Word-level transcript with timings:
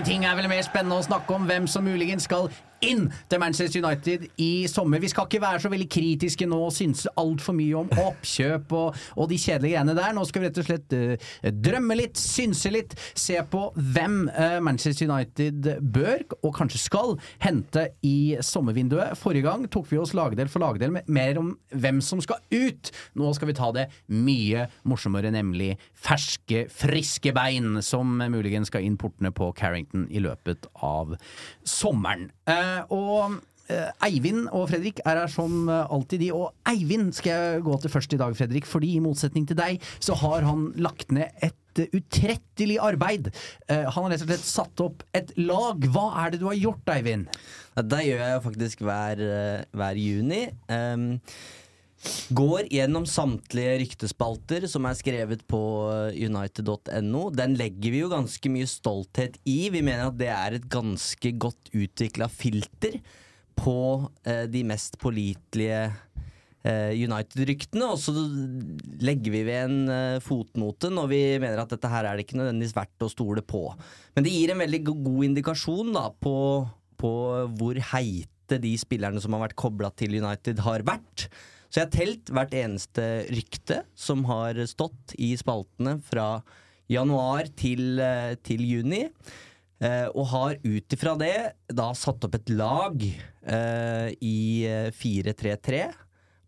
Ingenting 0.00 0.24
er 0.24 0.36
vel 0.38 0.46
mer 0.48 0.62
spennende 0.64 0.96
å 0.96 1.02
snakke 1.04 1.34
om 1.36 1.42
hvem 1.44 1.66
som 1.68 1.84
muligens 1.84 2.24
skal 2.24 2.46
inn 2.84 3.06
til 3.30 3.40
Manchester 3.42 3.82
United 3.84 4.26
i 4.40 4.66
sommer. 4.70 5.00
Vi 5.02 5.10
skal 5.12 5.28
ikke 5.28 5.42
være 5.42 5.62
så 5.62 5.70
veldig 5.72 5.88
kritiske 5.90 6.48
nå 6.48 6.58
og 6.66 6.74
synse 6.74 7.10
altfor 7.20 7.56
mye 7.56 7.82
om 7.82 7.90
oppkjøp 8.00 8.72
og, 8.76 8.98
og, 9.16 9.26
de 9.30 9.38
kjedelige 9.40 9.76
greiene 9.76 9.96
der. 9.96 10.14
Nå 10.16 10.24
skal 10.28 10.42
vi 10.42 10.48
rett 10.48 10.60
og 10.62 10.68
slett 10.68 10.96
uh, 10.96 11.30
drømme 11.68 11.98
litt, 11.98 12.20
synse 12.20 12.72
litt, 12.72 12.96
se 13.18 13.38
på 13.50 13.62
hvem 13.76 14.22
uh, 14.32 14.58
Manchester 14.64 15.10
United 15.10 15.70
bør, 15.80 16.24
og 16.40 16.54
kanskje 16.56 16.82
skal, 16.82 17.16
hente 17.44 17.86
i 18.06 18.36
sommervinduet. 18.44 19.18
Forrige 19.20 19.46
gang 19.48 19.66
tok 19.72 19.88
vi 19.90 20.00
oss 20.00 20.14
lagdel 20.16 20.50
for 20.50 20.64
lagdel 20.64 20.94
med 20.94 21.08
mer 21.10 21.40
om 21.40 21.52
hvem 21.74 22.00
som 22.04 22.22
skal 22.22 22.40
ut. 22.52 22.92
Nå 23.18 23.32
skal 23.36 23.50
vi 23.50 23.58
ta 23.58 23.70
det 23.76 23.86
mye 24.12 24.66
morsommere, 24.88 25.32
nemlig 25.34 25.74
ferske, 25.94 26.66
friske 26.72 27.34
bein 27.36 27.80
som 27.84 28.18
muligens 28.30 28.70
skal 28.70 28.84
inn 28.86 28.98
portene 29.00 29.32
på 29.34 29.50
Carrington 29.58 30.06
i 30.10 30.22
løpet 30.22 30.68
av 30.86 31.16
sommeren. 31.66 32.28
Uh, 32.48 32.69
og 32.92 33.38
uh, 33.38 34.06
Eivind 34.06 34.48
og 34.48 34.68
Fredrik 34.70 35.02
er 35.04 35.22
her 35.22 35.30
som 35.32 35.68
alltid, 35.70 36.24
de. 36.24 36.32
Og 36.36 36.50
Eivind 36.68 37.12
skal 37.16 37.32
jeg 37.32 37.64
gå 37.66 37.78
til 37.80 37.92
først 37.92 38.16
i 38.16 38.20
dag, 38.20 38.36
Fredrik. 38.36 38.68
Fordi 38.68 38.94
i 38.96 39.02
motsetning 39.04 39.46
til 39.48 39.58
deg, 39.60 39.80
så 40.02 40.16
har 40.22 40.46
han 40.48 40.70
lagt 40.80 41.14
ned 41.14 41.30
et 41.44 41.56
utrettelig 41.94 42.80
arbeid. 42.82 43.30
han 43.70 43.94
har 43.94 44.10
rett 44.10 44.24
og 44.24 44.28
slett 44.32 44.48
satt 44.48 44.82
opp 44.82 45.04
et 45.16 45.30
lag. 45.38 45.86
Hva 45.94 46.08
er 46.24 46.32
det 46.32 46.40
du 46.42 46.48
har 46.50 46.58
gjort, 46.58 46.90
Eivind? 46.92 47.30
Det 47.78 48.00
gjør 48.04 48.24
jeg 48.26 48.42
faktisk 48.44 48.82
hver, 48.84 49.22
hver 49.70 50.00
juni. 50.02 50.42
Um, 50.66 51.20
Går 52.32 52.70
gjennom 52.72 53.04
samtlige 53.08 53.74
ryktespalter 53.82 54.64
som 54.70 54.86
er 54.88 54.96
skrevet 54.96 55.42
på 55.50 55.60
united.no. 56.16 57.24
Den 57.36 57.56
legger 57.60 57.92
vi 57.92 58.04
jo 58.04 58.12
ganske 58.12 58.52
mye 58.52 58.68
stolthet 58.70 59.36
i. 59.44 59.58
Vi 59.72 59.82
mener 59.84 60.08
at 60.08 60.20
det 60.20 60.30
er 60.32 60.56
et 60.56 60.70
ganske 60.72 61.34
godt 61.36 61.68
utvikla 61.76 62.30
filter 62.32 62.96
på 63.60 63.76
eh, 64.24 64.46
de 64.48 64.62
mest 64.64 64.96
pålitelige 65.00 65.82
eh, 66.64 66.96
United-ryktene. 66.96 67.92
Og 67.92 68.00
så 68.00 68.14
legger 69.04 69.36
vi 69.36 69.44
ved 69.48 69.60
en 69.66 69.78
eh, 69.92 70.24
fotnote 70.24 70.92
når 70.92 71.12
vi 71.12 71.22
mener 71.42 71.60
at 71.62 71.76
dette 71.76 71.92
her 71.92 72.08
er 72.08 72.16
det 72.16 72.26
ikke 72.26 72.40
nødvendigvis 72.40 72.76
verdt 72.78 73.06
å 73.06 73.12
stole 73.12 73.44
på. 73.44 73.66
Men 74.16 74.26
det 74.26 74.34
gir 74.34 74.54
en 74.54 74.64
veldig 74.64 74.84
god 74.88 75.30
indikasjon 75.30 75.94
da, 75.96 76.08
på, 76.16 76.36
på 77.00 77.14
hvor 77.60 77.84
heite 77.92 78.60
de 78.62 78.74
spillerne 78.80 79.20
som 79.22 79.36
har 79.36 79.48
vært 79.48 79.60
kobla 79.60 79.92
til 79.94 80.16
United, 80.18 80.64
har 80.64 80.86
vært. 80.86 81.28
Så 81.70 81.78
jeg 81.78 81.86
har 81.86 81.94
telt 81.94 82.30
hvert 82.34 82.54
eneste 82.58 83.04
rykte 83.30 83.84
som 83.94 84.24
har 84.26 84.58
stått 84.66 85.14
i 85.22 85.30
spaltene 85.38 86.00
fra 86.02 86.40
januar 86.90 87.46
til, 87.54 88.00
eh, 88.02 88.34
til 88.42 88.64
juni. 88.66 89.04
Eh, 89.80 90.08
og 90.12 90.26
har 90.34 90.56
ut 90.64 90.92
ifra 90.92 91.14
det 91.16 91.54
da 91.72 91.92
satt 91.94 92.26
opp 92.26 92.34
et 92.36 92.50
lag 92.52 93.00
uh, 93.00 94.08
i 94.20 94.66
4-3-3 94.92 95.78
eh, 95.78 95.94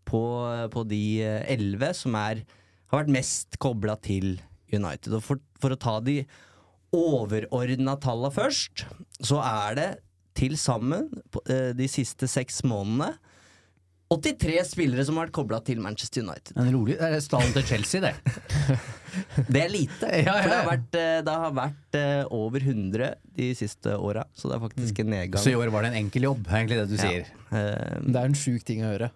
på, 0.05 0.21
på, 0.69 0.83
de 0.85 1.23
elleve 1.49 1.89
som 1.97 2.13
er, 2.19 2.43
har 2.91 3.01
vært 3.01 3.15
mest 3.15 3.57
kobla 3.57 3.95
til 3.97 4.35
United. 4.69 5.15
Og 5.17 5.23
for, 5.25 5.41
for 5.57 5.73
å 5.73 5.79
ta 5.79 5.95
de 6.03 6.19
overordna 6.93 7.95
talla 7.97 8.29
først, 8.29 8.85
så 9.17 9.41
er 9.41 9.79
det 9.79 9.89
til 10.37 10.53
sammen 10.59 11.09
de 11.47 11.87
siste 11.89 12.29
seks 12.29 12.61
månedene 12.67 13.15
83 14.13 14.59
spillere 14.67 15.05
som 15.07 15.17
har 15.17 15.27
vært 15.27 15.35
kobla 15.35 15.59
til 15.65 15.81
Manchester 15.83 16.25
United. 16.25 16.53
Det 16.55 16.65
En 16.65 16.75
rolig, 16.75 16.97
det 16.99 17.09
er 17.17 17.23
stallen 17.23 17.55
til 17.55 17.65
Chelsea, 17.69 18.03
det. 18.03 18.13
det 19.53 19.63
er 19.63 19.73
lite. 19.73 20.09
Ja, 20.09 20.21
ja, 20.23 20.35
ja. 20.35 20.43
For 20.43 20.49
det 20.49 20.59
har 20.59 20.69
vært, 20.69 20.99
eh, 20.99 21.17
det 21.25 21.35
har 21.43 21.57
vært 21.57 21.97
uh, 21.99 22.35
over 22.39 22.69
100 22.69 23.11
de 23.39 23.49
siste 23.57 23.97
åra, 23.97 24.27
så 24.37 24.51
det 24.51 24.57
er 24.57 24.63
faktisk 24.67 25.03
en 25.03 25.11
nedgang. 25.15 25.43
Så 25.43 25.53
i 25.53 25.57
år 25.59 25.73
var 25.73 25.85
det 25.85 25.93
en 25.93 25.99
enkel 26.05 26.29
jobb, 26.29 26.47
er 26.49 26.61
egentlig 26.61 26.79
det 26.83 26.87
du 26.91 26.97
sier? 27.01 27.27
Uh, 27.51 27.99
det 28.05 28.17
er 28.17 28.23
en 28.29 28.39
sjuk 28.45 28.65
ting 28.67 28.85
å 28.85 28.93
høre. 28.93 29.11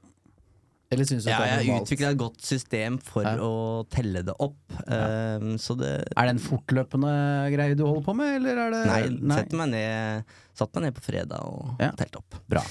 Eller 0.87 1.03
syns 1.03 1.25
du 1.25 1.31
ja, 1.31 1.39
det 1.41 1.47
er 1.47 1.57
normalt? 1.59 1.67
Jeg 1.67 1.83
utvikla 1.83 2.11
et 2.13 2.19
godt 2.21 2.45
system 2.47 2.97
for 3.03 3.27
å 3.43 3.53
telle 3.91 4.21
det 4.23 4.35
opp. 4.39 4.61
Uh, 4.87 5.57
det 5.81 5.89
Er 6.15 6.29
det 6.29 6.35
en 6.37 6.43
fortløpende 6.43 7.15
greie 7.51 7.75
du 7.75 7.83
holder 7.83 8.05
på 8.05 8.15
med, 8.15 8.37
eller 8.39 8.61
er 8.63 8.75
det 8.75 8.83
Nei, 8.87 9.01
Nei. 9.33 9.41
Meg 9.59 9.73
ned, 9.73 10.37
satt 10.55 10.71
meg 10.77 10.87
ned 10.87 10.95
på 10.95 11.03
fredag 11.09 11.43
og 11.43 11.83
ja. 11.83 11.91
telte 11.99 12.21
opp. 12.21 12.39
Bra. 12.47 12.63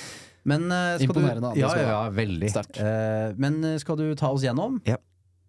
Men 0.46 0.70
uh, 0.70 1.02
Imponerende. 1.02 1.52
Du, 1.56 1.60
ja, 1.60 1.72
ja, 1.74 1.88
ja, 1.90 2.00
veldig. 2.14 2.52
Uh, 2.78 3.34
men 3.40 3.58
eh, 3.66 3.80
skal 3.82 3.98
du 3.98 4.06
ta 4.18 4.30
oss 4.34 4.44
gjennom? 4.46 4.78
Ja. 4.86 5.00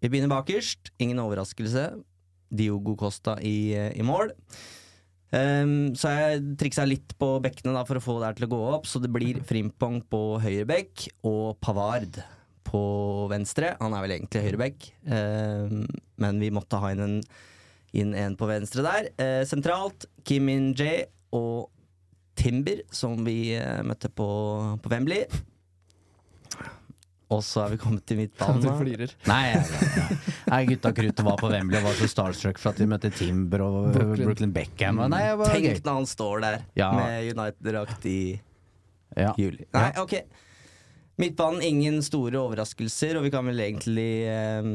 Vi 0.02 0.10
begynner 0.10 0.30
bakerst. 0.32 0.92
Ingen 1.02 1.20
overraskelse. 1.22 1.90
Diogo 2.48 2.96
Costa 2.98 3.36
i, 3.44 3.70
i 3.76 4.04
mål. 4.06 4.32
Um, 5.28 5.92
så 5.98 6.14
jeg 6.14 6.56
triksa 6.56 6.86
litt 6.88 7.12
på 7.20 7.34
bekkene 7.44 7.74
da, 7.76 7.82
for 7.84 8.00
å 8.00 8.02
få 8.02 8.16
det 8.16 8.30
her 8.30 8.38
til 8.38 8.48
å 8.48 8.52
gå 8.54 8.60
opp. 8.72 8.88
Så 8.88 9.02
det 9.02 9.12
blir 9.12 9.42
Frimpong 9.46 10.00
på 10.10 10.22
høyre 10.42 10.66
bekk 10.68 11.08
og 11.28 11.58
Pavard 11.62 12.20
på 12.68 12.82
venstre. 13.30 13.74
Han 13.82 13.94
er 13.96 14.04
vel 14.04 14.16
egentlig 14.16 14.44
høyre 14.46 14.62
bekk, 14.64 14.90
um, 15.08 15.84
men 16.20 16.42
vi 16.42 16.52
måtte 16.54 16.80
ha 16.80 16.92
inn 16.94 17.04
en, 17.04 17.18
inn 17.96 18.14
en 18.18 18.36
på 18.40 18.48
venstre 18.50 18.84
der. 18.86 19.10
Uh, 19.20 19.42
sentralt 19.48 20.08
Kim 20.28 20.48
In-jae 20.52 21.06
og 21.36 21.68
Timber, 22.38 22.82
som 22.94 23.18
vi 23.26 23.52
uh, 23.58 23.80
møtte 23.86 24.10
på, 24.14 24.28
på 24.82 24.92
Wembley. 24.92 25.26
Og 27.28 27.42
så 27.44 27.66
er 27.66 27.74
vi 27.74 27.78
kommet 27.80 28.06
til 28.08 28.16
midtbanen. 28.22 28.62
Du 28.64 28.70
flirer. 28.78 29.10
Nei, 29.28 29.58
nei, 30.48 30.60
gutta 30.70 30.94
kruttet 30.96 31.26
var 31.26 31.36
på 31.40 31.50
Wembley 31.52 31.76
og 31.76 31.90
var 31.90 31.98
så 31.98 32.08
starstruck 32.08 32.60
for 32.60 32.72
at 32.72 32.80
de 32.80 32.86
møtte 32.88 33.10
Timber 33.12 33.64
og 33.66 33.78
Brooklyn, 33.92 34.24
Brooklyn 34.30 34.54
Beckham. 34.54 35.02
Nei, 35.12 35.24
Tenk 35.44 35.82
når 35.84 35.98
han 36.00 36.08
står 36.08 36.44
der 36.46 36.58
ja. 36.78 36.88
med 36.96 37.28
United-drakt 37.34 38.08
i 38.08 38.20
ja. 39.12 39.34
juli. 39.36 39.68
Nei, 39.76 39.90
ok. 40.00 40.16
Midtbanen, 41.20 41.60
ingen 41.66 42.00
store 42.06 42.40
overraskelser, 42.40 43.18
og 43.18 43.26
vi 43.26 43.34
kan 43.34 43.44
vel 43.50 43.60
egentlig 43.66 44.10
um, 44.62 44.74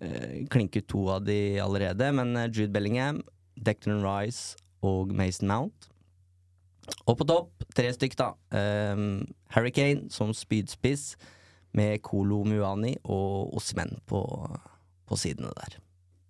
uh, 0.00 0.36
klinke 0.54 0.80
ut 0.80 0.88
to 0.88 1.04
av 1.18 1.26
de 1.28 1.38
allerede. 1.60 2.08
Men 2.16 2.32
Jude 2.46 2.72
Bellingham, 2.72 3.20
Declan 3.60 4.00
Rice 4.06 4.56
og 4.80 5.12
Mason 5.12 5.52
Mount 5.52 5.90
og 7.06 7.16
på 7.18 7.26
topp, 7.28 7.64
tre 7.76 7.90
stykk, 7.94 8.16
da. 8.20 8.32
Um, 8.92 9.24
Harry 9.54 9.72
som 10.10 10.34
spydspiss, 10.34 11.14
med 11.74 11.98
Kolo 12.06 12.44
Muani 12.46 12.94
og 13.04 13.56
Osmen 13.58 13.98
på, 14.06 14.20
på 15.08 15.16
sidene 15.18 15.50
der. 15.58 15.80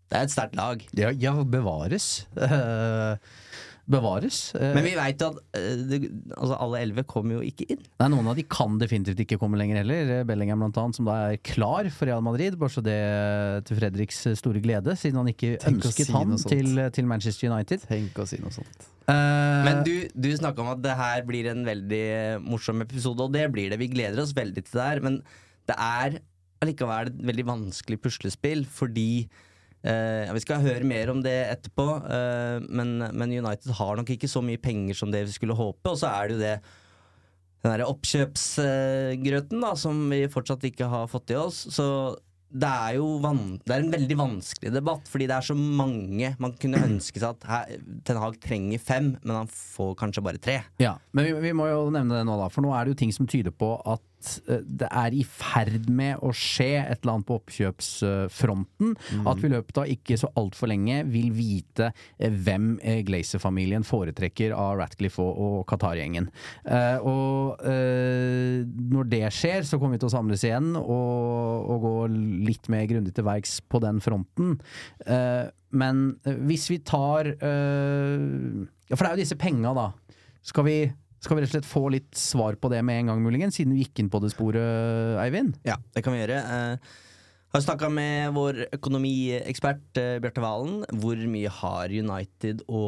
Det 0.09 0.19
er 0.19 0.23
et 0.25 0.33
sterkt 0.33 0.57
lag. 0.57 0.81
Ja, 0.97 1.11
ja 1.11 1.35
bevares. 1.45 2.27
Uh, 2.37 3.17
bevares. 3.91 4.39
Eh, 4.57 4.73
Men 4.75 4.87
vi 4.87 4.95
veit 4.97 5.23
at 5.25 5.39
eh, 5.57 5.83
det, 5.91 5.99
altså 6.37 6.57
alle 6.57 6.81
elleve 6.85 7.05
kommer 7.09 7.39
jo 7.39 7.43
ikke 7.45 7.67
inn. 7.75 7.83
Nei, 8.01 8.09
Noen 8.15 8.31
av 8.33 8.39
de 8.39 8.45
kan 8.49 8.79
definitivt 8.81 9.21
ikke 9.25 9.39
komme 9.41 9.61
lenger 9.61 9.83
heller. 9.83 10.13
Eh, 10.19 10.25
Bellingham 10.29 10.65
blant 10.65 10.81
annet, 10.81 10.99
som 10.99 11.09
da 11.09 11.19
er 11.29 11.41
klar 11.45 11.91
for 11.93 12.09
Real 12.09 12.25
Madrid. 12.25 12.57
Bare 12.61 12.73
så 12.73 12.85
det 12.85 12.97
til 13.69 13.81
Fredriks 13.81 14.23
store 14.41 14.63
glede, 14.65 14.97
siden 15.01 15.21
han 15.21 15.31
ikke 15.33 15.55
Tenk 15.63 15.85
ønsket 15.85 16.09
si 16.09 16.17
han 16.17 16.35
til, 16.41 16.83
til, 16.97 17.09
Manchester 17.11 17.53
United. 17.53 17.87
Tenk 17.91 18.21
å 18.21 18.29
si 18.29 18.41
noe 18.43 18.55
sånt. 18.55 18.91
Uh, 19.05 19.61
Men 19.67 19.83
du, 19.85 19.95
du 20.17 20.31
snakka 20.33 20.65
om 20.65 20.71
at 20.73 20.85
det 20.85 20.95
her 20.97 21.25
blir 21.29 21.51
en 21.53 21.65
veldig 21.67 22.05
morsom 22.47 22.81
episode, 22.87 23.21
og 23.27 23.35
det 23.37 23.51
blir 23.53 23.69
det. 23.73 23.81
Vi 23.83 23.93
gleder 23.93 24.23
oss 24.25 24.33
veldig 24.37 24.65
til 24.65 24.79
det 24.81 24.87
her. 24.89 25.05
Men 25.05 25.21
det 25.69 25.77
er 25.77 26.23
allikevel 26.65 27.13
et 27.13 27.27
veldig 27.29 27.45
vanskelig 27.51 28.01
puslespill, 28.01 28.65
fordi 28.65 29.27
Uh, 29.85 30.33
vi 30.33 30.41
skal 30.41 30.65
høre 30.65 30.89
mer 30.89 31.13
om 31.13 31.21
det 31.25 31.35
etterpå, 31.51 31.85
uh, 32.07 32.57
men, 32.73 32.97
men, 33.13 33.35
United 33.37 33.75
har 33.77 33.99
nok 34.01 34.15
ikke 34.15 34.31
så 34.31 34.41
mye 34.45 34.61
penger 34.63 34.97
som 34.97 35.13
det 35.13 35.27
vi 35.29 35.37
skulle 35.37 35.57
håpe. 35.59 35.91
Og 35.91 36.01
så 36.01 36.09
er 36.09 36.31
det 36.31 36.37
jo 36.39 36.43
det 36.45 36.57
den 37.65 37.73
derre 37.73 37.89
oppkjøpsgrøten 37.89 39.63
da, 39.65 39.71
som 39.81 40.03
vi 40.13 40.27
fortsatt 40.29 40.67
ikke 40.69 40.89
har 40.93 41.09
fått 41.09 41.33
i 41.33 41.39
oss. 41.41 41.63
Så 41.73 41.87
det 42.55 42.71
er 42.71 42.99
jo 43.01 43.07
det 43.25 43.73
er 43.73 43.83
en 43.83 43.95
veldig 43.95 44.17
vanskelig 44.19 44.71
debatt, 44.77 45.09
fordi 45.11 45.27
det 45.31 45.37
er 45.37 45.47
så 45.49 45.57
mange 45.59 46.35
man 46.43 46.55
kunne 46.61 46.83
ønske 46.87 47.19
seg 47.19 47.33
at 47.33 47.47
her, 47.49 47.73
Ten 48.07 48.21
Hag 48.21 48.37
trenger 48.43 48.83
fem, 48.83 49.09
men 49.25 49.41
han 49.41 49.51
får 49.51 49.97
kanskje 49.99 50.23
bare 50.27 50.43
tre. 50.43 50.61
Ja, 50.83 50.95
Men 51.13 51.27
vi, 51.27 51.33
vi 51.49 51.55
må 51.57 51.67
jo 51.71 51.89
nevne 51.95 52.21
det 52.21 52.29
nå, 52.29 52.37
da, 52.39 52.51
for 52.53 52.63
nå 52.63 52.71
er 52.77 52.85
det 52.85 52.95
jo 52.95 53.01
ting 53.03 53.15
som 53.17 53.27
tyder 53.31 53.55
på 53.55 53.75
at 53.81 54.05
Eh, 54.49 54.63
det 54.65 54.89
er 54.91 55.17
i 55.17 55.23
ferd 55.27 55.89
med 55.93 56.23
å 56.25 56.33
skje 56.35 56.71
et 56.83 57.03
eller 57.03 57.17
annet 57.17 57.29
på 57.29 57.39
oppkjøpsfronten. 57.41 58.95
Mm. 58.95 59.27
At 59.31 59.43
vi 59.43 59.51
i 59.51 59.55
løpet 59.55 59.81
av 59.81 59.91
ikke 59.91 60.19
så 60.21 60.31
altfor 60.41 60.71
lenge 60.71 61.01
vil 61.11 61.31
vite 61.35 61.91
eh, 61.91 62.33
hvem 62.33 62.75
eh, 62.83 63.03
Glazer-familien 63.07 63.87
foretrekker 63.87 64.55
av 64.57 64.79
Ratcliffe 64.81 65.23
og, 65.23 65.41
og 65.45 65.59
Qatar-gjengen. 65.71 66.31
og 67.05 67.61
når 67.65 69.09
det 69.11 69.23
skjer, 69.35 69.65
så 69.67 69.79
kommer 69.79 69.97
vi 69.97 70.03
til 70.03 70.09
å 70.09 70.15
samles 70.15 70.45
igjen 70.47 70.73
og, 70.79 71.69
og 71.71 71.85
gå 71.85 71.95
litt 72.49 72.69
mer 72.73 72.87
grundig 72.91 73.15
til 73.17 73.27
verks 73.27 73.59
på 73.69 73.81
den 73.83 74.01
fronten. 74.05 74.57
men 75.71 76.03
hvis 76.49 76.69
vi 76.71 76.79
tar 76.87 77.31
for 77.35 79.01
det 79.03 79.09
er 79.09 79.17
jo 79.17 79.23
disse 79.23 79.41
penga, 79.41 79.75
da. 79.77 79.89
Skal 80.45 80.67
vi 80.69 80.79
skal 81.25 81.39
vi 81.39 81.45
rett 81.45 81.51
og 81.53 81.57
slett 81.57 81.71
få 81.71 81.87
litt 81.95 82.13
svar 82.19 82.59
på 82.61 82.71
det 82.73 82.83
med 82.87 83.01
en 83.01 83.13
gang, 83.13 83.25
muligens, 83.25 83.57
siden 83.59 83.75
vi 83.75 83.85
gikk 83.85 84.03
inn 84.03 84.13
på 84.13 84.21
det 84.23 84.35
sporet, 84.35 85.17
Eivind? 85.23 85.57
Ja, 85.67 85.79
det 85.97 86.05
kan 86.05 86.15
vi 86.15 86.21
gjøre. 86.21 86.43
Uh, 86.45 86.95
har 87.55 87.63
snakka 87.65 87.89
med 87.93 88.35
vår 88.37 88.65
økonomiekspert 88.75 90.01
uh, 90.03 90.17
Bjarte 90.23 90.45
Valen. 90.45 90.85
Hvor 91.01 91.21
mye 91.31 91.53
har 91.63 91.95
United 91.95 92.65
å 92.69 92.85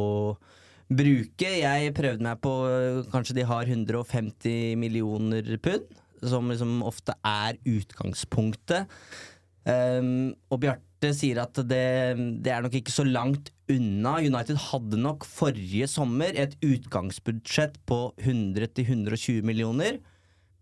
bruke. 0.87 1.53
Jeg 1.61 1.95
prøvde 1.97 2.23
meg 2.23 2.43
på 2.45 2.51
øh, 2.71 2.99
Kanskje 3.11 3.35
de 3.41 3.47
har 3.49 3.67
150 3.67 4.77
millioner 4.79 5.57
pund, 5.63 5.89
som 6.23 6.51
liksom 6.53 6.79
ofte 6.87 7.17
er 7.27 7.59
utgangspunktet. 7.67 8.87
Um, 9.67 10.37
og 10.53 10.61
Bjarte 10.63 10.86
sier 11.17 11.43
at 11.43 11.59
det, 11.69 11.87
det 12.43 12.53
er 12.53 12.63
nok 12.65 12.77
ikke 12.79 12.95
så 12.95 13.05
langt 13.07 13.51
unna. 13.73 14.17
United 14.25 14.59
hadde 14.71 15.01
nok 15.01 15.27
forrige 15.29 15.89
sommer 15.91 16.37
et 16.39 16.57
utgangsbudsjett 16.65 17.77
på 17.89 18.01
100-120 18.23 19.43
millioner, 19.47 20.01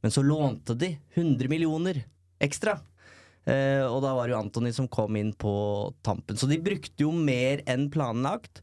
men 0.02 0.12
så 0.12 0.24
lånte 0.24 0.76
de 0.76 0.94
100 1.14 1.48
millioner 1.52 2.02
ekstra. 2.42 2.78
Eh, 3.44 3.84
og 3.84 4.00
da 4.04 4.14
var 4.16 4.26
det 4.26 4.34
jo 4.34 4.40
Antony 4.40 4.72
som 4.72 4.88
kom 4.88 5.16
inn 5.20 5.34
på 5.36 5.54
tampen. 6.04 6.38
Så 6.40 6.48
de 6.50 6.60
brukte 6.64 7.04
jo 7.04 7.12
mer 7.12 7.62
enn 7.70 7.90
planlagt. 7.92 8.62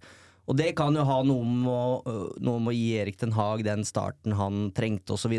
Og 0.49 0.57
det 0.57 0.73
kan 0.77 0.95
jo 0.97 1.05
ha 1.07 1.19
noe 1.23 1.45
med 1.47 1.71
å, 1.71 2.15
noe 2.43 2.59
med 2.59 2.73
å 2.73 2.75
gi 2.75 2.87
Erik 2.99 3.19
Den 3.21 3.35
Haag 3.37 3.63
den 3.63 3.85
starten 3.87 4.35
han 4.35 4.71
trengte, 4.75 5.15
osv. 5.15 5.37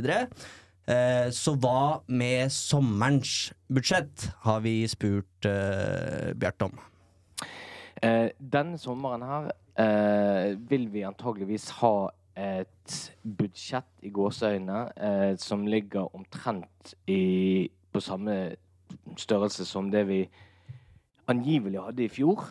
Eh, 0.91 1.29
så 1.31 1.55
hva 1.63 2.03
med 2.11 2.51
sommerens 2.51 3.53
budsjett, 3.71 4.33
har 4.43 4.63
vi 4.65 4.81
spurt 4.91 5.47
eh, 5.47 6.33
Bjarte 6.35 6.67
om. 6.67 6.81
Eh, 8.03 8.33
denne 8.39 8.81
sommeren 8.83 9.23
her 9.23 9.53
eh, 9.79 10.59
vil 10.59 10.89
vi 10.91 11.05
antageligvis 11.07 11.69
ha 11.79 12.11
et 12.35 12.99
budsjett 13.23 14.03
i 14.03 14.11
gåseøynene 14.11 14.83
eh, 14.97 15.33
som 15.39 15.67
ligger 15.69 16.11
omtrent 16.17 16.97
i, 17.07 17.69
på 17.93 18.03
samme 18.03 18.57
størrelse 19.21 19.67
som 19.69 19.93
det 19.93 20.07
vi 20.09 20.23
angivelig 21.31 21.79
hadde 21.79 22.03
i 22.05 22.11
fjor. 22.11 22.49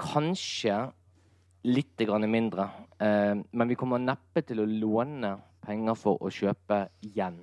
Kanskje 0.00 0.76
litt 1.68 2.08
mindre. 2.28 2.68
Eh, 2.98 3.34
men 3.50 3.68
vi 3.68 3.76
kommer 3.76 3.98
neppe 3.98 4.42
til 4.42 4.60
å 4.60 4.66
låne 4.66 5.36
penger 5.66 5.96
for 5.98 6.20
å 6.22 6.30
kjøpe 6.32 6.86
igjen. 7.06 7.38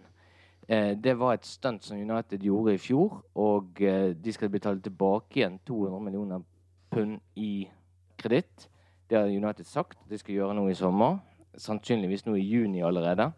Eh, 0.68 0.94
det 1.00 1.16
var 1.20 1.38
et 1.38 1.48
stunt 1.48 1.84
som 1.84 2.00
United 2.00 2.44
gjorde 2.44 2.76
i 2.76 2.82
fjor, 2.82 3.22
og 3.40 3.82
eh, 3.82 4.12
de 4.12 4.34
skal 4.36 4.52
betale 4.52 4.84
tilbake 4.84 5.40
igjen 5.40 5.60
200 5.68 6.04
millioner 6.04 6.44
pund 6.92 7.20
i 7.36 7.68
kreditt. 8.20 8.68
Det 9.10 9.18
har 9.18 9.32
United 9.32 9.66
sagt 9.66 10.02
de 10.10 10.20
skal 10.20 10.36
gjøre 10.36 10.58
nå 10.58 10.68
i 10.70 10.76
sommer. 10.76 11.22
Sannsynligvis 11.58 12.26
nå 12.28 12.36
i 12.36 12.44
juni 12.44 12.84
allerede. 12.84 13.32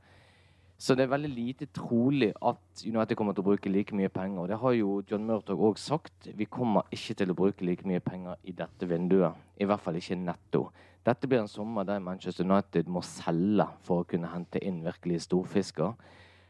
Så 0.79 0.95
det 0.95 1.03
er 1.03 1.11
veldig 1.11 1.29
lite 1.33 1.65
trolig 1.75 2.29
at 2.39 2.83
United 2.87 3.17
kommer 3.19 3.35
til 3.35 3.43
å 3.43 3.49
bruke 3.49 3.71
like 3.71 3.95
mye 3.99 4.07
penger. 4.15 4.47
Det 4.47 4.59
har 4.61 4.75
jo 4.77 5.01
John 5.09 5.25
Murtog 5.27 5.59
òg 5.59 5.79
sagt. 5.81 6.29
Vi 6.39 6.47
kommer 6.47 6.87
ikke 6.95 7.17
til 7.19 7.33
å 7.33 7.35
bruke 7.35 7.65
like 7.67 7.83
mye 7.87 7.99
penger 7.99 8.39
i 8.47 8.53
dette 8.55 8.87
vinduet. 8.87 9.35
I 9.59 9.67
hvert 9.67 9.83
fall 9.83 9.99
ikke 9.99 10.15
netto. 10.15 10.69
Dette 11.03 11.27
blir 11.27 11.41
en 11.41 11.51
sommer 11.51 11.83
der 11.83 11.99
Manchester 11.99 12.47
United 12.47 12.87
må 12.87 13.03
selge 13.03 13.67
for 13.83 14.05
å 14.05 14.07
kunne 14.07 14.31
hente 14.31 14.61
inn 14.63 14.79
virkelige 14.85 15.25
storfisker. 15.27 15.97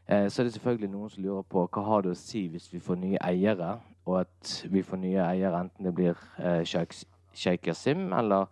Eh, 0.06 0.28
så 0.30 0.42
er 0.44 0.48
det 0.48 0.54
selvfølgelig 0.60 0.92
noen 0.94 1.10
som 1.10 1.26
lurer 1.26 1.50
på 1.50 1.66
hva 1.66 1.86
har 1.86 2.06
det 2.06 2.14
å 2.14 2.18
si 2.18 2.48
hvis 2.54 2.70
vi 2.74 2.82
får 2.86 3.02
nye 3.02 3.24
eiere, 3.26 3.80
og 4.06 4.24
at 4.28 4.54
vi 4.70 4.86
får 4.86 5.02
nye 5.02 5.26
eiere 5.26 5.66
enten 5.66 5.90
det 5.90 5.96
blir 5.98 6.22
eh, 6.38 6.62
Sheikh 6.66 7.70
Yasim 7.70 8.14
eller 8.14 8.46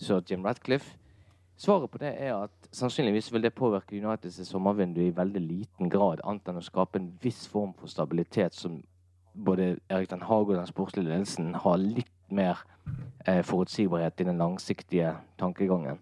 sir 0.00 0.24
Jim 0.28 0.48
Ratcliffe. 0.48 0.96
Svaret 1.60 1.90
på 1.92 1.98
det 2.00 2.14
er 2.16 2.38
at 2.38 2.68
sannsynligvis 2.72 3.26
vil 3.34 3.42
det 3.44 3.52
påvirke 3.52 3.98
Uniteds 3.98 4.40
sommervindu 4.48 5.02
i 5.04 5.12
veldig 5.12 5.40
liten 5.44 5.90
grad, 5.92 6.22
annet 6.24 6.48
enn 6.48 6.60
å 6.60 6.64
skape 6.64 6.96
en 6.96 7.10
viss 7.20 7.42
form 7.52 7.74
for 7.76 7.90
stabilitet 7.92 8.56
som 8.56 8.78
både 9.34 9.74
Erik 9.92 10.08
Den 10.08 10.24
Haag 10.24 10.48
og 10.48 10.56
den 10.56 10.70
sportslige 10.70 11.10
ledelsen 11.10 11.52
har 11.60 11.76
litt 11.82 12.32
mer 12.32 12.62
eh, 13.26 13.42
forutsigbarhet 13.44 14.24
i 14.24 14.28
den 14.30 14.40
langsiktige 14.40 15.12
tankegangen. 15.38 16.00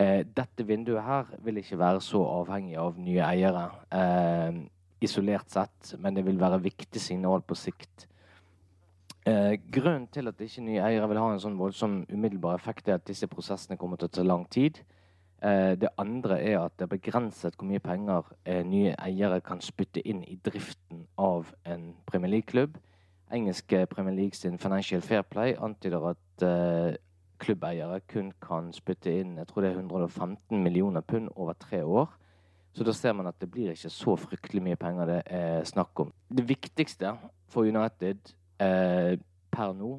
Eh, 0.00 0.24
dette 0.24 0.64
vinduet 0.64 1.04
her 1.04 1.28
vil 1.44 1.60
ikke 1.60 1.78
være 1.78 2.00
så 2.00 2.24
avhengig 2.40 2.80
av 2.80 2.96
nye 2.96 3.28
eiere 3.28 3.66
eh, 3.92 4.64
isolert 5.04 5.52
sett, 5.52 5.94
men 6.00 6.16
det 6.16 6.24
vil 6.24 6.40
være 6.40 6.62
viktig 6.64 7.02
signal 7.10 7.44
på 7.44 7.60
sikt. 7.60 8.08
Eh, 9.28 9.60
grunnen 9.72 10.08
til 10.12 10.32
at 10.32 10.40
ikke 10.40 10.64
nye 10.64 10.82
eiere 10.88 11.12
vil 11.12 11.20
ha 11.20 11.30
en 11.32 11.44
sånn 11.44 11.60
voldsom 11.60 12.02
umiddelbar 12.08 12.56
effekt, 12.56 12.88
er 12.88 12.96
at 12.96 13.06
disse 13.08 13.28
prosessene 13.28 13.76
kommer 13.76 14.00
til 14.00 14.08
å 14.08 14.16
ta 14.16 14.24
lang 14.24 14.48
tid. 14.48 14.80
Eh, 15.44 15.80
det 15.80 15.88
andre 15.98 16.42
er 16.42 16.58
at 16.60 16.72
det 16.78 16.86
er 16.86 16.96
begrenset 16.96 17.56
hvor 17.58 17.68
mye 17.68 17.82
penger 17.84 18.30
eh, 18.46 18.62
nye 18.64 18.94
eiere 18.96 19.42
kan 19.44 19.60
spytte 19.60 20.00
inn 20.00 20.22
i 20.24 20.38
driften 20.40 21.04
av 21.20 21.50
en 21.68 21.90
Premier 22.06 22.30
League-klubb. 22.30 22.78
Engelske 23.32 23.86
Premier 23.86 24.14
League 24.14 24.34
sin 24.34 24.58
Financial 24.58 25.02
Fair 25.02 25.22
Play 25.22 25.54
antyder 25.60 26.06
at 26.06 26.44
uh, 26.44 26.94
klubbeiere 27.38 28.00
kun 28.08 28.32
kan 28.40 28.68
spytte 28.72 29.10
inn 29.10 29.38
jeg 29.40 29.48
tror 29.48 29.64
det 29.64 29.70
er 29.72 29.80
115 29.80 30.62
millioner 30.62 31.00
pund 31.00 31.28
over 31.34 31.52
tre 31.52 31.82
år. 31.84 32.08
Så 32.74 32.84
da 32.84 32.92
ser 32.92 33.12
man 33.12 33.26
at 33.26 33.40
det 33.40 33.50
blir 33.50 33.70
ikke 33.70 33.90
så 33.90 34.16
fryktelig 34.16 34.62
mye 34.62 34.76
penger 34.76 35.06
det 35.06 35.20
er 35.26 35.64
snakk 35.64 36.00
om. 36.00 36.12
Det 36.28 36.48
viktigste 36.48 37.14
for 37.48 37.68
United 37.68 38.32
eh, 38.60 39.18
per 39.50 39.72
nå 39.76 39.98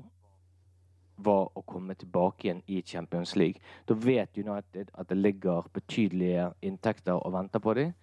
var 1.18 1.50
å 1.56 1.64
komme 1.68 1.96
tilbake 1.96 2.48
igjen 2.48 2.62
i 2.68 2.82
Champions 2.86 3.36
League. 3.36 3.62
Da 3.88 3.96
vet 3.96 4.38
United 4.38 4.92
at 4.94 5.10
det 5.10 5.18
ligger 5.18 5.68
betydelige 5.74 6.50
inntekter 6.66 7.20
og 7.20 7.34
venter 7.36 7.64
på 7.64 7.76
dem. 7.78 7.94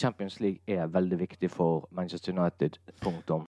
Champions 0.00 0.40
League 0.40 0.60
er 0.66 0.90
veldig 0.92 1.18
viktig 1.20 1.50
for 1.50 1.86
Manchester 1.90 2.34
United. 2.36 2.78
Punktum. 3.00 3.46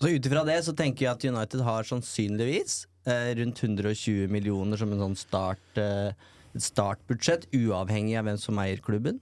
Så 0.00 0.08
Ut 0.08 0.26
ifra 0.26 0.44
det 0.48 0.60
så 0.64 0.72
tenker 0.72 1.06
jeg 1.06 1.12
at 1.12 1.24
United 1.24 1.64
har 1.66 1.84
sannsynligvis 1.84 2.84
eh, 3.06 3.32
rundt 3.36 3.62
120 3.64 4.30
millioner 4.32 4.80
som 4.80 4.92
en 4.94 5.02
sånn 5.04 5.18
start, 5.18 5.80
eh, 5.80 6.14
startbudsjett, 6.56 7.50
uavhengig 7.52 8.16
av 8.16 8.28
hvem 8.28 8.38
som 8.40 8.60
eier 8.62 8.80
klubben. 8.84 9.20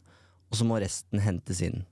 Og 0.48 0.60
så 0.60 0.68
må 0.68 0.78
resten 0.80 1.20
hentes 1.24 1.64
inn 1.64 1.82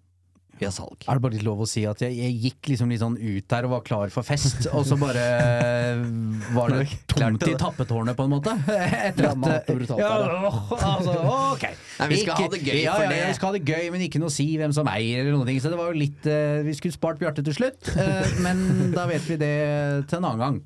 via 0.61 0.71
salg. 0.75 1.05
Er 1.05 1.19
det 1.19 1.25
bare 1.25 1.37
litt 1.37 1.45
lov 1.47 1.63
å 1.65 1.69
si 1.69 1.83
at 1.89 2.01
jeg, 2.05 2.15
jeg 2.17 2.37
gikk 2.47 2.71
liksom 2.73 2.93
litt 2.93 3.03
sånn 3.03 3.17
ut 3.21 3.49
der 3.53 3.69
og 3.69 3.75
var 3.75 3.83
klar 3.87 4.13
for 4.15 4.27
fest, 4.27 4.69
og 4.73 4.87
så 4.89 4.99
bare 5.01 5.25
var 6.55 6.73
det 6.75 6.87
tomt 7.13 7.47
i 7.47 7.55
tappetårnet, 7.61 8.17
på 8.19 8.27
en 8.27 8.33
måte? 8.33 8.55
Etter 9.09 9.31
at 9.33 9.71
ja, 10.01 10.13
altså, 10.77 11.17
ok. 11.55 11.67
Nei, 12.01 12.09
vi 12.13 12.21
skal 12.23 12.33
ikke, 12.33 12.41
ha 12.41 12.53
det 12.55 12.63
gøy 12.63 12.81
ja, 12.83 12.97
for 12.97 13.07
ja. 13.07 13.29
Vi 13.31 13.37
skal 13.39 13.51
ha 13.51 13.59
det 13.59 13.65
gøy, 13.75 13.91
men 13.95 14.07
ikke 14.07 14.23
noe 14.23 14.33
å 14.33 14.37
si 14.37 14.49
hvem 14.61 14.75
som 14.77 14.91
eier 14.93 15.23
eller 15.23 15.37
noen 15.37 15.51
ting. 15.51 15.61
Så 15.63 15.73
det 15.73 15.81
var 15.81 15.93
jo 15.93 16.01
litt 16.01 16.27
uh, 16.31 16.65
Vi 16.67 16.77
skulle 16.79 16.97
spart 16.97 17.21
Bjarte 17.21 17.45
til 17.47 17.57
slutt, 17.57 17.93
uh, 17.97 18.27
men 18.45 18.93
da 18.97 19.07
vet 19.11 19.25
vi 19.29 19.39
det 19.41 19.55
til 20.11 20.21
en 20.21 20.29
annen 20.33 20.45
gang. 20.45 20.59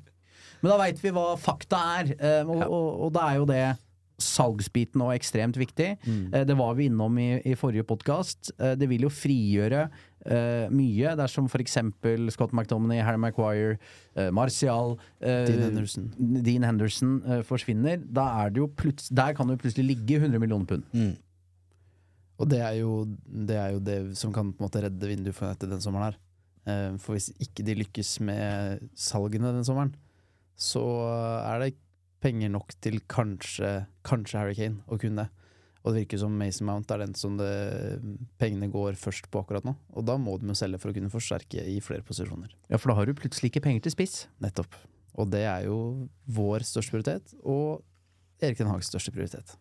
Men 0.61 0.73
da 0.73 0.81
veit 0.81 0.99
vi 1.01 1.13
hva 1.15 1.31
fakta 1.41 1.79
er, 1.99 2.11
uh, 2.19 2.43
og, 2.45 2.65
og, 2.67 2.89
og 3.07 3.15
det 3.15 3.23
er 3.27 3.39
jo 3.39 3.47
det 3.49 3.63
salgsbiten 4.21 5.03
òg 5.03 5.15
ekstremt 5.15 5.57
viktig. 5.59 5.95
Mm. 6.05 6.21
Eh, 6.31 6.45
det 6.47 6.55
var 6.59 6.75
vi 6.77 6.87
innom 6.89 7.17
i, 7.21 7.29
i 7.47 7.55
forrige 7.59 7.87
podkast. 7.89 8.53
Eh, 8.57 8.75
det 8.79 8.89
vil 8.91 9.05
jo 9.07 9.11
frigjøre 9.11 9.87
uh, 9.87 10.67
mye 10.73 11.15
dersom 11.19 11.49
f.eks. 11.49 11.77
Scott 12.35 12.53
McDominay, 12.53 13.01
Harry 13.05 13.19
Maguire, 13.21 13.77
uh, 14.15 14.29
Martial 14.33 14.95
uh, 14.95 15.43
Dean 15.47 15.65
Henderson, 15.65 16.07
Dean 16.45 16.67
Henderson 16.67 17.17
forsvinner. 17.47 17.99
Er 18.01 18.53
der 18.53 19.35
kan 19.35 19.47
det 19.47 19.57
jo 19.57 19.63
plutselig 19.65 19.87
ligge 19.87 20.21
100 20.21 20.39
millioner 20.39 20.65
pund. 20.69 20.85
Mm. 20.93 21.15
Og 22.41 22.49
det 22.49 22.61
er, 22.63 22.75
jo, 22.79 23.05
det 23.25 23.57
er, 23.57 23.73
jo, 23.75 23.81
det 23.85 23.97
som 24.17 24.31
kan 24.33 24.49
på 24.49 24.63
en 24.63 24.65
måte 24.65 24.81
redde 24.81 25.09
vinduet 25.09 25.37
for 25.37 25.51
etter 25.53 25.69
den 25.69 25.81
sommeren 25.83 26.09
her. 26.09 26.95
For 27.01 27.13
hvis 27.13 27.27
ikke 27.41 27.65
de 27.65 27.75
lykkes 27.77 28.15
med 28.25 28.81
salgene 28.97 29.51
den 29.53 29.65
sommeren, 29.65 29.91
så 30.57 30.81
er 31.45 31.61
det 31.61 31.71
penger 32.21 32.51
nok 32.53 32.75
til 32.83 32.99
kanskje, 33.11 33.85
kanskje 34.07 34.39
Harry 34.39 34.57
Kane 34.57 34.83
å 34.87 34.99
kunne. 35.01 35.27
Og 35.81 35.95
det 35.95 36.03
virker 36.03 36.21
som 36.21 36.35
Mason 36.37 36.67
Mount 36.69 36.91
er 36.93 37.01
den 37.01 37.15
som 37.17 37.39
det, 37.39 37.49
pengene 38.41 38.69
går 38.69 38.99
først 39.01 39.31
på 39.33 39.41
akkurat 39.41 39.65
nå. 39.65 39.73
Og 39.97 40.05
da 40.05 40.17
må 40.21 40.35
de 40.37 40.51
jo 40.51 40.57
selge 40.57 40.77
for 40.81 40.91
å 40.91 40.97
kunne 40.97 41.09
forsterke 41.13 41.63
i 41.65 41.79
flere 41.81 42.05
posisjoner. 42.05 42.53
Ja, 42.69 42.77
for 42.77 42.91
da 42.91 42.99
har 42.99 43.09
du 43.09 43.17
plutselig 43.17 43.49
ikke 43.49 43.65
penger 43.65 43.87
til 43.87 43.95
spiss. 43.95 44.27
Nettopp. 44.43 44.77
Og 45.17 45.31
det 45.33 45.41
er 45.49 45.65
jo 45.65 45.79
vår 46.29 46.67
største 46.67 46.93
prioritet, 46.93 47.33
og 47.41 47.81
Erik 48.41 48.61
Den 48.61 48.69
Hags 48.71 48.93
største 48.93 49.13
prioritet. 49.13 49.57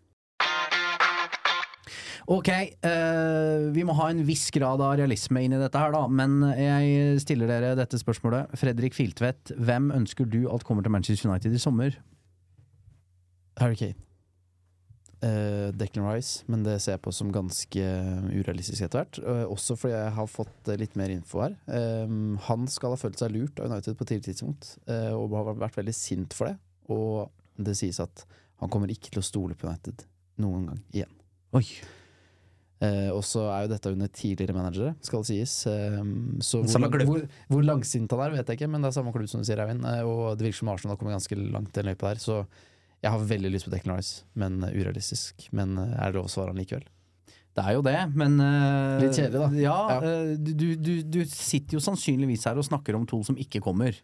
Ok, 2.30 2.50
uh, 2.84 3.72
vi 3.74 3.82
må 3.82 3.96
ha 3.98 4.10
en 4.12 4.20
viss 4.28 4.44
grad 4.54 4.82
av 4.84 4.92
realisme 5.00 5.40
inn 5.42 5.56
i 5.56 5.58
dette 5.58 5.80
her, 5.80 5.90
da. 5.96 6.04
Men 6.06 6.44
jeg 6.52 7.18
stiller 7.24 7.48
dere 7.50 7.72
dette 7.78 7.98
spørsmålet. 7.98 8.52
Fredrik 8.60 8.94
Filtvedt, 8.94 9.56
hvem 9.56 9.88
ønsker 9.96 10.28
du 10.28 10.44
at 10.52 10.68
kommer 10.68 10.84
til 10.84 10.94
Manchester 10.94 11.32
United 11.32 11.56
i 11.56 11.62
sommer? 11.62 11.96
Harry 13.60 13.76
Kane. 13.76 13.98
Uh, 15.20 15.68
Declan 15.76 16.06
Rice, 16.08 16.46
men 16.48 16.62
det 16.64 16.78
ser 16.80 16.94
jeg 16.94 17.02
på 17.04 17.12
som 17.12 17.28
ganske 17.32 17.88
urealistisk 18.32 18.86
etter 18.86 19.02
hvert. 19.02 19.18
Uh, 19.20 19.44
også 19.52 19.76
fordi 19.76 19.92
jeg 19.92 20.14
har 20.16 20.30
fått 20.32 20.70
uh, 20.70 20.78
litt 20.80 20.96
mer 20.96 21.12
info 21.12 21.42
her. 21.44 21.58
Um, 21.68 22.38
han 22.46 22.64
skal 22.72 22.94
ha 22.94 23.00
følt 23.00 23.20
seg 23.20 23.34
lurt 23.34 23.60
av 23.60 23.68
United 23.68 23.98
på 23.98 24.08
tidlig 24.08 24.30
tidspunkt, 24.30 24.72
og 24.88 25.36
har 25.36 25.52
vært 25.60 25.76
veldig 25.76 25.96
sint 25.96 26.36
for 26.36 26.48
det. 26.48 26.56
Og 26.88 27.60
det 27.60 27.76
sies 27.76 28.00
at 28.00 28.24
han 28.62 28.72
kommer 28.72 28.92
ikke 28.92 29.12
til 29.12 29.20
å 29.20 29.26
stole 29.26 29.56
på 29.58 29.68
United 29.68 30.06
noen 30.40 30.70
gang 30.70 30.80
igjen. 30.94 31.16
Oi. 31.58 31.66
og 33.10 33.20
så 33.26 33.42
er 33.50 33.64
jo 33.64 33.70
dette 33.72 33.90
under 33.92 34.08
tidligere 34.14 34.54
managere, 34.56 34.94
skal 35.04 35.20
det 35.20 35.34
sies. 35.34 35.54
Um, 35.68 36.40
så 36.40 36.62
hvor, 36.64 36.80
lang, 36.80 37.08
hvor, 37.10 37.28
hvor 37.50 37.66
langsint 37.66 38.16
han 38.16 38.24
er, 38.24 38.38
vet 38.38 38.48
jeg 38.48 38.62
ikke, 38.62 38.70
men 38.72 38.80
det 38.80 38.88
er 38.88 38.96
samme 38.96 39.12
klubb 39.12 39.28
som 39.28 39.44
du 39.44 39.48
sier, 39.48 39.60
Eivind. 39.60 39.84
og 40.08 40.38
det 40.40 40.48
virker 40.48 40.62
som 40.62 40.72
Arsenal 40.72 40.96
kommet 40.96 41.18
ganske 41.18 41.40
langt 41.42 41.74
i 41.74 41.82
den 41.82 41.92
løypa 41.92 42.14
der. 42.14 42.24
Så 42.24 42.40
Jeg 43.00 43.14
har 43.14 43.28
veldig 43.30 43.50
lyst 43.54 43.68
på 43.68 43.72
Declan 43.72 43.96
Rice, 43.96 44.24
men 44.38 44.60
eh, 44.66 44.74
urealistisk. 44.76 45.46
Men 45.56 45.76
eh, 45.80 45.94
er 45.96 46.10
det 46.10 46.20
lov 46.20 46.28
å 46.28 46.32
svare 46.32 46.52
han 46.52 46.60
likevel? 46.60 46.84
Det 47.56 47.64
er 47.66 47.74
jo 47.74 47.82
det, 47.82 47.96
men 48.14 48.36
uh, 48.38 49.00
Litt 49.02 49.16
kjedelig, 49.18 49.40
da. 49.40 49.46
Ja, 49.58 49.78
Ja. 49.90 49.96
Uh, 50.04 50.34
du, 50.38 50.68
du, 50.78 50.92
du 51.02 51.20
sitter 51.26 51.76
jo 51.76 51.82
sannsynligvis 51.82 52.46
her 52.46 52.60
og 52.60 52.66
snakker 52.68 52.94
om 52.94 53.08
to 53.10 53.18
som 53.26 53.38
ikke 53.40 53.62
kommer. 53.64 53.96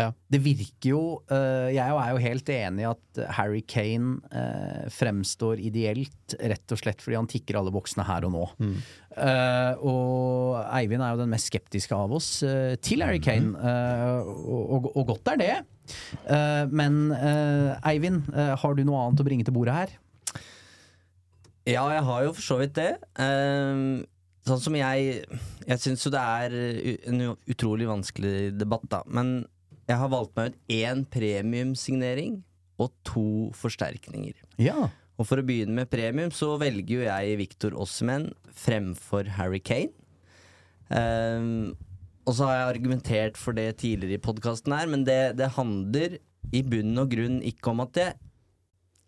Ja. 0.00 0.08
Det 0.32 0.40
virker 0.42 0.92
jo 0.92 1.00
eh, 1.30 1.70
Jeg 1.74 1.84
er 1.92 2.10
jo 2.14 2.22
helt 2.24 2.50
enig 2.54 2.84
i 2.84 2.88
at 2.88 3.20
Harry 3.36 3.60
Kane 3.68 4.18
eh, 4.32 4.86
fremstår 4.94 5.60
ideelt 5.62 6.36
rett 6.40 6.74
og 6.74 6.80
slett 6.80 7.02
fordi 7.04 7.18
han 7.18 7.28
tikker 7.30 7.58
alle 7.60 7.72
boksene 7.74 8.06
her 8.08 8.26
og 8.28 8.34
nå. 8.34 8.44
Eh, 8.60 9.82
og 9.84 10.60
Eivind 10.78 11.04
er 11.04 11.14
jo 11.14 11.22
den 11.22 11.32
mest 11.34 11.50
skeptiske 11.50 11.96
av 11.96 12.14
oss 12.16 12.30
til 12.86 13.04
Harry 13.04 13.20
Kane, 13.22 13.52
eh, 13.58 14.30
og, 14.30 14.62
og, 14.78 14.90
og 14.94 15.10
godt 15.14 15.34
er 15.34 15.42
det. 15.42 15.52
Eh, 16.30 16.64
men 16.70 17.02
eh, 17.16 17.90
Eivind, 17.90 18.30
har 18.34 18.76
du 18.78 18.84
noe 18.86 19.04
annet 19.06 19.22
å 19.22 19.26
bringe 19.26 19.46
til 19.46 19.56
bordet 19.56 19.76
her? 19.76 19.98
Ja, 21.68 21.84
jeg 21.92 22.02
har 22.06 22.24
jo 22.24 22.32
for 22.34 22.44
så 22.44 22.56
vidt 22.62 22.74
det. 22.78 22.94
Ehm, 23.20 24.02
sånn 24.48 24.62
som 24.64 24.74
jeg 24.74 25.20
Jeg 25.68 25.78
syns 25.82 26.02
jo 26.06 26.10
det 26.10 26.22
er 26.22 26.54
en 27.10 27.20
utrolig 27.52 27.86
vanskelig 27.86 28.54
debatt, 28.58 28.86
da. 28.90 29.02
Men 29.06 29.44
jeg 29.90 29.98
har 29.98 30.12
valgt 30.12 30.36
meg 30.38 30.52
ut 30.52 30.72
én 30.72 31.04
premiumsignering 31.10 32.40
og 32.80 32.92
to 33.04 33.50
forsterkninger. 33.58 34.38
Ja. 34.62 34.88
Og 35.20 35.28
for 35.28 35.40
å 35.40 35.44
begynne 35.44 35.76
med 35.76 35.90
premium, 35.92 36.32
så 36.32 36.54
velger 36.60 36.94
jo 36.94 37.04
jeg 37.04 37.36
Victor 37.42 37.76
Ossemen 37.76 38.30
fremfor 38.56 39.28
Harry 39.36 39.60
Kane. 39.60 39.92
Um, 40.88 41.76
og 42.24 42.36
så 42.36 42.48
har 42.48 42.56
jeg 42.56 42.70
argumentert 42.76 43.38
for 43.40 43.56
det 43.56 43.68
tidligere 43.82 44.18
i 44.18 44.22
podkasten 44.22 44.74
her, 44.74 44.88
men 44.90 45.04
det, 45.06 45.36
det 45.38 45.52
handler 45.58 46.16
i 46.56 46.62
bunn 46.66 46.96
og 46.98 47.12
grunn 47.12 47.38
ikke 47.46 47.72
om 47.72 47.84
at 47.84 48.00
jeg 48.00 48.16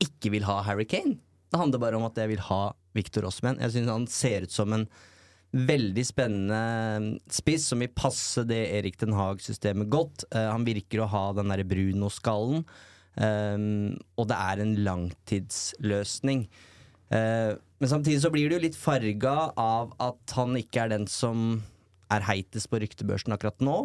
ikke 0.04 0.34
vil 0.34 0.46
ha 0.48 0.60
Harry 0.66 0.86
Kane. 0.88 1.16
Det 1.52 1.60
handler 1.60 1.80
bare 1.82 1.98
om 1.98 2.06
at 2.08 2.18
jeg 2.18 2.32
vil 2.32 2.44
ha 2.48 2.62
Victor 2.96 3.26
Ossimen. 3.28 3.60
Jeg 3.62 3.74
syns 3.74 3.92
han 3.92 4.06
ser 4.10 4.46
ut 4.48 4.54
som 4.54 4.72
en 4.76 4.86
veldig 5.52 6.04
spennende 6.09 7.18
spiss 7.32 7.68
som 7.71 7.82
vil 7.85 7.92
passe 7.92 8.44
det 8.49 8.62
Erik 8.78 8.97
Den 9.00 9.16
Haag-systemet 9.16 9.90
godt. 9.92 10.25
Eh, 10.32 10.49
han 10.49 10.64
virker 10.64 11.02
å 11.02 11.11
ha 11.12 11.26
den 11.37 11.52
derre 11.52 11.66
Bruno-skallen. 11.68 12.64
Um, 13.12 13.99
og 14.16 14.30
det 14.30 14.38
er 14.40 14.62
en 14.62 14.71
langtidsløsning. 14.87 16.47
Uh, 17.12 17.61
men 17.76 17.90
samtidig 17.90 18.23
så 18.23 18.30
blir 18.32 18.49
det 18.49 18.56
jo 18.56 18.62
litt 18.62 18.78
farga 18.78 19.50
av 19.61 19.92
at 20.00 20.32
han 20.38 20.56
ikke 20.56 20.87
er 20.87 20.94
den 20.94 21.04
som 21.11 21.61
er 22.12 22.25
heitest 22.25 22.71
på 22.73 22.80
ryktebørsen 22.80 23.37
akkurat 23.37 23.61
nå. 23.61 23.76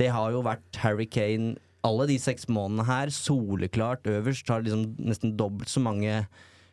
Det 0.00 0.10
har 0.10 0.34
jo 0.34 0.42
vært 0.46 0.80
Harry 0.82 1.06
Kane 1.06 1.54
alle 1.86 2.08
de 2.10 2.16
seks 2.18 2.48
månedene 2.50 2.88
her, 2.88 3.12
soleklart 3.14 4.08
øverst. 4.10 4.50
Har 4.50 4.64
liksom 4.66 4.96
nesten 4.98 5.36
dobbelt 5.38 5.70
så 5.70 5.82
mange 5.84 6.24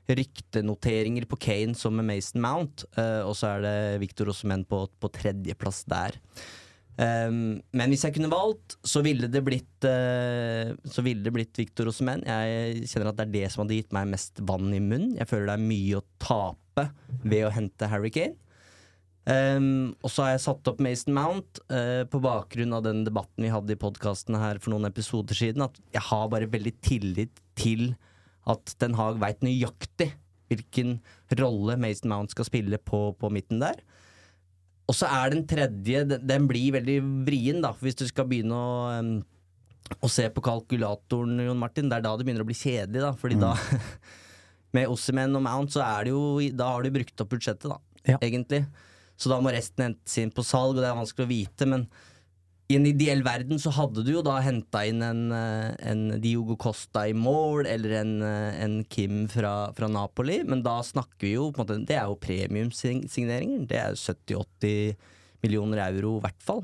ryktenoteringer 0.08 1.28
på 1.30 1.40
Kane 1.40 1.78
som 1.78 1.96
med 1.98 2.08
Mason 2.10 2.44
Mount. 2.44 2.86
Uh, 2.98 3.24
og 3.28 3.38
så 3.40 3.56
er 3.56 3.64
det 3.66 3.78
Victor 4.04 4.32
Osimhen 4.34 4.66
på, 4.68 4.86
på 5.00 5.12
tredjeplass 5.16 5.84
der. 5.92 6.20
Um, 6.94 7.58
men 7.74 7.90
hvis 7.90 8.04
jeg 8.06 8.14
kunne 8.14 8.30
valgt, 8.30 8.76
så 8.86 9.02
ville 9.02 9.26
det 9.26 9.40
blitt 9.42 9.86
uh, 9.90 10.76
Så 10.86 11.02
ville 11.02 11.26
det 11.26 11.34
blitt 11.34 11.58
Victor 11.58 11.90
Osimhen. 11.90 12.22
Jeg 12.28 12.86
kjenner 12.92 13.10
at 13.10 13.18
det 13.18 13.26
er 13.26 13.34
det 13.34 13.50
som 13.54 13.64
hadde 13.64 13.80
gitt 13.80 13.96
meg 13.96 14.12
mest 14.12 14.44
vann 14.46 14.70
i 14.76 14.82
munnen. 14.84 15.16
Jeg 15.18 15.30
føler 15.32 15.50
det 15.50 15.58
er 15.58 15.68
mye 15.72 16.00
å 16.00 16.08
tape 16.22 16.90
ved 17.24 17.48
å 17.48 17.54
hente 17.54 17.90
Harry 17.90 18.14
Kane. 18.14 18.38
Um, 19.24 19.94
og 20.04 20.12
så 20.12 20.26
har 20.26 20.34
jeg 20.34 20.44
satt 20.44 20.68
opp 20.68 20.82
Mason 20.84 21.16
Mount 21.16 21.62
uh, 21.72 22.04
på 22.12 22.20
bakgrunn 22.24 22.76
av 22.76 22.84
den 22.84 23.06
debatten 23.08 23.46
vi 23.46 23.54
hadde 23.54 23.72
i 23.72 23.80
podkasten 23.80 24.36
her 24.36 24.60
for 24.60 24.74
noen 24.74 24.90
episoder 24.90 25.38
siden. 25.38 25.64
At 25.66 25.80
jeg 25.96 26.04
har 26.10 26.28
bare 26.34 26.52
veldig 26.52 26.76
tillit 26.84 27.40
til 27.60 27.94
at 28.50 28.76
Den 28.82 28.98
Haag 29.00 29.20
veit 29.22 29.44
nøyaktig 29.46 30.12
hvilken 30.52 30.98
rolle 31.40 31.78
Mason 31.82 32.12
Mount 32.12 32.34
skal 32.34 32.48
spille 32.48 32.78
på, 32.78 33.12
på 33.18 33.30
midten 33.34 33.62
der. 33.64 33.80
Og 34.90 34.98
så 34.98 35.08
er 35.08 35.32
den 35.32 35.46
tredje 35.48 36.04
Den, 36.20 36.48
blir 36.50 36.76
veldig 36.76 36.98
vrien, 37.28 37.62
da. 37.64 37.72
Hvis 37.80 37.98
du 38.02 38.06
skal 38.10 38.28
begynne 38.30 38.58
å, 38.58 38.74
um, 39.00 39.14
å 40.04 40.12
se 40.12 40.28
på 40.30 40.44
kalkulatoren, 40.44 41.40
Jon 41.48 41.62
Martin, 41.62 41.90
det 41.90 42.00
er 42.00 42.06
da 42.06 42.14
det 42.18 42.28
begynner 42.28 42.46
å 42.46 42.50
bli 42.50 42.60
kjedelig, 42.60 43.06
da. 43.06 43.14
Fordi 43.20 43.40
da 43.42 43.56
Med 44.76 44.90
Ossimen 44.90 45.38
og 45.38 45.44
Mount, 45.46 45.76
så 45.76 45.84
er 45.86 46.08
det 46.08 46.16
jo 46.16 46.24
Da 46.58 46.72
har 46.74 46.84
du 46.84 46.94
brukt 46.94 47.24
opp 47.24 47.32
budsjettet, 47.32 47.70
da. 47.72 47.80
Ja. 48.04 48.18
Egentlig. 48.20 48.66
Så 49.16 49.32
da 49.32 49.38
må 49.40 49.54
resten 49.54 49.86
hentes 49.86 50.18
inn 50.20 50.34
på 50.34 50.44
salg, 50.44 50.76
og 50.76 50.82
det 50.84 50.90
er 50.90 50.98
vanskelig 50.98 51.28
å 51.28 51.32
vite. 51.32 51.68
Men 51.70 51.86
i 52.72 52.78
en 52.78 52.86
ideell 52.88 53.22
verden 53.26 53.60
så 53.60 53.74
hadde 53.76 54.06
du 54.06 54.14
jo 54.16 54.22
da 54.26 54.38
henta 54.44 54.86
inn 54.88 55.02
en, 55.04 55.24
eh, 55.36 55.74
en 55.84 56.04
Diogo 56.24 56.56
Costa 56.60 57.04
i 57.10 57.14
mål, 57.14 57.68
eller 57.68 57.98
en, 58.00 58.14
eh, 58.24 58.64
en 58.64 58.78
Kim 58.86 59.28
fra, 59.28 59.74
fra 59.76 59.90
Napoli, 59.92 60.44
men 60.48 60.64
da 60.64 60.80
snakker 60.80 61.28
vi 61.28 61.34
jo 61.34 61.52
på 61.52 61.60
en 61.60 61.66
måte 61.66 61.86
Det 61.86 61.98
er 61.98 62.08
jo 62.08 62.16
premiumsigneringer. 62.16 63.68
Det 63.68 63.78
er 63.78 64.00
70-80 64.00 64.96
millioner 65.44 65.84
euro 65.90 66.18
i 66.18 66.24
hvert 66.24 66.42
fall. 66.42 66.64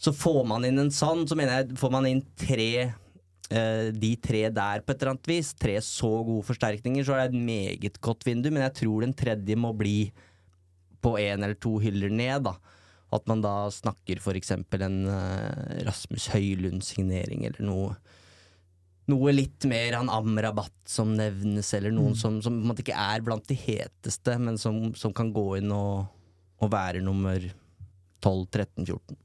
Så 0.00 0.14
får 0.16 0.46
man 0.46 0.64
inn 0.64 0.78
en 0.78 0.90
sånn, 0.90 1.28
så 1.28 1.36
mener 1.36 1.60
jeg 1.60 1.76
får 1.78 1.92
man 1.92 2.06
inn 2.06 2.24
tre 2.34 2.94
eh, 3.52 3.92
de 3.92 4.16
tre 4.16 4.48
der 4.48 4.80
på 4.80 4.90
et 4.90 5.02
eller 5.02 5.12
annet 5.12 5.28
vis, 5.28 5.52
tre 5.54 5.76
så 5.84 6.24
gode 6.24 6.46
forsterkninger, 6.48 7.04
så 7.04 7.14
er 7.14 7.28
det 7.28 7.36
et 7.36 7.46
meget 7.46 8.00
godt 8.00 8.24
vindu, 8.24 8.50
men 8.50 8.64
jeg 8.64 8.80
tror 8.80 9.04
den 9.04 9.12
tredje 9.12 9.56
må 9.60 9.76
bli 9.76 10.10
på 11.02 11.18
én 11.20 11.42
eller 11.42 11.58
to 11.60 11.76
hyller 11.82 12.10
ned, 12.10 12.48
da. 12.48 12.56
At 13.12 13.28
man 13.28 13.44
da 13.44 13.66
snakker 13.72 14.22
eksempel 14.38 14.86
en 14.86 14.98
eh, 15.10 15.82
Rasmus 15.86 16.30
Høylund-signering, 16.32 17.46
eller 17.48 17.68
noe 17.68 17.94
noe 19.10 19.32
litt 19.34 19.66
mer 19.66 19.96
han 19.98 20.10
Amrabat 20.12 20.72
som 20.88 21.10
nevnes, 21.18 21.72
eller 21.74 21.90
noen 21.94 22.14
som, 22.18 22.38
som 22.44 22.54
måte 22.62 22.84
ikke 22.84 22.94
er 22.98 23.24
blant 23.26 23.48
de 23.50 23.56
heteste, 23.58 24.36
men 24.38 24.60
som, 24.60 24.92
som 24.94 25.14
kan 25.16 25.32
gå 25.34 25.58
inn 25.58 25.74
og, 25.74 26.06
og 26.62 26.70
være 26.72 27.02
nummer 27.04 27.42
12, 28.22 28.46
13, 28.46 28.86
14. 28.86 29.18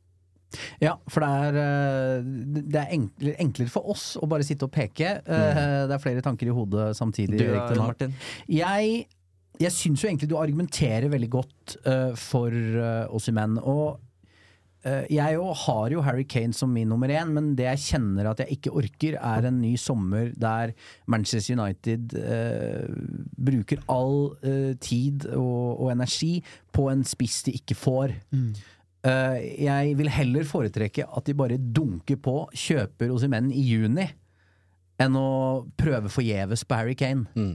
Ja, 0.82 0.94
for 1.12 1.22
det 1.22 1.30
er, 1.30 1.58
eh, 1.62 2.28
det 2.72 2.80
er 2.82 2.94
enklere, 2.96 3.36
enklere 3.44 3.72
for 3.72 3.92
oss 3.94 4.10
å 4.18 4.30
bare 4.32 4.46
sitte 4.48 4.66
og 4.66 4.74
peke. 4.74 5.18
Mm. 5.28 5.88
Det 5.92 5.96
er 5.98 6.02
flere 6.02 6.24
tanker 6.26 6.50
i 6.50 6.56
hodet 6.56 6.90
samtidig. 6.98 7.38
Du 7.44 7.78
Martin? 7.84 8.16
Jeg, 8.50 9.06
jeg 9.62 9.74
syns 9.76 10.04
jo 10.04 10.10
egentlig 10.10 10.30
du 10.32 10.38
argumenterer 10.40 11.10
veldig 11.12 11.32
godt 11.34 11.78
uh, 11.88 12.12
for 12.18 12.54
uh, 12.54 13.08
Ossimen. 13.16 13.58
Og 13.60 13.98
uh, 14.86 15.04
jeg 15.10 15.36
jo 15.36 15.50
har 15.66 15.92
jo 15.96 16.06
Harry 16.06 16.24
Kane 16.30 16.56
som 16.56 16.72
min 16.74 16.90
nummer 16.92 17.12
én, 17.12 17.34
men 17.36 17.52
det 17.58 17.68
jeg 17.70 17.84
kjenner 17.90 18.32
at 18.32 18.44
jeg 18.44 18.60
ikke 18.60 18.76
orker, 18.84 19.20
er 19.20 19.50
en 19.50 19.62
ny 19.62 19.76
sommer 19.82 20.32
der 20.38 20.76
Manchester 21.08 21.58
United 21.58 22.16
uh, 22.22 22.88
bruker 23.38 23.84
all 23.92 24.34
tid 24.84 25.30
og, 25.34 25.78
og 25.82 25.94
energi 25.94 26.42
på 26.76 26.90
en 26.92 27.06
spiss 27.08 27.44
de 27.48 27.58
ikke 27.58 27.78
får. 27.78 28.18
Eh, 29.08 29.64
jeg 29.64 29.96
vil 30.00 30.10
heller 30.12 30.48
foretrekke 30.48 31.06
at 31.06 31.28
de 31.28 31.36
bare 31.38 31.60
dunker 31.60 32.18
på, 32.20 32.40
kjøper 32.56 33.14
Ossimen 33.14 33.52
i 33.54 33.64
juni, 33.70 34.08
enn 35.02 35.18
å 35.18 35.68
prøve 35.78 36.12
forgjeves 36.12 36.66
på 36.66 36.80
Harry 36.80 36.96
Kane. 36.98 37.28
Mm. 37.38 37.54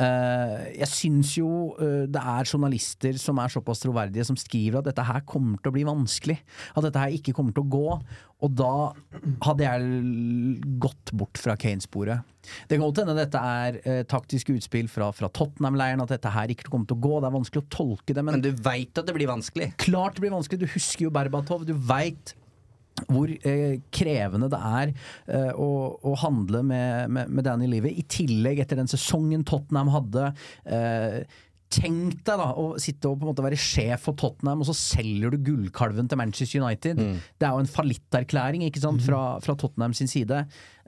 Eh, 0.00 0.62
jeg 0.78 0.88
syns 0.88 1.34
jo 1.36 1.50
eh, 1.76 2.06
det 2.08 2.20
er 2.22 2.48
journalister 2.48 3.18
som 3.20 3.40
er 3.42 3.52
såpass 3.52 3.82
troverdige, 3.82 4.24
som 4.24 4.38
skriver 4.38 4.80
at 4.80 4.88
dette 4.88 5.04
her 5.04 5.20
kommer 5.28 5.60
til 5.60 5.72
å 5.72 5.76
bli 5.76 5.84
vanskelig. 5.88 6.38
At 6.72 6.86
dette 6.86 7.02
her 7.02 7.16
ikke 7.18 7.34
kommer 7.36 7.56
til 7.56 7.66
å 7.66 7.72
gå. 7.74 7.98
Og 8.40 8.54
da 8.56 8.72
hadde 9.44 9.66
jeg 9.66 10.78
gått 10.80 11.12
bort 11.12 11.40
fra 11.42 11.58
Kane-sporet. 11.60 12.24
Det 12.70 12.78
kan 12.78 12.86
godt 12.86 13.02
hende 13.02 13.18
dette 13.18 13.40
er 13.60 13.80
eh, 13.84 14.02
taktiske 14.08 14.56
utspill 14.56 14.88
fra, 14.88 15.10
fra 15.12 15.28
Tottenham-leiren, 15.36 16.00
at 16.06 16.14
dette 16.14 16.32
her 16.32 16.52
ikke 16.54 16.70
kommer 16.72 16.88
til 16.88 16.96
å 16.96 17.04
gå. 17.04 17.14
Det 17.20 17.28
er 17.28 17.36
vanskelig 17.36 17.64
å 17.66 17.70
tolke 17.76 18.16
det, 18.16 18.24
men 18.24 18.38
Men 18.38 18.46
du 18.48 18.52
veit 18.64 18.96
at 18.96 19.04
det 19.10 19.16
blir 19.18 19.28
vanskelig. 19.28 19.74
klart 19.84 20.16
det 20.16 20.24
blir 20.24 20.32
vanskelig. 20.32 20.64
Du 20.64 20.72
husker 20.72 21.10
jo 21.10 21.12
Berbatov. 21.12 21.68
Du 21.68 21.74
veit 21.76 22.32
hvor 23.08 23.30
eh, 23.30 23.78
krevende 23.94 24.50
det 24.52 24.60
er 24.60 24.92
eh, 25.30 25.52
å, 25.54 25.70
å 26.00 26.16
handle 26.22 26.62
med, 26.66 27.12
med, 27.14 27.30
med 27.30 27.46
Danny 27.46 27.70
Livet. 27.70 27.96
I 27.96 28.06
tillegg, 28.10 28.62
etter 28.64 28.80
den 28.80 28.90
sesongen 28.90 29.46
Tottenham 29.48 29.92
hadde. 29.94 30.32
Eh, 30.64 31.22
Tenk 31.70 32.24
deg 32.26 32.40
da 32.40 32.48
å 32.58 32.64
sitte 32.82 33.06
og 33.06 33.20
på 33.20 33.24
en 33.24 33.30
måte 33.30 33.44
være 33.44 33.58
sjef 33.60 34.02
for 34.08 34.18
Tottenham, 34.18 34.64
og 34.64 34.66
så 34.66 34.74
selger 34.74 35.30
du 35.30 35.38
gullkalven 35.46 36.08
til 36.10 36.18
Manchester 36.18 36.64
United. 36.64 36.98
Det 37.38 37.46
er 37.46 37.54
jo 37.54 37.62
en 37.62 37.70
fallitterklæring 37.70 38.64
ikke 38.66 38.82
sant, 38.82 39.04
fra, 39.06 39.38
fra 39.44 39.54
Tottenham 39.54 39.94
sin 39.94 40.10
side. 40.10 40.40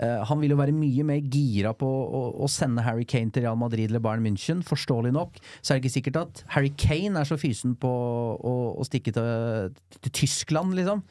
Uh, 0.02 0.24
han 0.26 0.40
vil 0.42 0.54
jo 0.54 0.58
være 0.58 0.74
mye 0.74 1.04
mer 1.06 1.20
gira 1.30 1.70
på 1.78 1.86
å, 1.86 2.22
å 2.42 2.48
sende 2.50 2.82
Harry 2.82 3.06
Kane 3.06 3.30
til 3.30 3.44
Real 3.46 3.60
Madrid 3.60 3.92
eller 3.92 4.02
Bayern 4.02 4.26
München. 4.26 4.64
Forståelig 4.66 5.12
nok 5.14 5.38
så 5.60 5.70
er 5.70 5.78
det 5.78 5.84
ikke 5.84 5.94
sikkert 6.00 6.18
at 6.24 6.42
Harry 6.56 6.72
Kane 6.74 7.20
er 7.20 7.28
så 7.30 7.38
fysen 7.38 7.76
på 7.78 7.92
å, 8.34 8.56
å 8.74 8.86
stikke 8.88 9.14
til, 9.14 9.78
til 10.00 10.14
Tyskland, 10.18 10.74
liksom. 10.80 11.04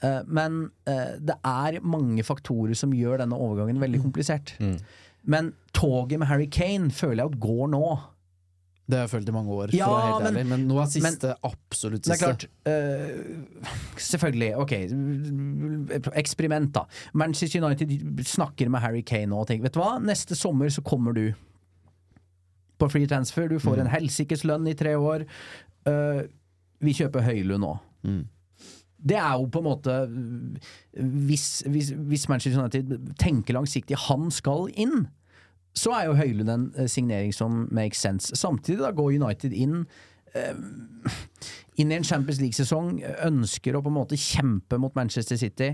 Uh, 0.00 0.22
men 0.32 0.62
uh, 0.88 1.18
det 1.20 1.36
er 1.44 1.82
mange 1.84 2.24
faktorer 2.24 2.72
som 2.78 2.96
gjør 2.96 3.20
denne 3.20 3.36
overgangen 3.36 3.84
veldig 3.84 4.00
komplisert. 4.06 4.56
Men 5.28 5.52
toget 5.76 6.16
med 6.22 6.30
Harry 6.30 6.48
Kane 6.48 6.88
føler 6.94 7.20
jeg 7.20 7.34
at 7.34 7.42
går 7.44 7.68
nå. 7.74 7.84
Det 8.90 8.98
har 8.98 9.04
jeg 9.06 9.12
følt 9.12 9.28
i 9.30 9.34
mange 9.36 9.54
år, 9.54 9.72
Ja, 9.76 9.86
helt 10.08 10.24
men- 10.24 10.34
ærlig. 10.34 10.46
Men 10.50 10.64
nå 10.68 10.80
er 10.82 10.88
siste 10.90 11.34
absolutt 11.46 12.02
Det 12.08 12.16
er 12.16 12.22
klart 12.24 12.46
eh, 12.66 13.20
Selvfølgelig, 14.00 14.50
ok 14.64 14.72
Eksperiment 16.18 16.72
da. 16.74 16.82
Manchester 17.14 17.62
United 17.64 18.24
snakker 18.26 18.70
med 18.72 18.82
Harry 18.84 19.02
Kane 19.06 19.36
og 19.36 19.46
tenker 19.50 19.68
Vet 19.68 19.76
du 19.76 19.80
hva, 19.82 19.94
neste 20.02 20.36
sommer 20.38 20.72
så 20.74 20.82
kommer 20.86 21.14
du 21.16 21.28
På 22.80 22.88
free 22.90 23.06
transfer. 23.06 23.48
Du 23.52 23.58
får 23.60 23.82
en 23.82 23.90
helsikes 23.92 24.42
lønn 24.48 24.66
i 24.70 24.74
tre 24.74 24.94
år. 24.96 25.26
Uh, 25.86 26.22
Vi 26.80 26.94
kjøper 26.96 27.20
Høylund 27.26 27.60
nå. 27.60 27.74
Mm. 28.08 28.22
Det 29.00 29.16
er 29.16 29.34
jo 29.36 29.46
på 29.52 29.60
en 29.60 29.66
måte 29.68 29.94
hvis, 30.96 31.62
hvis, 31.68 31.90
hvis 32.08 32.24
Manchester 32.28 32.60
United 32.60 33.14
tenker 33.20 33.56
langsiktig 33.56 33.96
Han 34.08 34.30
skal 34.32 34.68
inn 34.80 35.06
Så 35.76 35.92
er 35.94 36.08
jo 36.08 36.18
Høylund 36.18 36.50
en 36.50 36.68
eh, 36.76 36.88
signering 36.90 37.34
som 37.34 37.66
makes 37.70 38.00
sense 38.02 38.36
Samtidig 38.36 38.82
da 38.82 38.90
går 38.94 39.16
United 39.20 39.54
inn 39.54 39.84
inn 41.74 41.90
i 41.90 41.96
en 41.96 42.04
Champions 42.06 42.38
League-sesong, 42.38 43.00
ønsker 43.26 43.74
å 43.74 43.80
på 43.82 43.90
en 43.90 43.96
måte 43.96 44.14
kjempe 44.14 44.78
mot 44.78 44.94
Manchester 44.94 45.34
City 45.40 45.72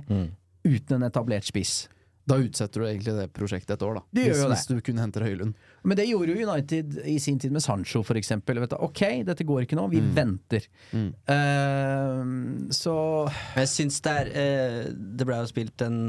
uten 0.65 0.97
en 0.97 1.05
etablert 1.05 1.45
spiss. 1.45 1.83
Da 2.27 2.39
utsetter 2.43 2.83
du 2.83 2.87
egentlig 2.89 3.13
det 3.15 3.29
prosjektet 3.37 3.77
et 3.77 3.83
år, 3.87 4.01
da. 4.01 4.03
Gjør 4.19 4.33
hvis, 4.33 4.41
det. 4.41 4.49
hvis 4.51 4.65
du 4.67 4.87
kun 4.89 4.99
henter 4.99 5.23
Høylund. 5.23 5.59
Men 5.87 5.99
det 5.99 6.09
gjorde 6.09 6.35
jo 6.35 6.49
United 6.49 6.97
i 7.07 7.21
sin 7.23 7.39
tid 7.39 7.55
med 7.55 7.63
Sancho, 7.63 8.03
for 8.07 8.19
eksempel. 8.19 8.59
Vet 8.65 8.75
du, 8.75 8.81
ok, 8.83 9.03
dette 9.29 9.47
går 9.47 9.63
ikke 9.63 9.79
nå, 9.79 9.85
vi 9.93 10.01
venter. 10.17 10.67
Mm. 10.91 11.13
Uh, 11.31 12.73
så 12.75 12.97
jeg 13.61 13.71
syns 13.71 14.01
det 14.03 14.17
er 14.25 14.33
uh, 14.35 14.81
Det 14.91 15.29
ble 15.29 15.39
jo 15.39 15.53
spilt 15.53 15.87
en 15.87 16.01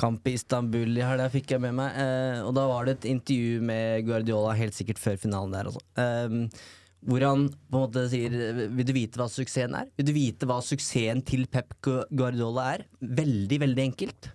kamp 0.00 0.26
i 0.28 0.34
Istanbul 0.38 0.96
i 0.96 1.04
helga, 1.04 1.28
fikk 1.32 1.54
jeg 1.54 1.62
med 1.64 1.76
meg. 1.78 1.96
Eh, 2.00 2.40
og 2.46 2.52
da 2.56 2.66
var 2.70 2.88
det 2.88 2.98
et 2.98 3.08
intervju 3.12 3.62
med 3.68 4.06
Guardiola 4.08 4.56
helt 4.58 4.76
sikkert 4.76 5.00
før 5.02 5.18
finalen 5.20 5.54
der, 5.54 5.70
altså. 5.70 5.82
Eh, 5.98 6.76
hvor 7.08 7.22
han 7.22 7.44
på 7.70 7.78
en 7.78 7.84
måte 7.84 8.02
sier 8.10 8.32
Vil 8.74 8.86
du 8.88 8.90
vite 8.96 9.20
hva 9.20 9.28
suksessen 9.30 9.76
er? 9.78 9.86
Vil 9.98 10.08
du 10.08 10.12
vite 10.16 10.48
hva 10.50 10.58
suksessen 10.64 11.22
til 11.26 11.46
Pep 11.50 11.76
Guardiola 11.84 12.72
er? 12.74 12.84
Veldig, 12.98 13.60
veldig 13.62 13.84
enkelt. 13.84 14.30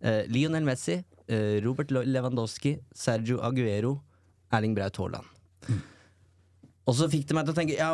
Eh, 0.00 0.24
Lionel 0.32 0.64
Messi, 0.64 1.02
eh, 1.28 1.58
Robert 1.64 1.92
Lewandowski, 1.92 2.78
Sergio 2.94 3.42
Aguero, 3.44 3.98
Erling 4.52 4.74
Braut 4.74 4.96
Haaland. 4.96 5.26
Og 6.88 6.96
så 6.96 7.10
fikk 7.12 7.26
det 7.28 7.36
meg 7.36 7.44
til 7.44 7.52
å 7.52 7.58
tenke 7.58 7.76
Ja, 7.76 7.90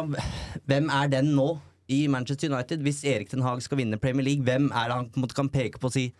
hvem 0.70 0.90
er 0.92 1.08
den 1.10 1.32
nå 1.34 1.48
i 1.90 2.04
Manchester 2.06 2.52
United? 2.52 2.84
Hvis 2.86 3.02
Erik 3.04 3.32
Den 3.32 3.42
Haag 3.42 3.64
skal 3.64 3.80
vinne 3.80 3.98
Premier 3.98 4.22
League, 4.22 4.44
hvem 4.46 4.70
er 4.70 4.88
det 4.88 4.98
han 5.00 5.10
på 5.10 5.18
en 5.18 5.26
måte 5.26 5.34
kan 5.34 5.50
peke 5.50 5.80
på 5.82 5.90
og 5.90 5.96
si 5.96 6.12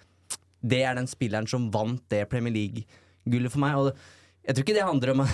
Det 0.65 0.83
er 0.87 0.97
den 0.99 1.09
spilleren 1.11 1.49
som 1.51 1.69
vant 1.75 2.03
det 2.13 2.25
Premier 2.33 2.55
League-gullet 2.55 3.53
for 3.53 3.65
meg? 3.65 3.79
Og 3.79 4.45
jeg 4.45 4.57
tror 4.57 4.67
ikke 4.67 4.77
det 4.79 4.91
handler 4.91 5.15
om 5.15 5.25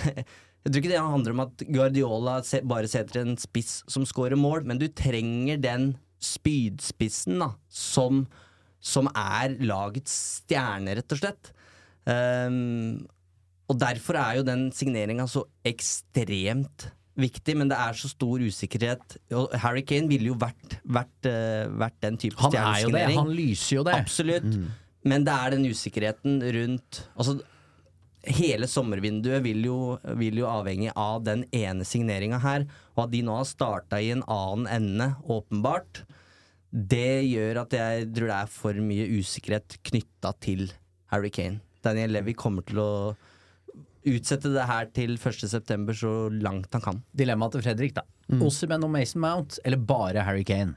Jeg 0.61 0.75
tror 0.75 0.83
ikke 0.83 0.93
det 0.93 1.01
handler 1.01 1.33
om 1.33 1.41
at 1.47 1.63
Guardiola 1.73 2.33
bare 2.69 2.89
setter 2.93 3.23
en 3.23 3.39
spiss 3.41 3.79
som 3.89 4.05
scorer 4.05 4.37
mål, 4.37 4.67
men 4.69 4.77
du 4.77 4.91
trenger 4.93 5.57
den 5.57 5.95
spydspissen 6.21 7.41
da, 7.41 7.55
som, 7.73 8.27
som 8.77 9.09
er 9.17 9.55
lagets 9.65 10.13
stjerne, 10.43 10.99
rett 10.99 11.17
og 11.17 11.23
slett. 11.23 11.51
Um, 12.05 13.07
og 13.73 13.79
derfor 13.81 14.19
er 14.21 14.37
jo 14.41 14.45
den 14.45 14.69
signeringa 14.75 15.25
så 15.31 15.47
ekstremt 15.65 16.91
viktig, 17.21 17.57
men 17.59 17.71
det 17.71 17.79
er 17.79 17.97
så 17.99 18.11
stor 18.11 18.43
usikkerhet. 18.43 19.17
Og 19.37 19.57
Harry 19.63 19.83
Kane 19.87 20.11
ville 20.11 20.33
jo 20.33 20.37
vært, 20.41 20.79
vært, 20.85 21.29
eh, 21.29 21.67
vært 21.79 21.99
den 22.03 22.17
type 22.21 22.41
han 22.41 22.57
er 22.57 22.81
jo 22.85 22.93
det, 22.95 23.05
han 23.17 23.33
lyser 23.35 23.77
jo 23.77 23.85
det. 23.87 23.97
Absolutt. 23.97 24.49
Men 25.09 25.25
det 25.25 25.33
er 25.33 25.55
den 25.55 25.65
usikkerheten 25.71 26.43
rundt 26.57 27.05
Altså, 27.15 27.39
hele 28.29 28.69
sommervinduet 28.69 29.41
vil 29.45 29.65
jo, 29.65 29.79
vil 30.21 30.43
jo 30.43 30.49
avhenge 30.51 30.93
av 30.99 31.23
den 31.25 31.47
ene 31.57 31.87
signeringa 31.89 32.41
her. 32.43 32.67
Og 32.97 33.07
at 33.07 33.15
de 33.15 33.23
nå 33.25 33.39
har 33.39 33.49
starta 33.49 34.01
i 34.01 34.13
en 34.15 34.25
annen 34.29 34.69
ende, 34.69 35.09
åpenbart, 35.25 36.03
det 36.71 37.25
gjør 37.27 37.65
at 37.65 37.75
jeg 37.75 38.11
tror 38.15 38.31
det 38.31 38.37
er 38.37 38.53
for 38.53 38.85
mye 38.85 39.09
usikkerhet 39.19 39.81
knytta 39.89 40.35
til 40.45 40.69
Harry 41.11 41.33
Kane. 41.35 41.63
Daniel 41.83 42.13
Levy 42.15 42.37
kommer 42.37 42.63
til 42.69 42.79
å 42.83 42.91
utsette 44.07 44.53
det 44.53 44.69
her 44.69 44.87
til 44.97 45.17
1.9. 45.17 45.97
så 45.97 46.13
langt 46.33 46.73
han 46.77 46.85
kan. 46.85 47.03
Dilemmaet 47.17 47.57
til 47.57 47.65
Fredrik, 47.65 47.97
da. 47.97 48.05
Mm. 48.31 48.45
Ossimen 48.47 48.87
og 48.87 48.93
Mason 48.95 49.21
Mount, 49.25 49.59
eller 49.65 49.81
bare 49.81 50.25
Harry 50.29 50.45
Kane? 50.47 50.77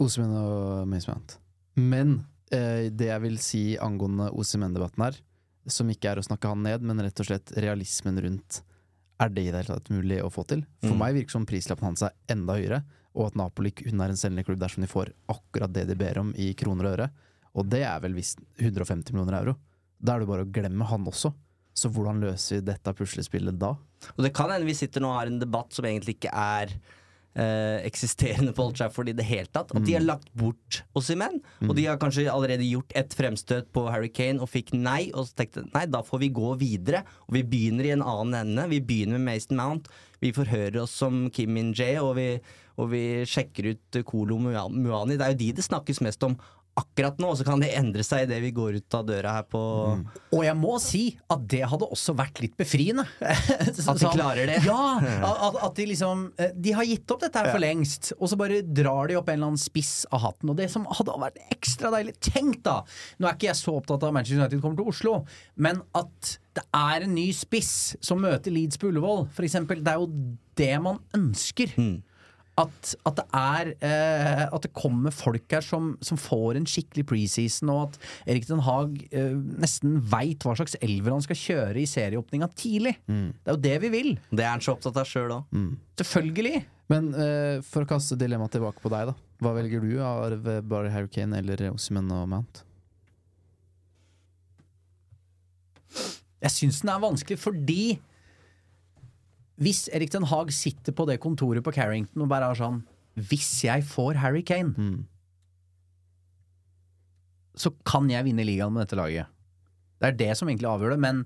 Ossimen 0.00 0.34
og 0.34 0.88
Mason 0.90 1.14
Mount. 1.14 1.36
Men 1.78 2.16
det 2.90 3.08
jeg 3.10 3.22
vil 3.24 3.38
si 3.42 3.62
angående 3.82 4.30
OCMN-debatten 4.32 5.04
her, 5.06 5.18
som 5.70 5.88
ikke 5.92 6.10
er 6.12 6.20
å 6.20 6.26
snakke 6.26 6.50
han 6.50 6.62
ned, 6.66 6.82
men 6.84 7.00
rett 7.00 7.20
og 7.22 7.28
slett 7.30 7.54
realismen 7.56 8.20
rundt 8.20 8.62
Er 9.20 9.28
det 9.30 9.44
i 9.46 9.50
det 9.52 9.60
hele 9.62 9.76
tatt 9.78 9.90
mulig 9.94 10.16
å 10.24 10.28
få 10.32 10.42
til? 10.50 10.64
For 10.82 10.90
Mm. 10.90 10.98
meg 10.98 11.14
virker 11.14 11.30
som 11.30 11.46
prislappen 11.46 11.86
hans 11.86 12.02
er 12.02 12.10
enda 12.28 12.56
høyere, 12.58 12.80
og 13.14 13.28
at 13.28 13.36
Napoli 13.38 13.70
kun 13.70 14.00
er 14.02 14.10
en 14.10 14.16
selgende 14.18 14.44
klubb 14.44 14.58
dersom 14.58 14.82
de 14.82 14.88
får 14.90 15.12
akkurat 15.30 15.72
det 15.72 15.84
de 15.86 15.94
ber 15.94 16.18
om 16.18 16.32
i 16.34 16.52
kroner 16.52 16.84
og 16.88 16.98
øre. 16.98 17.10
Og 17.54 17.68
det 17.70 17.84
er 17.86 18.00
vel 18.02 18.12
visst 18.12 18.40
150 18.58 19.12
millioner 19.14 19.38
euro. 19.38 19.54
Da 20.02 20.16
er 20.16 20.18
det 20.24 20.28
bare 20.28 20.44
å 20.44 20.50
glemme 20.50 20.84
han 20.84 21.06
også. 21.06 21.32
Så 21.72 21.88
hvordan 21.94 22.20
løser 22.20 22.58
vi 22.58 22.66
dette 22.72 22.92
puslespillet 22.92 23.56
da? 23.56 23.76
Og 24.16 24.20
det 24.24 24.34
kan 24.34 24.50
hende 24.50 24.66
vi 24.66 24.74
sitter 24.74 25.00
nå 25.00 25.08
og 25.12 25.20
har 25.20 25.26
en 25.30 25.38
debatt 25.38 25.72
som 25.72 25.84
egentlig 25.86 26.18
ikke 26.18 26.34
er 26.34 26.74
eh, 27.36 27.80
eksisterende 27.86 28.52
på 28.54 28.64
Old 28.68 28.76
Trafford 28.78 29.08
i 29.08 29.12
det 29.16 29.24
hele 29.26 29.46
tatt. 29.50 29.72
At 29.74 29.84
de 29.84 29.92
har 29.96 30.04
lagt 30.04 30.28
bort 30.34 30.82
Osimhen. 30.94 31.40
Og 31.68 31.74
de 31.76 31.84
har 31.86 31.98
kanskje 31.98 32.28
allerede 32.30 32.66
gjort 32.68 32.92
et 32.94 33.14
fremstøt 33.14 33.72
på 33.74 33.86
Harry 33.90 34.08
Kane 34.14 34.40
og 34.40 34.48
fikk 34.48 34.72
nei. 34.74 35.10
Og 35.14 35.26
så 35.28 35.34
tenkte 35.42 35.66
nei, 35.74 35.86
da 35.86 36.02
får 36.02 36.20
vi 36.24 36.28
gå 36.30 36.54
videre. 36.60 37.04
Og 37.28 37.34
vi 37.38 37.42
begynner 37.42 37.84
i 37.84 37.94
en 37.96 38.02
annen 38.02 38.34
ende. 38.56 38.68
Vi 38.70 38.80
begynner 38.80 39.18
med 39.18 39.32
Mason 39.34 39.56
Mount. 39.58 39.88
Vi 40.20 40.32
forhører 40.32 40.82
oss 40.82 40.94
som 40.96 41.28
Kim 41.30 41.52
Min-jae, 41.52 41.98
og, 42.00 42.14
vi- 42.16 42.40
og 42.78 42.88
vi 42.90 43.02
sjekker 43.28 43.72
ut 43.74 44.04
Kolo 44.08 44.38
Mua- 44.38 44.70
Muani. 44.72 45.18
Det 45.18 45.26
er 45.26 45.34
jo 45.34 45.38
de 45.42 45.52
det 45.52 45.64
snakkes 45.66 46.00
mest 46.00 46.22
om 46.24 46.36
akkurat 46.78 47.20
nå, 47.22 47.30
så 47.38 47.44
kan 47.46 47.62
det 47.62 47.70
endre 47.78 48.02
seg 48.06 48.24
idet 48.26 48.40
vi 48.42 48.50
går 48.54 48.78
ut 48.80 48.96
av 48.98 49.04
døra 49.06 49.34
her 49.36 49.46
på 49.50 49.60
Og 50.34 50.42
jeg 50.42 50.56
må 50.58 50.74
si 50.82 51.02
at 51.30 51.44
det 51.50 51.62
hadde 51.70 51.86
også 51.94 52.14
vært 52.18 52.40
litt 52.42 52.56
befriende. 52.58 53.04
At 53.22 54.00
de 54.00 54.10
klarer 54.10 54.50
det. 54.50 54.58
Ja! 54.66 54.98
At, 55.24 55.58
at 55.68 55.76
de 55.78 55.86
liksom 55.92 56.26
eh, 56.40 56.50
De 56.54 56.74
har 56.74 56.86
gitt 56.88 57.10
opp 57.14 57.22
dette 57.22 57.38
her 57.38 57.52
for 57.52 57.62
lengst, 57.62 58.12
og 58.18 58.30
så 58.30 58.38
bare 58.40 58.62
drar 58.66 59.10
de 59.10 59.18
opp 59.20 59.30
en 59.30 59.38
eller 59.38 59.52
annen 59.52 59.60
spiss 59.60 59.92
av 60.10 60.24
hatten. 60.24 60.50
Og 60.50 60.58
det 60.58 60.68
som 60.72 60.86
hadde 60.90 61.18
vært 61.24 61.38
ekstra 61.54 61.92
deilig 61.94 62.16
Tenk, 62.24 62.62
da! 62.66 62.80
Nå 63.18 63.28
er 63.28 63.36
ikke 63.36 63.50
jeg 63.50 63.60
så 63.60 63.76
opptatt 63.78 64.02
av 64.02 64.10
at 64.10 64.16
Manchester 64.18 64.42
United 64.42 64.62
kommer 64.64 64.80
til 64.80 64.90
Oslo, 64.90 65.14
men 65.60 65.82
at 65.98 66.34
det 66.54 66.64
er 66.74 67.06
en 67.06 67.14
ny 67.16 67.28
spiss 67.34 67.94
som 68.04 68.20
møter 68.22 68.54
Leeds 68.54 68.78
på 68.80 68.90
Ullevål, 68.90 69.26
for 69.34 69.46
eksempel. 69.46 69.82
Det 69.84 69.94
er 69.94 70.02
jo 70.02 70.10
det 70.58 70.74
man 70.82 71.00
ønsker. 71.18 71.74
At, 72.54 72.92
at, 73.02 73.16
det 73.18 73.24
er 73.34 73.70
eh, 73.82 74.42
At 74.46 74.62
det 74.62 74.70
kommer 74.76 75.10
folk 75.14 75.50
her 75.50 75.64
som, 75.64 75.94
som 76.04 76.18
får 76.20 76.60
en 76.60 76.68
skikkelig 76.70 77.02
preseason, 77.10 77.72
og 77.72 77.80
at 77.88 77.96
Erik 78.30 78.46
Den 78.46 78.62
Haag 78.62 79.00
eh, 79.10 79.34
nesten 79.58 79.96
veit 80.12 80.46
hva 80.46 80.54
slags 80.58 80.78
elver 80.78 81.16
han 81.16 81.24
skal 81.24 81.40
kjøre 81.40 81.82
i 81.82 81.88
serieåpninga 81.90 82.50
tidlig. 82.54 82.94
Det 83.08 83.50
er 83.50 83.56
jo 83.56 83.64
det 83.64 83.74
vi 83.82 83.90
vil. 83.96 84.12
Det 84.30 84.46
er 84.46 84.52
han 84.52 84.62
så 84.62 84.76
opptatt 84.76 85.02
av 85.02 85.08
sjøl 85.10 85.34
òg. 85.40 85.58
Selvfølgelig. 85.98 86.62
Men 86.92 87.10
eh, 87.18 87.58
for 87.66 87.82
å 87.82 87.90
kaste 87.90 88.18
dilemmaet 88.20 88.54
tilbake 88.54 88.82
på 88.84 88.92
deg, 88.92 89.10
da. 89.10 89.16
Hva 89.42 89.56
velger 89.56 89.82
du 89.82 89.98
av 90.04 90.46
Barry 90.68 90.92
Harry 90.94 91.10
Kane 91.10 91.42
eller 91.42 91.66
Osimhen 91.72 92.12
og 92.14 92.28
Mount? 92.30 92.62
Jeg 96.44 96.52
syns 96.52 96.82
den 96.84 96.92
er 96.92 97.02
vanskelig 97.02 97.40
fordi 97.40 97.96
hvis 99.62 99.84
Erik 99.94 100.10
Den 100.10 100.26
Haag 100.26 100.50
sitter 100.52 100.92
på 100.92 101.06
det 101.06 101.20
kontoret 101.22 101.62
på 101.62 101.72
Carrington 101.76 102.24
og 102.24 102.28
bare 102.32 102.48
har 102.50 102.58
sånn 102.58 102.80
Hvis 103.14 103.62
jeg 103.62 103.84
får 103.86 104.16
Harry 104.18 104.42
Kane, 104.42 104.72
Mm. 104.74 105.04
så 107.54 107.70
kan 107.86 108.08
jeg 108.10 108.26
vinne 108.26 108.42
ligaen 108.46 108.72
med 108.74 108.82
dette 108.82 108.98
laget. 108.98 109.28
Det 110.02 110.08
er 110.08 110.16
det 110.18 110.32
som 110.36 110.48
egentlig 110.50 110.66
avgjør 110.66 110.96
det, 110.96 111.00
men 111.04 111.20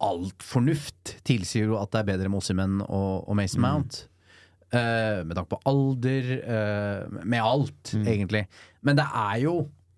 alt 0.00 0.44
fornuft 0.46 1.16
tilsier 1.26 1.66
jo 1.66 1.80
at 1.80 1.90
det 1.92 2.04
er 2.04 2.10
bedre 2.12 2.30
med 2.30 2.38
Ossimen 2.38 2.78
og, 2.86 3.26
og 3.26 3.34
Mason 3.36 3.60
Mount. 3.64 4.04
Uh, 4.70 5.22
med 5.26 5.34
tanke 5.36 5.50
på 5.52 5.58
alder, 5.70 6.30
uh, 6.46 7.18
med 7.26 7.42
alt, 7.42 7.92
egentlig. 7.98 8.44
Men 8.86 8.98
det 8.98 9.06
er 9.10 9.42
jo 9.42 9.56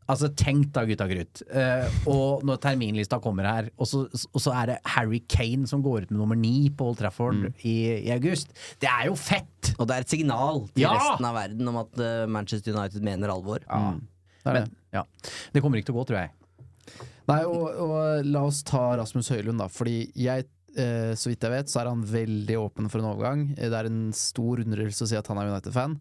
Altså, 0.08 0.30
tenk 0.40 0.70
da, 0.72 0.86
gutta 0.88 1.04
krutt. 1.10 1.42
Uh, 1.52 1.84
og 2.08 2.44
når 2.48 2.60
terminlista 2.64 3.18
kommer 3.20 3.44
her, 3.44 3.66
og 3.76 3.86
så, 3.90 4.06
og 4.08 4.40
så 4.40 4.54
er 4.56 4.70
det 4.72 4.76
Harry 4.94 5.18
Kane 5.28 5.68
som 5.68 5.82
går 5.84 6.06
ut 6.06 6.10
med 6.14 6.20
nummer 6.22 6.38
ni 6.38 6.70
på 6.72 6.86
Old 6.88 6.96
Trafford 7.02 7.50
i, 7.60 7.74
i 8.06 8.10
august. 8.14 8.54
Det 8.80 8.88
er 8.88 9.10
jo 9.10 9.18
fett! 9.20 9.74
Og 9.76 9.84
det 9.90 9.98
er 9.98 10.06
et 10.06 10.14
signal 10.16 10.62
til 10.72 10.86
Ja! 10.86 10.94
resten 10.96 11.28
av 11.28 11.36
verden 11.36 11.68
om 11.68 11.76
at 11.82 12.00
uh, 12.00 12.24
Manchester 12.30 12.72
United 12.72 13.04
mener 13.04 13.34
alvor. 13.34 13.60
Det 13.60 13.68
er 13.68 14.56
det. 14.56 14.64
Men, 14.64 14.70
ja. 14.96 15.04
Det 15.52 15.60
kommer 15.60 15.76
ikke 15.82 15.90
til 15.90 15.98
å 15.98 16.00
gå, 16.00 16.06
tror 16.08 16.22
jeg. 16.22 16.34
Nei, 17.28 17.42
og, 17.44 17.66
og 17.84 18.24
la 18.32 18.46
oss 18.48 18.62
ta 18.64 18.86
Rasmus 18.96 19.28
Høylund, 19.34 19.60
da. 19.60 19.66
Fordi 19.68 19.98
jeg, 20.16 20.46
eh, 20.80 21.10
så 21.18 21.28
vidt 21.28 21.44
jeg 21.44 21.52
vet, 21.52 21.68
så 21.68 21.82
er 21.82 21.90
han 21.90 22.06
veldig 22.08 22.56
åpen 22.56 22.88
for 22.88 23.02
en 23.02 23.10
overgang. 23.10 23.42
Eh, 23.58 23.68
Det 23.68 23.76
er 23.82 23.88
en 23.90 24.06
stor 24.16 24.62
underdrivelse 24.64 25.04
å 25.04 25.10
si 25.10 25.18
at 25.20 25.28
han 25.28 25.42
er 25.42 25.50
United-fan. 25.52 25.98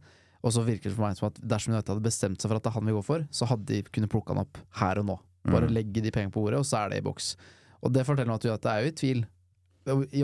Og 0.47 0.53
så 0.55 0.63
virker 0.63 0.87
det 0.87 0.95
for 0.95 1.03
meg 1.03 1.17
som 1.19 1.27
at 1.27 1.39
dersom 1.43 1.73
United 1.73 1.91
hadde 1.91 2.05
bestemt 2.05 2.39
seg 2.39 2.47
for 2.47 2.59
at 2.59 2.63
det 2.63 2.71
er 2.71 2.77
han 2.77 2.87
vi 2.87 2.95
går 2.95 3.03
for, 3.03 3.23
så 3.35 3.47
hadde 3.49 3.67
de 3.67 3.81
kunnet 3.91 4.11
plukke 4.13 4.31
han 4.31 4.45
opp 4.45 4.59
her 4.79 5.01
og 5.01 5.09
nå. 5.09 5.15
Bare 5.47 5.69
legge 5.71 6.03
de 6.03 6.11
pengene 6.11 6.31
på 6.31 6.43
bordet, 6.43 6.59
og 6.59 6.67
så 6.67 6.81
er 6.81 6.91
det 6.91 7.01
i 7.01 7.05
boks. 7.05 7.33
Og 7.83 7.91
det 7.95 8.05
forteller 8.07 8.31
meg 8.31 8.39
at 8.39 8.47
United 8.47 8.71
er 8.71 8.83
jo 8.83 8.91
i 8.91 8.95
tvil 9.01 9.25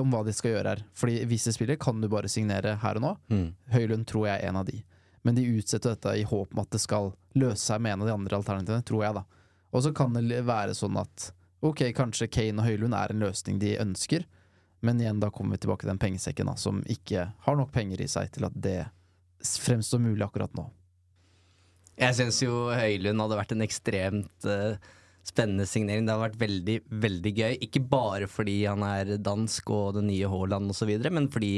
om 0.03 0.15
hva 0.15 0.23
de 0.27 0.33
skal 0.35 0.55
gjøre 0.55 0.73
her. 0.73 0.81
Fordi 0.99 1.19
visse 1.29 1.53
spillere 1.55 1.79
kan 1.79 2.01
du 2.01 2.09
bare 2.11 2.31
signere 2.31 2.75
her 2.81 2.99
og 2.99 3.05
nå. 3.05 3.13
Mm. 3.31 3.45
Høylund 3.75 4.07
tror 4.09 4.27
jeg 4.27 4.39
er 4.39 4.51
en 4.51 4.59
av 4.59 4.67
de. 4.67 4.81
Men 5.23 5.37
de 5.37 5.45
utsetter 5.55 5.95
dette 5.95 6.15
i 6.19 6.25
håp 6.27 6.51
om 6.51 6.63
at 6.63 6.71
det 6.75 6.81
skal 6.83 7.13
løse 7.39 7.63
seg 7.63 7.83
med 7.83 7.95
en 7.95 8.03
av 8.03 8.09
de 8.11 8.15
andre 8.17 8.39
alternativene, 8.39 8.83
tror 8.87 9.05
jeg, 9.05 9.17
da. 9.19 9.23
Og 9.73 9.85
så 9.85 9.93
kan 9.95 10.15
det 10.15 10.43
være 10.45 10.75
sånn 10.77 10.99
at 10.99 11.29
ok, 11.63 11.87
kanskje 11.95 12.27
Kane 12.31 12.59
og 12.59 12.67
Høylund 12.67 12.95
er 12.97 13.13
en 13.13 13.23
løsning 13.23 13.61
de 13.61 13.77
ønsker, 13.79 14.27
men 14.83 14.99
igjen 14.99 15.21
da 15.23 15.29
kommer 15.31 15.55
vi 15.55 15.63
tilbake 15.63 15.85
til 15.85 15.93
den 15.93 16.01
pengesekken 16.01 16.51
da, 16.51 16.57
som 16.59 16.81
ikke 16.91 17.29
har 17.45 17.55
nok 17.55 17.71
penger 17.71 18.03
i 18.03 18.09
seg 18.11 18.33
til 18.35 18.49
at 18.49 18.57
det 18.59 18.81
fremstår 19.63 20.01
mulig 20.03 20.25
akkurat 20.25 20.53
nå. 20.57 20.67
Jeg 21.99 22.17
syns 22.17 22.41
jo 22.41 22.67
Høylund 22.73 23.21
hadde 23.21 23.37
vært 23.37 23.53
en 23.53 23.65
ekstremt 23.65 24.47
uh, 24.49 24.77
spennende 25.27 25.65
signering. 25.69 26.07
Det 26.07 26.15
hadde 26.15 26.25
vært 26.25 26.41
veldig, 26.41 26.77
veldig 27.03 27.33
gøy. 27.37 27.57
Ikke 27.67 27.83
bare 27.85 28.29
fordi 28.31 28.63
han 28.65 28.85
er 28.87 29.15
dansk 29.21 29.69
og 29.73 29.99
det 29.99 30.05
nye 30.07 30.31
Haaland 30.31 30.73
osv., 30.73 30.95
men 31.13 31.29
fordi 31.33 31.53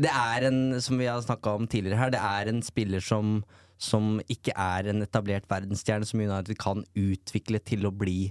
det 0.00 0.12
er 0.12 0.46
en, 0.48 0.60
som 0.80 1.00
vi 1.00 1.08
har 1.10 1.20
snakka 1.24 1.56
om 1.58 1.66
tidligere 1.68 1.98
her, 2.00 2.12
det 2.14 2.20
er 2.24 2.48
en 2.48 2.62
spiller 2.64 3.02
som, 3.04 3.40
som 3.80 4.20
ikke 4.32 4.54
er 4.56 4.92
en 4.92 5.04
etablert 5.04 5.48
verdensstjerne 5.50 6.08
som 6.08 6.22
United 6.22 6.56
kan 6.60 6.84
utvikle 6.96 7.60
til 7.64 7.88
å 7.88 7.92
bli 7.92 8.30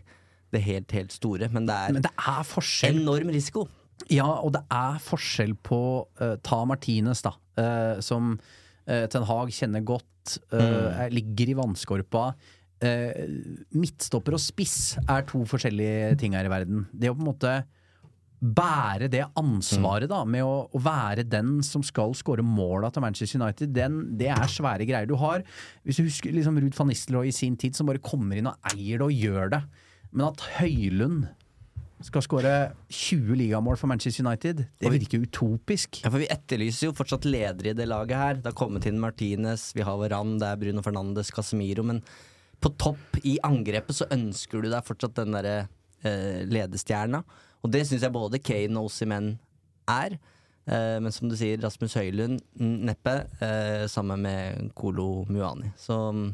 det 0.53 0.63
helt, 0.65 0.93
helt 0.95 1.13
store. 1.13 1.49
Men 1.53 1.67
det 1.69 1.75
er, 1.75 1.93
Men 1.93 2.05
det 2.05 2.13
er 2.17 2.89
enorm 2.89 3.29
risiko. 3.33 3.67
Ja, 4.07 4.29
og 4.39 4.53
det 4.55 4.63
er 4.73 5.01
forskjell 5.03 5.55
på 5.65 5.81
uh, 6.21 6.35
Ta 6.45 6.61
Martinez, 6.67 7.23
da, 7.25 7.33
uh, 7.59 7.99
som 8.05 8.35
uh, 8.37 9.05
Ten 9.11 9.27
Hag 9.27 9.51
kjenner 9.55 9.83
godt, 9.85 10.05
mm. 10.53 11.09
ligger 11.15 11.49
i 11.49 11.53
vannskorpa. 11.57 12.23
Midtstopper 13.73 14.35
og 14.37 14.41
spiss 14.43 14.75
er 15.01 15.23
to 15.25 15.39
forskjellige 15.47 16.11
ting 16.21 16.35
her 16.37 16.45
i 16.45 16.51
verden. 16.51 16.83
Det 16.93 17.09
å 17.09 17.15
på 17.15 17.23
en 17.23 17.29
måte 17.31 17.53
bære 18.39 19.09
det 19.11 19.25
ansvaret 19.39 20.07
da 20.11 20.21
med 20.27 20.45
å, 20.45 20.67
å 20.71 20.79
være 20.83 21.25
den 21.27 21.57
som 21.65 21.81
skal 21.83 22.13
skåre 22.15 22.45
måla 22.45 22.91
til 22.93 23.03
Manchester 23.03 23.41
United, 23.41 23.73
den, 23.75 23.99
det 24.19 24.29
er 24.31 24.53
svære 24.53 24.87
greier. 24.87 25.09
Du 25.09 25.17
har, 25.19 25.43
hvis 25.83 25.99
du 25.99 26.05
husker 26.05 26.35
liksom 26.35 26.59
Ruud 26.61 26.77
van 26.77 26.91
Nistelrooy 26.91 27.31
i 27.31 27.35
sin 27.35 27.57
tid, 27.59 27.75
som 27.75 27.89
bare 27.89 28.03
kommer 28.03 28.39
inn 28.39 28.51
og 28.51 28.71
eier 28.71 29.01
det 29.01 29.07
og 29.09 29.17
gjør 29.25 29.55
det. 29.55 29.63
Men 30.13 30.29
at 30.29 30.45
Høylund 30.59 31.27
skal 32.05 32.23
skåre 32.23 32.53
20 32.87 33.35
ligamål 33.41 33.77
for 33.79 33.91
Manchester 33.91 34.23
United, 34.23 34.63
det 34.79 34.91
virker 34.93 35.25
utopisk. 35.25 35.99
Ja, 36.03 36.11
for 36.11 36.21
Vi 36.21 36.29
etterlyser 36.31 36.87
jo 36.89 36.95
fortsatt 36.95 37.27
ledere 37.27 37.73
i 37.73 37.77
det 37.77 37.89
laget 37.89 38.17
her. 38.17 38.39
Det 38.39 38.53
har 38.53 38.57
kommet 38.57 38.87
inn 38.87 39.01
Martinez, 39.01 39.69
vi 39.75 39.83
har 39.83 39.99
Varan, 39.99 40.37
det 40.39 40.47
er 40.47 40.61
Bruno 40.61 40.83
Fernandes, 40.85 41.31
Casemiro. 41.35 41.83
Men 41.83 42.01
på 42.63 42.71
topp 42.79 43.19
i 43.23 43.37
angrepet 43.43 43.99
så 43.99 44.07
ønsker 44.15 44.63
du 44.63 44.71
deg 44.71 44.87
fortsatt 44.87 45.17
den 45.19 45.35
derre 45.35 45.55
eh, 46.07 46.41
ledestjerna. 46.47 47.23
Og 47.63 47.71
det 47.73 47.85
syns 47.87 48.05
jeg 48.05 48.15
både 48.15 48.39
Kane 48.39 48.79
og 48.79 48.87
Osimen 48.87 49.33
er. 49.91 50.15
Eh, 50.69 50.97
men 51.03 51.11
som 51.15 51.27
du 51.27 51.35
sier, 51.39 51.59
Rasmus 51.59 51.97
Høylund 51.99 52.39
neppe, 52.59 53.15
eh, 53.43 53.85
sammen 53.91 54.23
med 54.23 54.71
Kolo 54.77 55.25
Muani. 55.27 55.73
Så 55.79 55.99
mm, 56.15 56.29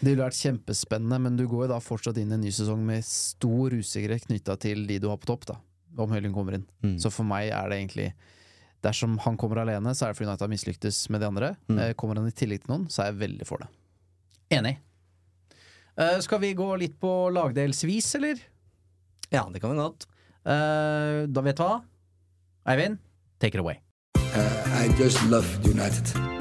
Det 0.00 0.10
ville 0.10 0.24
vært 0.24 0.36
kjempespennende, 0.36 1.18
men 1.22 1.36
du 1.38 1.46
går 1.48 1.66
jo 1.66 1.72
da 1.72 1.80
fortsatt 1.82 2.18
inn 2.20 2.32
i 2.32 2.36
en 2.36 2.42
ny 2.44 2.52
sesong 2.52 2.82
med 2.84 3.04
stor 3.06 3.72
usikkerhet 3.72 4.26
knytta 4.28 4.56
til 4.60 4.84
de 4.88 4.98
du 5.00 5.08
har 5.08 5.20
på 5.22 5.30
topp, 5.30 5.46
da. 5.52 5.58
Om 5.96 6.10
Høyling 6.10 6.34
kommer 6.34 6.58
inn. 6.58 6.64
Mm. 6.82 6.96
Så 7.00 7.12
for 7.14 7.26
meg 7.28 7.52
er 7.54 7.70
det 7.70 7.78
egentlig 7.82 8.08
Dersom 8.84 9.14
han 9.24 9.38
kommer 9.40 9.62
alene, 9.62 9.94
så 9.96 10.04
er 10.04 10.10
det 10.12 10.18
fordi 10.18 10.28
United 10.28 10.44
har 10.44 10.50
mislyktes 10.52 10.98
med 11.08 11.22
de 11.22 11.28
andre. 11.30 11.54
Mm. 11.72 11.78
Eh, 11.80 11.92
Kommer 11.96 12.18
han 12.20 12.28
i 12.28 12.34
tillegg 12.36 12.66
til 12.66 12.74
noen, 12.74 12.82
så 12.92 13.00
er 13.00 13.06
jeg 13.08 13.22
veldig 13.22 13.46
for 13.48 13.64
det. 13.64 13.70
Enig. 14.58 14.74
Uh, 15.96 16.18
skal 16.20 16.42
vi 16.42 16.50
gå 16.58 16.66
litt 16.82 16.98
på 17.00 17.14
lagdelsvis, 17.32 18.10
eller? 18.18 18.42
ja, 19.32 19.48
det 19.52 19.60
kan 19.62 19.72
vi 19.72 19.80
godt. 19.80 20.04
Uh, 20.44 21.24
da 21.32 21.46
vet 21.46 21.56
du 21.56 21.64
hva? 21.64 21.80
Eivind, 22.68 23.00
take 23.40 23.56
it 23.56 23.64
away. 23.64 23.80
Uh, 24.18 24.84
I 24.84 24.92
just 25.00 25.24
love 25.30 25.48
United. 25.64 26.33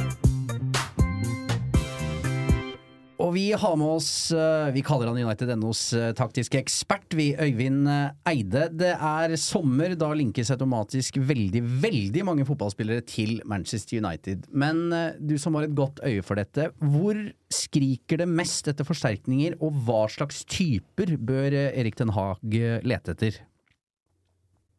Vi 3.34 3.52
har 3.54 3.76
med 3.76 3.88
oss 3.88 4.32
eh, 4.32 4.72
Vi 4.74 4.82
kaller 4.86 5.10
han 5.10 5.18
United 5.18 5.50
NOs 5.58 5.82
eh, 5.98 6.12
taktiske 6.14 6.60
ekspert, 6.60 7.14
vi 7.18 7.32
Øyvind 7.34 7.88
eh, 7.90 8.12
Eide. 8.30 8.68
Det 8.78 8.92
er 8.94 9.34
sommer, 9.42 9.96
da 9.98 10.12
linkes 10.14 10.52
automatisk 10.54 11.18
veldig, 11.18 11.64
veldig 11.84 12.26
mange 12.28 12.46
fotballspillere 12.46 13.06
til 13.10 13.40
Manchester 13.50 14.04
United. 14.04 14.46
Men 14.52 14.84
du 15.18 15.36
som 15.42 15.58
har 15.58 15.66
et 15.66 15.76
godt 15.78 16.04
øye 16.06 16.22
for 16.26 16.38
dette, 16.38 16.70
hvor 16.94 17.18
skriker 17.54 18.22
det 18.22 18.30
mest 18.30 18.70
etter 18.70 18.86
forsterkninger, 18.88 19.58
og 19.64 19.82
hva 19.88 20.04
slags 20.12 20.44
typer 20.46 21.16
bør 21.18 21.56
Erik 21.72 21.98
Den 22.02 22.14
Haag 22.14 22.60
lete 22.86 23.16
etter? 23.16 23.40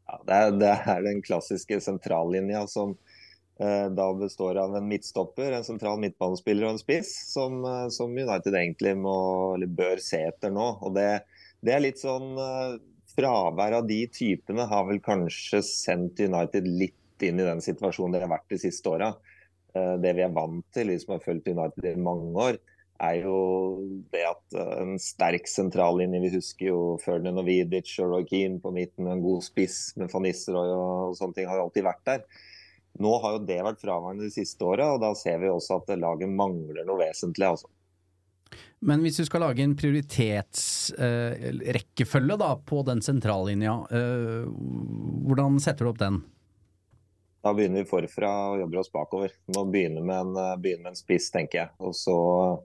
Ja, 0.05 0.21
det, 0.21 0.39
er, 0.39 0.55
det 0.61 0.73
er 0.95 1.07
den 1.09 1.23
klassiske 1.25 1.81
sentrallinja 1.83 2.67
som 2.71 2.95
da 3.57 4.09
består 4.19 4.59
av 4.59 4.73
en 4.77 4.89
midtstopper, 4.89 5.53
en 5.55 5.67
sentral 5.67 6.01
midtbanespiller 6.03 6.67
og 6.67 6.75
en 6.75 6.81
spiss, 6.81 7.13
som, 7.31 7.61
eh, 7.65 7.87
som 7.95 8.11
United 8.11 8.51
egentlig 8.55 8.97
må, 8.99 9.15
bør 9.79 10.03
se 10.03 10.25
etter 10.27 10.51
nå. 10.55 10.67
Og 10.83 10.97
det, 10.97 11.23
det 11.65 11.77
er 11.77 11.85
litt 11.85 12.03
sånn 12.03 12.35
eh, 12.35 12.83
Fravær 13.15 13.77
av 13.77 13.85
de 13.87 14.01
typene 14.11 14.65
har 14.67 14.89
vel 14.89 14.99
kanskje 14.99 15.61
sendt 15.63 16.19
United 16.25 16.67
litt 16.67 17.23
inn 17.23 17.39
i 17.39 17.47
den 17.47 17.61
situasjonen 17.63 18.17
de 18.17 18.23
har 18.25 18.33
vært 18.33 18.49
de 18.51 18.59
siste 18.59 18.91
åra. 18.91 19.13
Eh, 19.75 19.95
det 20.03 20.17
vi 20.19 20.25
er 20.25 20.33
vant 20.35 20.65
til, 20.75 20.91
vi 20.91 20.99
som 20.99 21.15
har 21.15 21.23
fulgt 21.23 21.51
United 21.53 21.87
i 21.93 22.01
mange 22.01 22.33
år, 22.49 22.59
er 23.03 23.21
jo 23.25 23.37
det 24.15 24.25
at 24.29 24.57
eh, 24.59 24.73
en 24.83 24.99
sterk 25.03 25.49
sentrallinje 25.51 26.21
Vi 26.23 26.33
husker 26.37 26.69
jo 26.71 26.81
Ferdinand 27.03 27.43
og 27.43 27.49
Vidic 27.49 27.93
og 28.03 28.17
Roy 28.17 28.27
Keane 28.31 28.59
på 28.63 28.75
midten, 28.75 29.07
en 29.11 29.23
god 29.23 29.47
spiss 29.47 29.79
med 30.01 30.11
van 30.11 30.27
Nisseroy 30.27 30.75
og 30.75 31.17
sånne 31.19 31.39
ting 31.39 31.51
har 31.51 31.63
alltid 31.63 31.87
vært 31.87 32.05
der. 32.11 32.27
Nå 33.03 33.13
har 33.23 33.31
jo 33.35 33.41
det 33.47 33.63
vært 33.67 33.81
fraværende 33.83 34.25
de 34.29 34.35
siste 34.35 34.65
åra, 34.67 34.87
og 34.95 35.01
da 35.03 35.11
ser 35.19 35.39
vi 35.43 35.49
også 35.51 35.73
at 35.81 35.89
laget 35.99 36.31
mangler 36.31 36.85
noe 36.87 36.99
vesentlig. 37.01 37.47
altså. 37.49 37.69
Men 38.85 39.01
hvis 39.03 39.17
du 39.19 39.25
skal 39.27 39.41
lage 39.43 39.63
en 39.65 39.77
prioritetsrekkefølge 39.79 42.37
da 42.39 42.57
på 42.69 42.83
den 42.87 43.01
sentrallinja, 43.03 43.75
eh, 43.91 44.45
hvordan 45.27 45.61
setter 45.63 45.85
du 45.85 45.91
opp 45.91 46.03
den? 46.03 46.17
Da 47.45 47.55
begynner 47.57 47.79
vi 47.83 47.89
forfra 47.89 48.31
og 48.53 48.61
jobber 48.63 48.79
oss 48.81 48.93
bakover. 48.93 49.31
Må 49.57 49.63
begynne 49.73 50.03
med 50.05 50.19
en, 50.21 50.33
eh, 50.37 50.61
begynne 50.61 50.83
med 50.87 50.93
en 50.95 51.01
spiss, 51.01 51.27
tenker 51.33 51.59
jeg. 51.59 51.69
Og 51.81 51.95
så 51.97 52.19
eh, 52.45 52.59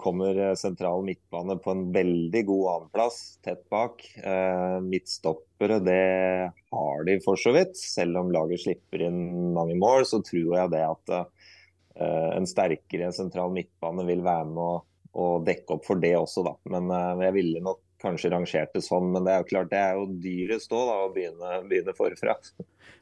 kommer 0.00 0.38
eh, 0.38 0.54
sentral 0.54 1.04
midtbane 1.04 1.56
på 1.62 1.70
en 1.70 1.92
veldig 1.92 2.42
god 2.48 2.68
annenplass, 2.74 3.18
tett 3.44 3.62
bak. 3.70 4.02
Eh, 4.16 4.78
midtstoppere, 4.82 5.78
det 5.84 6.52
har 6.72 7.04
de 7.06 7.18
for 7.24 7.40
så 7.40 7.52
vidt. 7.54 7.76
Selv 7.78 8.22
om 8.22 8.32
laget 8.34 8.64
slipper 8.64 9.04
inn 9.06 9.52
mange 9.54 9.76
mål, 9.78 10.06
så 10.08 10.22
tror 10.24 10.56
jeg 10.56 10.72
det 10.74 10.82
at 10.86 11.14
eh, 11.18 12.30
en 12.38 12.48
sterkere 12.48 13.12
sentral 13.14 13.52
midtbane 13.54 14.06
vil 14.08 14.24
være 14.26 14.48
med 14.50 14.64
å, 14.64 14.80
å 15.12 15.30
dekke 15.44 15.76
opp 15.76 15.86
for 15.86 16.02
det 16.02 16.16
også, 16.18 16.46
da. 16.46 16.56
Men 16.72 16.90
eh, 16.96 17.26
jeg 17.28 17.38
ville 17.38 17.64
nok 17.68 17.84
kanskje 18.00 18.32
rangert 18.32 18.72
det 18.74 18.82
sånn, 18.84 19.10
men 19.12 19.26
det 19.26 19.32
er 19.32 19.42
jo 19.42 19.48
klart 19.50 19.72
det 19.72 19.80
er 19.80 19.98
jo 19.98 20.06
dyrest 20.24 20.72
òg, 20.72 20.88
å 20.88 21.08
begynne, 21.14 21.56
begynne 21.68 21.94
forfra. 21.96 22.36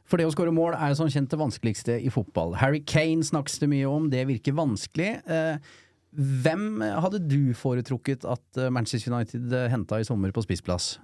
For 0.09 0.19
det 0.19 0.25
å 0.27 0.33
skåre 0.33 0.53
mål 0.53 0.75
er 0.75 0.95
som 0.97 1.09
kjent 1.11 1.31
det 1.31 1.39
vanskeligste 1.39 1.99
i 2.03 2.11
fotball. 2.13 2.57
Harry 2.59 2.81
Kane 2.83 3.25
snakkes 3.25 3.61
det 3.61 3.69
mye 3.71 3.89
om, 3.89 4.09
det 4.11 4.25
virker 4.29 4.57
vanskelig. 4.57 5.13
Eh, 5.23 5.77
hvem 6.15 6.81
hadde 6.81 7.19
du 7.29 7.53
foretrukket 7.53 8.25
at 8.25 8.57
eh, 8.57 8.71
Manchester 8.73 9.13
United 9.13 9.53
eh, 9.53 9.67
henta 9.69 9.99
i 10.01 10.07
sommer 10.07 10.33
på 10.33 10.41
spissplass? 10.45 10.95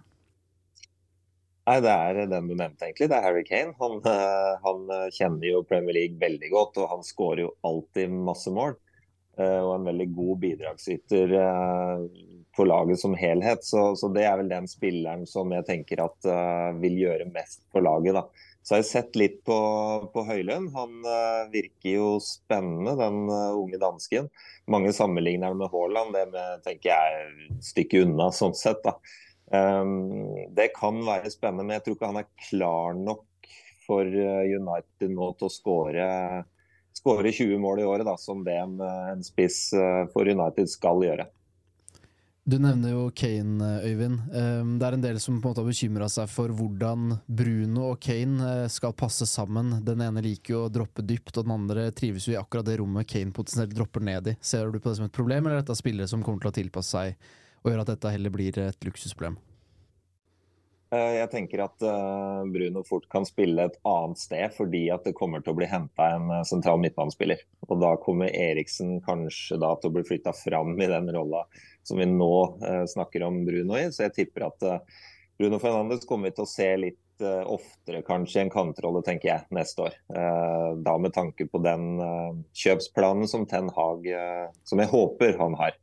Nei, 1.65 1.79
Det 1.81 1.89
er 1.91 2.27
den 2.29 2.47
du 2.49 2.53
nevnte, 2.53 2.85
egentlig. 2.85 3.09
Det 3.09 3.17
er 3.17 3.25
Harry 3.25 3.43
Kane. 3.45 3.73
Han, 3.81 3.99
eh, 4.05 4.51
han 4.65 4.89
eh, 4.93 5.07
kjenner 5.13 5.47
jo 5.49 5.63
Premier 5.65 5.97
League 5.97 6.19
veldig 6.21 6.49
godt, 6.53 6.77
og 6.81 6.89
han 6.91 7.05
skårer 7.05 7.45
jo 7.47 7.53
alltid 7.65 8.13
masse 8.13 8.53
mål. 8.53 8.75
Eh, 9.37 9.61
Og 9.61 9.71
en 9.75 9.87
veldig 9.89 10.07
god 10.15 10.41
bidragsyter 10.43 11.33
eh, 11.41 12.03
for 12.55 12.69
laget 12.69 13.01
som 13.01 13.17
helhet. 13.17 13.65
Så, 13.65 13.95
så 13.99 14.09
det 14.13 14.25
er 14.29 14.37
vel 14.41 14.51
den 14.53 14.69
spilleren 14.69 15.25
som 15.29 15.51
jeg 15.53 15.65
tenker 15.69 16.05
at 16.05 16.29
eh, 16.29 16.69
vil 16.81 17.01
gjøre 17.01 17.31
mest 17.33 17.65
for 17.73 17.85
laget. 17.85 18.17
da. 18.17 18.25
Så 18.65 18.73
har 18.73 18.79
jeg 18.81 18.89
sett 18.89 19.17
litt 19.19 19.35
på, 19.45 19.55
på 20.09 20.23
Høylund. 20.25 20.71
Han 20.73 21.03
uh, 21.05 21.45
virker 21.53 21.91
jo 21.91 22.07
spennende, 22.23 22.95
den 22.97 23.27
uh, 23.29 23.53
unge 23.53 23.77
dansken. 23.77 24.31
Mange 24.73 24.89
sammenligner 24.95 25.51
han 25.51 25.59
med 25.59 25.69
Haaland, 25.69 26.15
det 26.17 26.23
med, 26.31 26.63
tenker 26.65 26.89
jeg 26.89 27.19
er 27.19 27.27
et 27.45 27.67
stykke 27.67 28.01
unna 28.07 28.31
sånn 28.33 28.57
sett. 28.57 28.81
da. 28.81 28.95
Um, 29.53 30.49
det 30.57 30.71
kan 30.73 30.97
være 31.05 31.29
spennende, 31.29 31.67
men 31.67 31.77
jeg 31.77 31.85
tror 31.85 31.99
ikke 31.99 32.09
han 32.09 32.21
er 32.23 32.31
klar 32.47 32.97
nok 32.97 33.51
for 33.85 34.09
uh, 34.09 34.41
United 34.49 35.13
nå 35.13 35.29
til 35.37 35.45
å 35.45 35.53
skåre 35.53 36.09
skåre 36.95 37.29
20 37.29 37.59
mål 37.61 37.83
i 37.83 37.85
året, 37.85 38.07
da, 38.07 38.15
som 38.17 38.41
det 38.47 38.55
en, 38.55 38.79
en 38.79 39.21
spiss 39.21 39.67
for 40.13 40.25
United 40.31 40.69
skal 40.71 41.03
gjøre. 41.03 41.25
Du 42.47 42.59
nevner 42.61 42.91
jo 42.91 43.07
Kane, 43.09 43.67
Øyvind. 43.81 44.19
Um, 44.29 44.75
Det 44.77 44.85
er 44.85 44.93
en 44.93 45.01
del 45.01 45.17
som 45.19 45.39
på 45.41 45.47
en 45.47 45.53
måte 45.55 45.63
har 45.63 45.71
bekymra 45.71 46.05
seg 46.13 46.29
for 46.29 46.53
hvordan 46.53 47.15
Bruno 47.25 47.87
og 47.87 47.97
Kane 48.05 48.49
eh, 48.51 48.67
skal 48.69 48.93
passe 48.93 49.25
sammen. 49.25 49.79
Den 49.81 50.03
ene 50.05 50.21
liker 50.21 50.53
jo 50.53 50.59
å 50.67 50.69
droppe 50.69 51.01
dypt, 51.01 51.33
og 51.39 51.47
den 51.47 51.55
andre 51.55 51.87
trives 51.89 52.27
jo 52.29 52.35
i 52.35 52.37
akkurat 52.37 52.67
det 52.67 52.77
rommet 52.83 53.09
Kane 53.09 53.33
potensielt 53.33 53.73
dropper 53.73 54.05
ned 54.05 54.29
i. 54.29 54.35
Ser 54.45 54.69
du 54.69 54.77
på 54.77 54.91
det 54.91 54.99
som 54.99 55.09
et 55.09 55.17
problem, 55.17 55.41
eller 55.47 55.57
er 55.57 55.65
dette 55.65 55.79
spillere 55.81 56.11
som 56.11 56.21
kommer 56.21 56.45
til 56.45 56.53
å 56.53 56.57
tilpasse 56.59 56.93
seg 56.93 57.17
og 57.65 57.71
gjøre 57.71 57.87
at 57.87 57.93
dette 57.95 58.13
heller 58.13 58.37
blir 58.37 58.61
et 58.61 58.85
luksusproblem? 58.85 59.41
Eh, 60.93 61.15
Jeg 61.17 61.29
tenker 61.31 61.63
at 61.65 61.81
eh, 61.85 62.41
Bruno 62.53 62.83
fort 62.85 63.07
kan 63.11 63.25
spille 63.27 63.67
et 63.67 63.77
annet 63.87 64.21
sted, 64.21 64.53
fordi 64.55 64.85
at 64.93 65.07
det 65.07 65.15
kommer 65.17 65.41
til 65.41 65.55
å 65.55 65.57
bli 65.57 65.69
henta 65.69 66.11
en 66.13 66.29
eh, 66.37 66.43
sentral 66.47 66.81
midtbanespiller. 66.83 67.41
Og 67.67 67.79
da 67.81 67.95
kommer 68.01 68.29
Eriksen 68.29 68.99
kanskje 69.05 69.57
da 69.61 69.73
til 69.79 69.91
å 69.91 69.95
bli 69.97 70.05
flytta 70.07 70.35
fram 70.37 70.75
i 70.77 70.89
den 70.91 71.09
rolla 71.15 71.45
som 71.85 71.99
vi 72.01 72.07
nå 72.09 72.31
snakker 72.89 73.21
om 73.27 73.43
Bruno 73.45 73.75
i. 73.77 73.87
Så 73.93 74.07
jeg 74.07 74.15
tipper 74.15 74.47
at 74.47 74.63
Bruno 75.37 75.59
Fernandes 75.61 76.07
kommer 76.09 76.31
vi 76.31 76.37
til 76.39 76.45
å 76.47 76.49
se 76.49 76.69
litt 76.81 77.21
oftere 77.21 78.01
kanskje 78.07 78.39
i 78.39 78.43
en 78.47 78.49
kantrolle, 78.49 79.03
tenker 79.05 79.29
jeg, 79.29 79.45
neste 79.53 79.85
år. 79.85 79.99
Da 80.81 80.95
med 80.97 81.13
tanke 81.13 81.45
på 81.45 81.61
den 81.61 82.01
kjøpsplanen 82.57 83.29
som 83.29 83.45
Ten 83.45 83.69
Hag, 83.77 84.09
som 84.65 84.81
jeg 84.81 84.91
håper 84.95 85.37
han 85.43 85.53
har. 85.61 85.77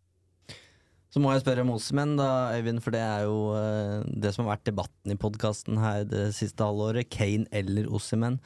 Så 1.12 1.20
må 1.20 1.33
jeg 1.35 1.42
spørre 1.42 1.61
om 1.66 1.75
Osemen, 1.75 2.16
da, 2.16 2.57
Øyvind, 2.57 2.81
for 2.81 2.94
det 2.94 3.03
er 3.05 3.27
jo 3.29 3.53
uh, 3.53 4.01
det 4.09 4.33
som 4.33 4.46
har 4.46 4.55
vært 4.55 4.70
debatten 4.70 5.12
i 5.12 5.18
podkasten 5.20 5.81
her 5.83 6.07
det 6.09 6.31
siste 6.38 6.64
halvåret. 6.64 7.11
Kane 7.12 7.44
eller 7.53 7.90
Osemen. 7.92 8.40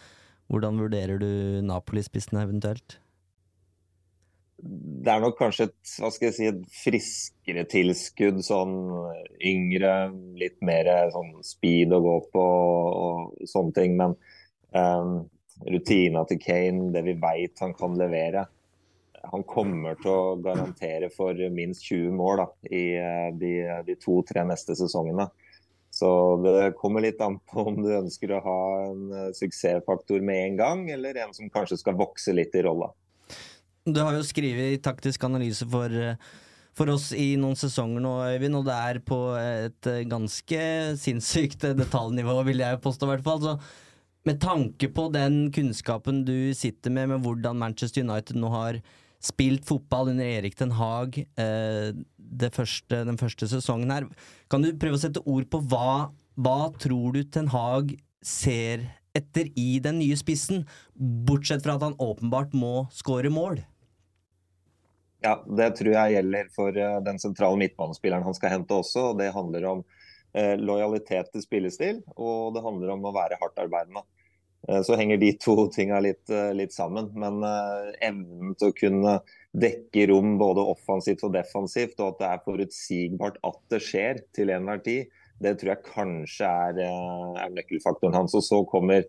Hvordan 0.50 0.78
vurderer 0.82 1.22
du 1.22 1.62
Napoli-spissen 1.66 2.42
eventuelt? 2.42 2.98
det 4.66 5.12
er 5.12 5.20
nok 5.20 5.36
kanskje 5.38 5.68
et, 5.68 5.90
hva 6.00 6.08
skal 6.12 6.26
jeg 6.30 6.34
si, 6.36 6.46
et 6.48 6.76
friskere 6.80 7.64
tilskudd. 7.70 8.40
Sånn 8.44 8.76
yngre, 9.44 9.94
litt 10.40 10.58
mer 10.64 10.90
sånn 11.14 11.34
speed 11.46 11.94
å 11.94 12.02
gå 12.04 12.16
på 12.32 12.44
og, 13.06 13.46
sånne 13.48 13.76
ting. 13.76 13.96
Men 14.00 14.16
um, 14.72 15.18
rutina 15.68 16.24
til 16.28 16.40
Kane, 16.42 16.90
det 16.96 17.04
vi 17.06 17.16
veit 17.20 17.62
han 17.62 17.76
kan 17.76 17.98
levere 18.00 18.46
Han 19.32 19.44
kommer 19.48 19.96
til 20.00 20.12
å 20.12 20.36
garantere 20.42 21.10
for 21.14 21.38
minst 21.52 21.86
20 21.88 22.14
mål 22.16 22.42
da, 22.42 22.46
i 22.70 22.84
eh, 23.00 23.28
de, 23.38 23.52
de 23.86 23.96
to-tre 24.02 24.44
neste 24.46 24.76
sesongene. 24.78 25.28
Så 25.96 26.08
det 26.44 26.74
kommer 26.76 27.04
litt 27.04 27.20
an 27.24 27.38
på 27.48 27.64
om 27.70 27.78
du 27.80 27.88
ønsker 27.96 28.34
å 28.36 28.42
ha 28.44 28.58
en 28.86 29.04
eh, 29.12 29.30
suksessfaktor 29.36 30.24
med 30.24 30.42
en 30.42 30.58
gang, 30.60 30.82
eller 30.92 31.22
en 31.22 31.32
som 31.36 31.50
kanskje 31.52 31.80
skal 31.80 31.96
vokse 31.98 32.34
litt 32.36 32.56
i 32.56 32.64
rolla. 32.66 32.90
Du 33.86 34.02
har 34.02 34.16
jo 34.16 34.26
skrevet 34.26 34.82
taktisk 34.84 35.24
analyse 35.28 35.66
for, 35.70 35.90
eh, 35.90 36.20
for 36.76 36.92
oss 36.92 37.12
i 37.16 37.32
noen 37.40 37.56
sesonger 37.58 38.04
nå, 38.04 38.14
Øyvind, 38.34 38.60
og 38.60 38.68
det 38.68 38.76
er 38.90 39.00
på 39.06 39.20
et 39.40 39.90
ganske 40.10 40.62
sinnssykt 41.00 41.64
detaljnivå, 41.78 42.38
vil 42.50 42.62
jeg 42.66 42.82
påstå, 42.84 43.08
i 43.08 43.14
hvert 43.14 43.26
fall. 43.26 43.42
Så 43.46 43.58
med 44.26 44.40
tanke 44.42 44.90
på 44.90 45.06
den 45.14 45.46
kunnskapen 45.54 46.24
du 46.26 46.52
sitter 46.58 46.90
med, 46.90 47.12
med 47.14 47.22
hvordan 47.22 47.58
Manchester 47.60 48.02
United 48.02 48.38
nå 48.42 48.50
har 48.50 48.80
spilt 49.22 49.66
fotball 49.68 50.12
under 50.12 50.26
Erik 50.26 50.56
Den 50.58 50.74
Haag 50.76 51.18
eh, 51.40 51.92
første, 52.52 53.02
den 53.08 53.18
første 53.20 53.48
sesongen 53.50 53.92
her, 53.92 54.08
kan 54.52 54.64
du 54.64 54.72
prøve 54.76 54.98
å 54.98 55.02
sette 55.02 55.22
ord 55.24 55.48
på 55.50 55.62
hva, 55.70 56.12
hva 56.36 56.58
tror 56.80 57.16
du 57.16 57.22
Ten 57.24 57.50
Hag 57.52 57.96
ser 58.24 58.84
etter 59.16 59.48
i 59.56 59.78
den 59.80 60.00
nye 60.02 60.16
spissen, 60.18 60.66
bortsett 60.96 61.64
fra 61.64 61.78
at 61.78 61.86
han 61.86 61.96
åpenbart 62.02 62.52
må 62.56 62.86
skåre 62.92 63.32
mål? 63.32 63.62
Ja, 65.24 65.38
det 65.58 65.70
tror 65.78 65.94
jeg 65.94 66.16
gjelder 66.16 66.50
for 66.54 66.76
eh, 66.76 66.98
den 67.06 67.18
sentrale 67.22 67.58
midtbanespilleren 67.60 68.26
han 68.26 68.36
skal 68.36 68.52
hente 68.52 68.76
også. 68.76 69.12
og 69.12 69.22
Det 69.22 69.32
handler 69.34 69.70
om 69.70 69.80
eh, 70.36 70.54
lojalitet 70.60 71.32
til 71.32 71.44
spillestil, 71.44 72.02
og 72.14 72.54
det 72.54 72.64
handler 72.66 72.92
om 72.94 73.08
å 73.08 73.14
være 73.16 73.38
hardtarbeidende. 73.40 74.04
Eh, 74.68 74.82
så 74.82 74.96
henger 74.98 75.16
de 75.16 75.32
to 75.38 75.56
tinga 75.74 76.00
litt, 76.02 76.24
eh, 76.30 76.52
litt 76.56 76.74
sammen. 76.74 77.10
Men 77.18 77.42
eh, 77.46 77.92
evnen 78.08 78.56
til 78.58 78.72
å 78.72 78.76
kunne 78.76 79.18
dekke 79.56 80.08
rom 80.10 80.34
både 80.40 80.64
offensivt 80.74 81.24
og 81.26 81.36
defensivt, 81.36 82.00
og 82.00 82.14
at 82.14 82.18
det 82.22 82.32
er 82.32 82.42
forutsigbart 82.48 83.38
at 83.46 83.62
det 83.72 83.82
skjer 83.84 84.24
til 84.36 84.52
enhver 84.52 84.82
tid, 84.84 85.14
det 85.40 85.54
tror 85.60 85.74
jeg 85.74 85.86
kanskje 85.92 86.48
er, 86.48 86.82
er 87.44 87.54
nøkkelfaktoren 87.54 88.16
hans. 88.16 88.34
Og 88.36 88.44
så 88.44 88.62
kommer 88.68 89.04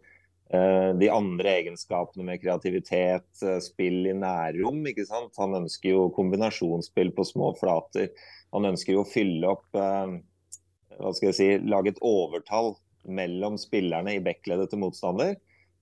de 0.48 1.08
andre 1.12 1.54
egenskapene 1.58 2.24
med 2.24 2.39
kreativitet, 2.39 3.41
spill 3.63 4.08
i 4.08 4.13
nærrom. 4.15 4.80
ikke 4.88 5.04
sant? 5.08 5.34
Han 5.39 5.58
ønsker 5.60 5.91
jo 5.91 6.06
kombinasjonsspill 6.15 7.12
på 7.15 7.26
små 7.28 7.50
flater. 7.60 8.13
Han 8.56 8.67
ønsker 8.70 8.96
jo 8.96 9.04
å 9.04 9.08
fylle 9.08 9.52
opp 9.56 9.67
hva 9.76 11.12
skal 11.15 11.30
jeg 11.30 11.38
si, 11.39 11.50
Lage 11.67 11.91
et 11.91 12.04
overtall 12.04 12.78
mellom 13.08 13.60
spillerne 13.60 14.15
i 14.15 14.24
backleddet 14.24 14.72
til 14.72 14.84
motstander. 14.84 15.36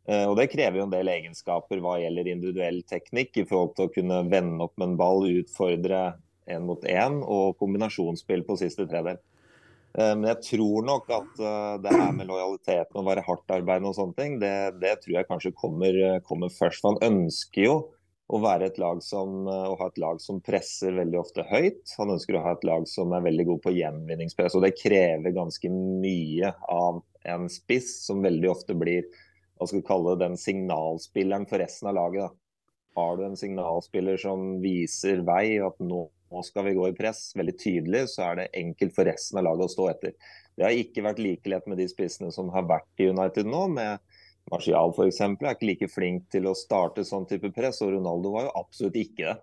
Eh, 0.05 0.25
og 0.29 0.35
Det 0.37 0.51
krever 0.51 0.79
jo 0.79 0.85
en 0.85 0.93
del 0.93 1.09
egenskaper 1.09 1.81
hva 1.81 1.97
gjelder 2.01 2.29
individuell 2.29 2.81
teknikk, 2.89 3.39
i 3.41 3.47
forhold 3.49 3.73
til 3.77 3.87
å 3.87 3.93
kunne 3.93 4.21
vende 4.29 4.67
opp 4.67 4.75
med 4.77 4.91
en 4.91 4.99
ball, 4.99 5.25
utfordre 5.41 6.03
én 6.51 6.67
mot 6.67 6.83
én, 6.85 7.23
og 7.23 7.57
kombinasjonsspill 7.61 8.45
på 8.45 8.59
siste 8.61 8.85
tredel. 8.89 9.17
Eh, 9.97 10.13
Men 10.13 10.29
jeg 10.35 10.43
tror 10.51 10.85
nok 10.85 11.09
at 11.09 11.41
eh, 11.41 11.73
det 11.81 11.97
her 11.97 12.13
med 12.13 12.29
lojaliteten 12.29 13.01
og 13.01 13.09
være 13.09 13.25
hardtarbeidende 13.25 13.89
og 13.89 13.97
sånne 13.97 14.19
ting, 14.19 14.39
det, 14.43 14.55
det 14.83 14.99
tror 15.01 15.19
jeg 15.19 15.29
kanskje 15.31 15.57
kommer, 15.57 15.99
kommer 16.29 16.53
først. 16.53 16.83
For 16.83 16.93
han 16.93 17.13
ønsker 17.13 17.65
jo 17.65 17.77
å 18.25 18.39
som, 19.05 19.45
å 19.45 19.75
ha 19.77 19.87
et 19.87 19.99
lag 20.01 20.21
som 20.21 20.41
presser 20.41 20.95
veldig 20.97 21.19
ofte 21.19 21.43
høyt. 21.45 21.93
Han 21.99 22.15
ønsker 22.15 22.37
å 22.37 22.41
ha 22.41 22.55
et 22.55 22.63
lag 22.65 22.87
som 22.89 23.13
er 23.13 23.21
veldig 23.21 23.45
god 23.45 23.61
på 23.61 23.75
gjenvinningspress. 23.75 24.55
Og 24.55 24.63
det 24.65 24.77
krever 24.79 25.31
ganske 25.31 25.69
mye 25.69 26.53
av 26.65 27.03
en 27.25 27.45
spiss, 27.49 28.05
som 28.05 28.25
veldig 28.25 28.49
ofte 28.49 28.73
blir 28.73 29.05
hva 29.55 29.67
skal 29.67 29.79
vi 29.79 29.87
kalle 29.87 30.17
den 30.19 30.35
signalspilleren 30.39 31.47
for 31.49 31.61
resten 31.63 31.89
av 31.91 31.95
laget. 31.97 32.27
Da. 32.27 33.01
Har 33.01 33.17
du 33.17 33.25
en 33.25 33.39
signalspiller 33.39 34.19
som 34.19 34.59
viser 34.63 35.23
vei, 35.27 35.57
at 35.63 35.79
nå 35.83 36.05
skal 36.43 36.65
vi 36.67 36.75
gå 36.75 36.89
i 36.89 36.95
press, 36.95 37.29
veldig 37.37 37.55
tydelig, 37.59 38.01
så 38.11 38.29
er 38.29 38.39
det 38.39 38.51
enkelt 38.59 38.95
for 38.95 39.07
resten 39.07 39.39
av 39.39 39.45
laget 39.47 39.69
å 39.69 39.71
stå 39.71 39.87
etter. 39.91 40.15
Det 40.55 40.65
har 40.67 40.75
ikke 40.75 41.03
vært 41.05 41.21
like 41.23 41.51
lett 41.51 41.67
med 41.71 41.79
de 41.79 41.87
spissene 41.91 42.31
som 42.35 42.51
har 42.51 42.67
vært 42.67 43.03
i 43.03 43.09
United 43.11 43.47
nå. 43.47 43.67
med 43.75 43.99
Martial 44.51 44.91
f.eks. 44.93 45.21
er 45.25 45.53
ikke 45.55 45.69
like 45.69 45.89
flink 45.89 46.27
til 46.33 46.47
å 46.47 46.55
starte 46.57 47.05
sånn 47.07 47.25
type 47.29 47.49
press, 47.55 47.81
og 47.81 47.95
Ronaldo 47.95 48.35
var 48.35 48.47
jo 48.47 48.55
absolutt 48.61 48.99
ikke 49.01 49.31
det. 49.31 49.37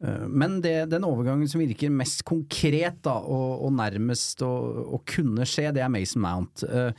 Eh, 0.00 0.26
Men 0.28 0.60
det, 0.64 0.90
den 0.92 1.04
overgangen 1.04 1.48
som 1.50 1.60
virker 1.60 1.92
mest 1.92 2.24
konkret 2.28 3.02
da, 3.04 3.18
og, 3.20 3.66
og 3.66 3.74
nærmest 3.76 4.42
å, 4.46 5.00
kunne 5.08 5.46
skje, 5.48 5.68
det 5.76 5.84
er 5.84 5.92
Mason 5.92 6.24
Mount. 6.24 6.64
Eh, 6.64 6.92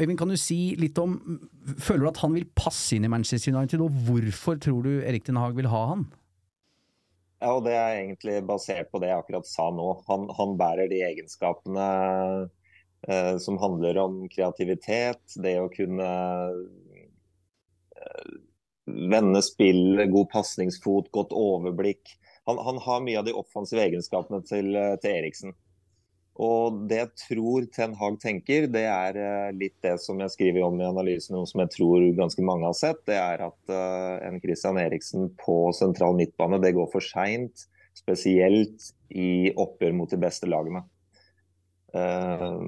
Øyvind, 0.00 0.18
kan 0.20 0.32
du 0.32 0.36
si 0.40 0.76
litt 0.80 0.98
om 1.00 1.18
Føler 1.78 2.06
du 2.06 2.10
at 2.12 2.22
han 2.22 2.32
vil 2.32 2.46
passe 2.56 2.96
inn 2.96 3.04
i 3.04 3.12
Manchester 3.12 3.52
United, 3.52 3.82
og 3.84 3.96
hvorfor 4.06 4.56
tror 4.62 4.86
du 4.86 5.02
Erik 5.02 5.26
Den 5.26 5.40
Haag 5.40 5.56
vil 5.58 5.68
ha 5.72 5.82
han? 5.90 6.06
Ja, 7.38 7.52
og 7.54 7.64
Det 7.66 7.74
er 7.76 8.00
egentlig 8.00 8.40
basert 8.48 8.88
på 8.90 8.98
det 9.02 9.12
jeg 9.12 9.20
akkurat 9.20 9.46
sa 9.46 9.68
nå. 9.70 9.90
Han, 10.08 10.26
han 10.34 10.56
bærer 10.58 10.88
de 10.90 11.02
egenskapene 11.06 11.84
eh, 13.06 13.36
som 13.38 13.60
handler 13.62 14.00
om 14.02 14.24
kreativitet, 14.32 15.22
det 15.38 15.58
å 15.60 15.68
kunne 15.70 16.08
eh, 16.08 16.64
vende 19.12 19.42
spill, 19.44 20.00
god 20.10 20.30
pasningsfot, 20.32 21.10
godt 21.14 21.34
overblikk. 21.36 22.16
Han, 22.48 22.60
han, 22.64 22.78
har 22.84 23.02
mye 23.04 23.20
av 23.20 23.26
de 23.26 23.36
offensive 23.36 23.82
egenskapene 23.84 24.40
til, 24.48 24.72
eh, 24.76 24.94
til 25.02 25.16
Eriksen. 25.18 25.56
Og 26.38 26.84
det 26.88 27.00
jeg 27.00 27.10
tror 27.24 27.64
Ten 27.74 27.96
Hag 27.98 28.20
tenker, 28.22 28.68
det 28.70 28.84
er 28.88 29.18
eh, 29.18 29.48
litt 29.58 29.74
det 29.84 29.96
som 30.00 30.20
jeg 30.22 30.32
skriver 30.32 30.64
om 30.68 30.78
i 30.78 30.86
analysen, 30.86 31.36
og 31.40 31.48
som 31.50 31.64
jeg 31.64 31.72
tror 31.74 32.06
ganske 32.18 32.44
mange 32.46 32.68
har 32.68 32.76
sett. 32.78 33.02
Det 33.10 33.18
er 33.18 33.42
at 33.48 33.72
uh, 33.74 34.14
en 34.22 34.38
Christian 34.42 34.78
Eriksen 34.78 35.32
på 35.42 35.58
sentral 35.76 36.14
midtbane, 36.18 36.60
det 36.62 36.76
går 36.78 36.86
for 36.94 37.04
seint. 37.04 37.66
Spesielt 37.98 38.92
i 39.10 39.50
oppgjør 39.58 39.96
mot 39.98 40.14
de 40.14 40.20
beste 40.22 40.46
lagene. 40.46 40.84
Uh, 41.90 42.62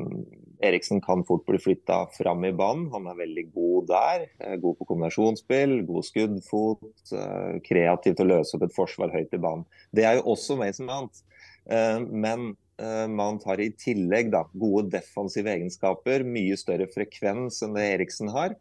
Eriksen 0.66 1.00
kan 1.00 1.24
fort 1.24 1.46
bli 1.48 1.58
flytta 1.60 2.02
fram 2.14 2.44
i 2.44 2.52
banen. 2.52 2.88
Han 2.92 3.08
er 3.10 3.18
veldig 3.18 3.46
god 3.54 3.90
der. 3.90 4.24
Uh, 4.42 4.56
god 4.62 4.78
på 4.78 4.88
kombinasjonsspill, 4.92 5.76
god 5.88 6.08
skuddfot. 6.08 7.14
kreativ 7.66 8.16
til 8.16 8.26
å 8.26 8.36
løse 8.36 8.56
opp 8.56 8.66
et 8.66 8.74
forsvar 8.76 9.12
høyt 9.14 9.34
i 9.36 9.40
banen. 9.40 9.64
Det 9.96 10.04
er 10.06 10.18
jo 10.18 10.26
også 10.34 10.58
Mason 10.60 10.88
Mount. 10.90 11.22
men 12.10 12.54
Mount 13.12 13.44
har 13.44 13.60
i 13.60 13.70
tillegg 13.76 14.30
da, 14.32 14.44
gode 14.56 14.88
defensive 14.94 15.50
egenskaper, 15.52 16.24
mye 16.24 16.56
større 16.56 16.86
frekvens 16.90 17.60
enn 17.66 17.76
det 17.76 17.84
Eriksen 17.96 18.30
har. 18.32 18.54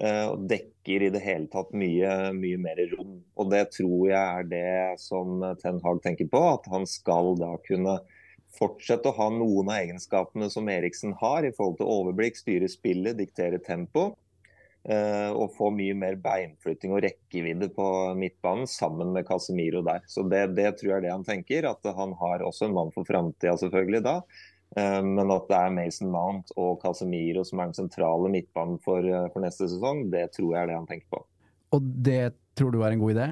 Og 0.00 0.46
dekker 0.50 1.04
i 1.06 1.10
det 1.12 1.20
hele 1.22 1.46
tatt 1.52 1.70
mye, 1.76 2.32
mye 2.34 2.58
mer 2.60 2.80
rom. 2.94 3.20
Og 3.36 3.50
det 3.52 3.66
tror 3.76 4.08
jeg 4.10 4.40
er 4.40 4.48
det 4.50 5.00
som 5.02 5.44
Ten 5.62 5.78
Hag 5.84 6.02
tenker 6.06 6.30
på. 6.32 6.42
At 6.56 6.66
han 6.72 6.88
skal 6.88 7.36
da 7.40 7.52
kunne 7.66 8.00
fortsette 8.56 9.10
å 9.10 9.16
ha 9.16 9.28
noen 9.34 9.70
av 9.70 9.84
egenskapene 9.84 10.48
som 10.52 10.68
Eriksen 10.72 11.14
har, 11.20 11.46
i 11.46 11.52
forhold 11.54 11.78
til 11.78 11.90
overblikk, 11.90 12.38
styre 12.40 12.68
spillet, 12.70 13.18
diktere 13.18 13.60
tempo. 13.62 14.12
Og 14.80 15.50
få 15.58 15.68
mye 15.76 15.92
mer 15.92 16.14
beinflytting 16.24 16.94
og 16.96 17.02
rekkevidde 17.04 17.68
på 17.76 17.86
midtbanen 18.16 18.64
sammen 18.70 19.10
med 19.12 19.26
Casemiro 19.28 19.82
der. 19.84 20.00
Så 20.08 20.24
det, 20.24 20.54
det 20.56 20.70
tror 20.80 20.88
jeg 20.88 20.96
er 20.96 21.04
det 21.04 21.12
han 21.12 21.26
tenker. 21.26 21.68
At 21.68 21.84
han 21.98 22.14
har 22.16 22.40
også 22.46 22.64
en 22.64 22.78
mann 22.78 22.92
for 22.94 23.04
framtida, 23.04 23.58
selvfølgelig, 23.60 24.00
da. 24.06 24.14
Men 25.04 25.34
at 25.34 25.48
det 25.50 25.58
er 25.58 25.76
Mason 25.76 26.08
Mount 26.14 26.52
og 26.56 26.80
Casemiro 26.80 27.44
som 27.44 27.60
er 27.60 27.68
den 27.68 27.76
sentrale 27.76 28.32
midtbanen 28.32 28.80
for, 28.80 29.04
for 29.34 29.44
neste 29.44 29.68
sesong, 29.68 30.06
det 30.12 30.30
tror 30.36 30.54
jeg 30.54 30.62
er 30.62 30.70
det 30.70 30.78
han 30.78 30.88
tenker 30.88 31.08
på. 31.12 31.24
Og 31.76 31.88
det 32.08 32.20
tror 32.56 32.72
du 32.72 32.80
er 32.80 32.94
en 32.94 33.02
god 33.02 33.16
idé? 33.16 33.30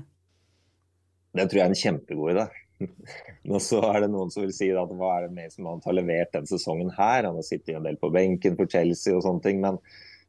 Det 1.39 1.47
tror 1.47 1.61
jeg 1.61 1.65
er 1.65 1.73
en 1.73 1.83
kjempegod 1.85 2.35
idé. 2.35 2.49
Nå 3.49 3.61
så 3.63 3.81
er 3.91 4.03
det 4.05 4.11
noen 4.13 4.31
som 4.33 4.45
vil 4.45 4.55
si 4.55 4.69
at 4.71 4.93
hva 4.99 5.15
er 5.17 5.27
det 5.27 5.37
Mason 5.37 5.67
Mount 5.67 5.89
har 5.89 5.97
levert 5.97 6.35
den 6.35 6.47
sesongen 6.49 6.93
her? 6.95 7.27
Han 7.27 7.39
har 7.39 7.47
sittet 7.47 7.77
en 7.77 7.87
del 7.87 7.99
på 8.01 8.13
benken 8.15 8.59
for 8.59 8.71
Chelsea 8.71 9.17
og 9.17 9.25
sånne 9.25 9.45
ting. 9.45 9.61
Men 9.65 9.81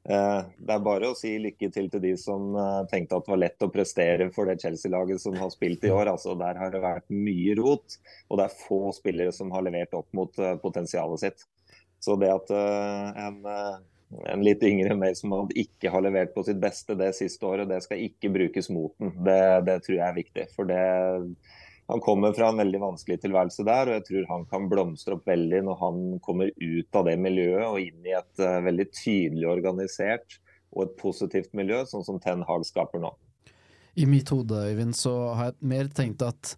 eh, 0.09 0.39
det 0.57 0.75
er 0.75 0.87
bare 0.87 1.11
å 1.11 1.17
si 1.17 1.35
lykke 1.41 1.69
til 1.75 1.91
til 1.93 2.03
de 2.05 2.15
som 2.21 2.55
eh, 2.55 2.81
tenkte 2.91 3.19
at 3.19 3.27
det 3.27 3.35
var 3.35 3.43
lett 3.45 3.67
å 3.67 3.71
prestere 3.73 4.31
for 4.35 4.49
det 4.49 4.59
Chelsea-laget 4.63 5.23
som 5.23 5.37
har 5.39 5.53
spilt 5.53 5.85
i 5.85 5.93
år. 5.93 6.11
Altså, 6.15 6.35
der 6.39 6.59
har 6.61 6.73
det 6.73 6.83
vært 6.85 7.07
mye 7.13 7.55
rot, 7.59 7.99
og 8.29 8.41
det 8.41 8.49
er 8.49 8.59
få 8.65 8.81
spillere 8.97 9.35
som 9.35 9.53
har 9.55 9.65
levert 9.67 9.95
opp 9.99 10.09
mot 10.17 10.41
eh, 10.41 10.57
potensialet 10.63 11.25
sitt. 11.27 11.47
Så 11.99 12.15
det 12.15 12.29
at 12.31 12.51
en 12.55 13.41
en 14.25 14.41
litt 14.41 14.63
yngre 14.65 14.95
Mason 14.97 15.29
Mount 15.29 15.51
ikke 15.57 15.91
har 15.93 16.01
levert 16.01 16.31
på 16.33 16.41
sitt 16.47 16.57
beste 16.61 16.95
det 16.97 17.11
siste 17.17 17.45
året, 17.45 17.69
det 17.69 17.81
skal 17.85 18.01
ikke 18.01 18.31
brukes 18.33 18.69
mot 18.73 18.95
den. 18.97 19.11
Det, 19.25 19.41
det 19.67 19.75
tror 19.85 19.97
jeg 19.97 20.05
er 20.07 20.15
viktig. 20.15 20.45
For 20.55 20.69
det, 20.69 20.79
han 21.89 22.01
kommer 22.05 22.33
fra 22.37 22.51
en 22.51 22.61
veldig 22.61 22.79
vanskelig 22.83 23.17
tilværelse 23.23 23.63
der, 23.65 23.89
og 23.89 23.95
jeg 23.97 24.05
tror 24.05 24.27
han 24.29 24.43
kan 24.51 24.67
blomstre 24.69 25.15
opp 25.17 25.25
veldig 25.25 25.63
når 25.65 25.79
han 25.79 26.01
kommer 26.21 26.51
ut 26.53 26.99
av 26.99 27.07
det 27.07 27.15
miljøet 27.17 27.65
og 27.65 27.79
inn 27.81 28.05
i 28.05 28.13
et 28.13 28.43
uh, 28.45 28.59
veldig 28.61 28.85
tydelig 28.93 29.47
organisert 29.49 30.37
og 30.69 30.83
et 30.83 30.93
positivt 30.99 31.55
miljø, 31.57 31.81
sånn 31.89 32.05
som 32.05 32.19
Ten 32.21 32.45
Hag 32.45 32.67
skaper 32.67 33.01
nå. 33.01 33.09
I 33.97 34.05
mitt 34.05 34.29
hode, 34.29 34.59
Øyvind, 34.69 34.93
så 34.93 35.15
har 35.33 35.49
jeg 35.49 35.71
mer 35.71 35.89
tenkt 35.97 36.21
at 36.21 36.53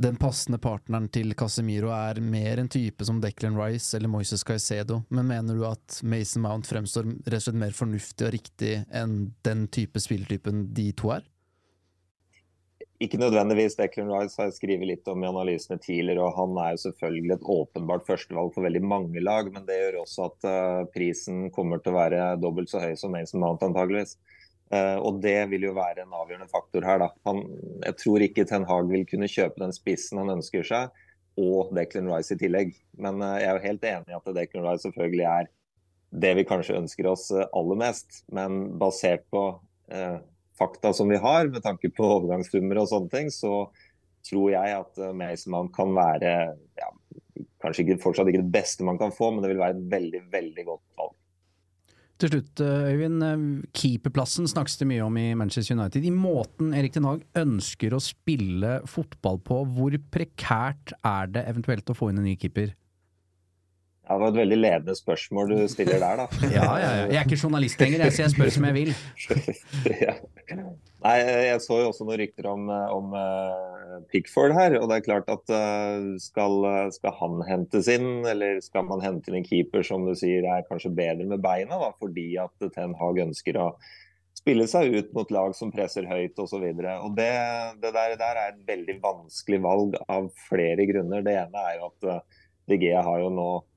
den 0.00 0.20
passende 0.20 0.60
partneren 0.60 1.08
til 1.12 1.32
Casemiro 1.36 1.88
er 1.96 2.20
mer 2.20 2.60
en 2.60 2.68
type 2.72 3.04
som 3.04 3.18
Declan 3.20 3.56
Rice 3.56 3.96
eller 3.96 4.12
Moises 4.12 4.44
Caicedo, 4.44 5.02
men 5.08 5.28
mener 5.32 5.56
du 5.56 5.64
at 5.68 6.02
Mason 6.04 6.44
Mount 6.44 6.68
fremstår 6.68 7.08
rett 7.08 7.40
og 7.40 7.48
slett 7.48 7.60
mer 7.64 7.72
fornuftig 7.76 8.28
og 8.28 8.36
riktig 8.36 8.78
enn 8.92 9.18
den 9.44 9.66
type 9.72 10.04
spilletypen 10.04 10.66
de 10.76 10.90
to 11.00 11.16
er? 11.16 11.24
Ikke 13.00 13.16
nødvendigvis. 13.16 13.78
Declan 13.78 14.10
Rice 14.12 14.36
har 14.36 14.50
jeg 14.50 14.58
skrevet 14.58 14.88
litt 14.90 15.06
om 15.08 15.22
i 15.24 15.28
analysene 15.30 15.78
tidligere. 15.80 16.20
og 16.20 16.34
Han 16.36 16.58
er 16.60 16.74
jo 16.74 16.82
selvfølgelig 16.82 17.32
et 17.32 17.46
åpenbart 17.54 18.04
førstevalg 18.04 18.52
for 18.52 18.66
veldig 18.66 18.82
mange 18.84 19.22
lag, 19.24 19.48
men 19.54 19.64
det 19.64 19.78
gjør 19.78 20.02
også 20.02 20.26
at 20.26 20.48
uh, 20.48 20.88
prisen 20.92 21.46
kommer 21.54 21.80
til 21.80 21.94
å 21.94 21.96
være 21.96 22.26
dobbelt 22.42 22.68
så 22.68 22.82
høy 22.82 22.92
som 23.00 23.14
Mason 23.16 23.40
Mount 23.40 23.64
antageligvis. 23.64 24.18
Uh, 24.68 25.00
og 25.00 25.22
Det 25.24 25.38
vil 25.48 25.64
jo 25.64 25.72
være 25.78 26.04
en 26.04 26.12
avgjørende 26.12 26.50
faktor 26.52 26.84
her. 26.84 27.06
Han, 27.24 27.40
jeg 27.86 27.96
tror 28.02 28.24
ikke 28.26 28.44
Ten 28.50 28.68
Hag 28.68 28.92
vil 28.92 29.06
kunne 29.08 29.32
kjøpe 29.32 29.64
den 29.64 29.72
spissen 29.72 30.20
han 30.20 30.34
ønsker 30.36 30.68
seg, 30.68 30.92
og 31.40 31.72
Declan 31.78 32.10
Rice 32.12 32.36
i 32.36 32.42
tillegg. 32.42 32.74
Men 33.00 33.24
uh, 33.24 33.38
jeg 33.40 33.48
er 33.48 33.56
jo 33.56 33.64
helt 33.64 33.88
enig 33.94 34.12
i 34.12 34.18
at 34.18 34.28
Declan 34.36 34.68
Rice 34.68 34.84
selvfølgelig 34.84 35.24
er 35.30 35.48
det 36.20 36.34
vi 36.36 36.44
kanskje 36.44 36.76
ønsker 36.76 37.08
oss 37.08 37.30
aller 37.32 37.80
mest. 37.80 38.26
Men 38.28 38.76
basert 38.76 39.24
på 39.32 39.46
fakta 40.60 40.92
som 40.96 41.08
vi 41.10 41.18
har, 41.20 41.48
med 41.48 41.64
tanke 41.64 41.90
på 41.94 42.06
overgangssummer 42.18 42.82
og 42.82 42.90
sånne 42.90 43.12
ting, 43.12 43.30
så 43.32 43.64
tror 44.28 44.50
jeg 44.52 44.76
at 44.76 45.00
uh, 45.00 45.14
Mason 45.16 45.70
kan 45.72 45.94
være 45.96 46.34
ja, 46.78 46.90
kanskje 47.62 47.86
ikke, 47.86 48.02
fortsatt 48.02 48.28
ikke 48.30 48.42
det 48.42 48.52
beste 48.52 48.86
man 48.86 49.00
kan 49.00 49.14
få, 49.14 49.32
men 49.32 49.44
det 49.44 49.54
vil 49.54 49.62
være 49.62 49.78
et 49.78 49.88
veldig, 49.94 50.22
veldig 50.32 50.66
godt 50.68 50.84
valg. 51.00 51.16
Til 52.20 52.28
slutt, 52.34 52.60
eh, 52.60 52.90
Øyvind. 52.92 53.22
Eh, 53.24 53.44
keeperplassen 53.72 54.48
snakkes 54.48 54.76
det 54.76 54.90
mye 54.90 55.04
om 55.06 55.14
i 55.16 55.32
Manchester 55.32 55.72
United. 55.78 56.04
I 56.04 56.12
måten 56.12 56.74
Erik 56.76 56.92
Den 56.92 57.06
Haag 57.08 57.22
ønsker 57.40 57.96
å 57.96 58.02
spille 58.04 58.74
fotball 58.84 59.40
på, 59.40 59.62
hvor 59.64 59.96
prekært 60.12 60.92
er 61.00 61.32
det 61.32 61.46
eventuelt 61.48 61.88
å 61.88 61.96
få 61.96 62.10
inn 62.10 62.20
en 62.20 62.28
ny 62.28 62.36
keeper? 62.36 62.74
Det 64.10 64.18
var 64.18 64.32
et 64.32 64.38
veldig 64.40 64.56
ledende 64.58 64.94
spørsmål 64.98 65.52
du 65.52 65.58
stiller 65.70 66.00
der, 66.02 66.18
da. 66.18 66.24
ja, 66.56 66.64
ja, 66.66 66.88
ja. 66.98 67.02
Jeg 67.12 67.18
er 67.20 67.28
ikke 67.28 67.36
journalist 67.38 67.82
lenger, 67.82 68.00
jeg, 68.02 68.14
så 68.16 68.24
jeg 68.24 68.32
spør 68.32 68.48
som 68.56 68.66
jeg 68.66 68.74
vil. 68.74 68.90
ja. 70.06 70.14
Nei, 71.04 71.14
Jeg 71.46 71.60
så 71.62 71.78
jo 71.78 71.92
også 71.92 72.06
noen 72.08 72.18
rykter 72.18 72.48
om, 72.50 72.66
om 72.96 73.14
uh, 73.14 74.00
Pickford 74.10 74.56
her. 74.56 74.74
og 74.80 74.90
det 74.90 74.98
er 74.98 75.06
klart 75.06 75.30
at 75.30 75.54
uh, 75.54 76.10
skal, 76.18 76.66
skal, 76.96 77.14
han 77.20 77.38
hentes 77.46 77.92
inn, 77.94 78.26
eller 78.26 78.58
skal 78.66 78.90
man 78.90 79.04
hente 79.04 79.30
inn 79.30 79.38
en 79.44 79.46
keeper 79.46 79.86
som 79.86 80.02
du 80.08 80.16
sier 80.18 80.42
er 80.42 80.66
kanskje 80.66 80.90
bedre 80.90 81.30
med 81.30 81.46
beina, 81.46 81.78
da, 81.78 81.94
fordi 82.02 82.32
at 82.42 82.70
Ten 82.74 82.98
Hag 82.98 83.22
ønsker 83.28 83.62
å 83.62 83.70
spille 84.40 84.66
seg 84.70 84.90
ut 84.90 85.14
mot 85.14 85.30
lag 85.30 85.54
som 85.54 85.70
presser 85.70 86.10
høyt 86.10 86.38
osv. 86.42 86.66
Det, 86.66 86.84
det 87.14 87.94
der, 87.94 88.18
der, 88.18 88.28
er 88.34 88.44
et 88.56 88.62
veldig 88.66 89.00
vanskelig 89.06 89.62
valg 89.62 89.98
av 90.10 90.32
flere 90.50 90.90
grunner. 90.90 91.22
Det 91.22 91.38
ene 91.46 91.66
er 91.70 91.78
jo 91.78 91.92
at 91.94 92.14
uh, 92.18 92.46
De 92.70 92.78
har 92.90 93.18
jo 93.22 93.34
nå 93.38 93.50
Eh, 93.52 93.69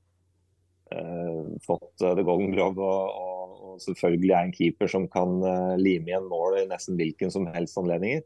fått 1.64 2.02
uh, 2.02 2.12
The 2.14 2.24
Golden 2.24 2.52
Glove 2.54 2.80
og, 2.82 3.12
og, 3.12 3.54
og, 3.58 3.76
selvfølgelig 3.84 4.32
er 4.32 4.48
en 4.48 4.54
keeper 4.54 4.90
som 4.90 5.06
kan 5.10 5.36
uh, 5.42 5.74
lime 5.80 6.10
igjen 6.10 6.28
mål 6.30 6.60
i 6.62 6.66
nesten 6.70 6.98
hvilken 7.00 7.32
som 7.34 7.48
helst 7.54 7.78
anledninger. 7.80 8.24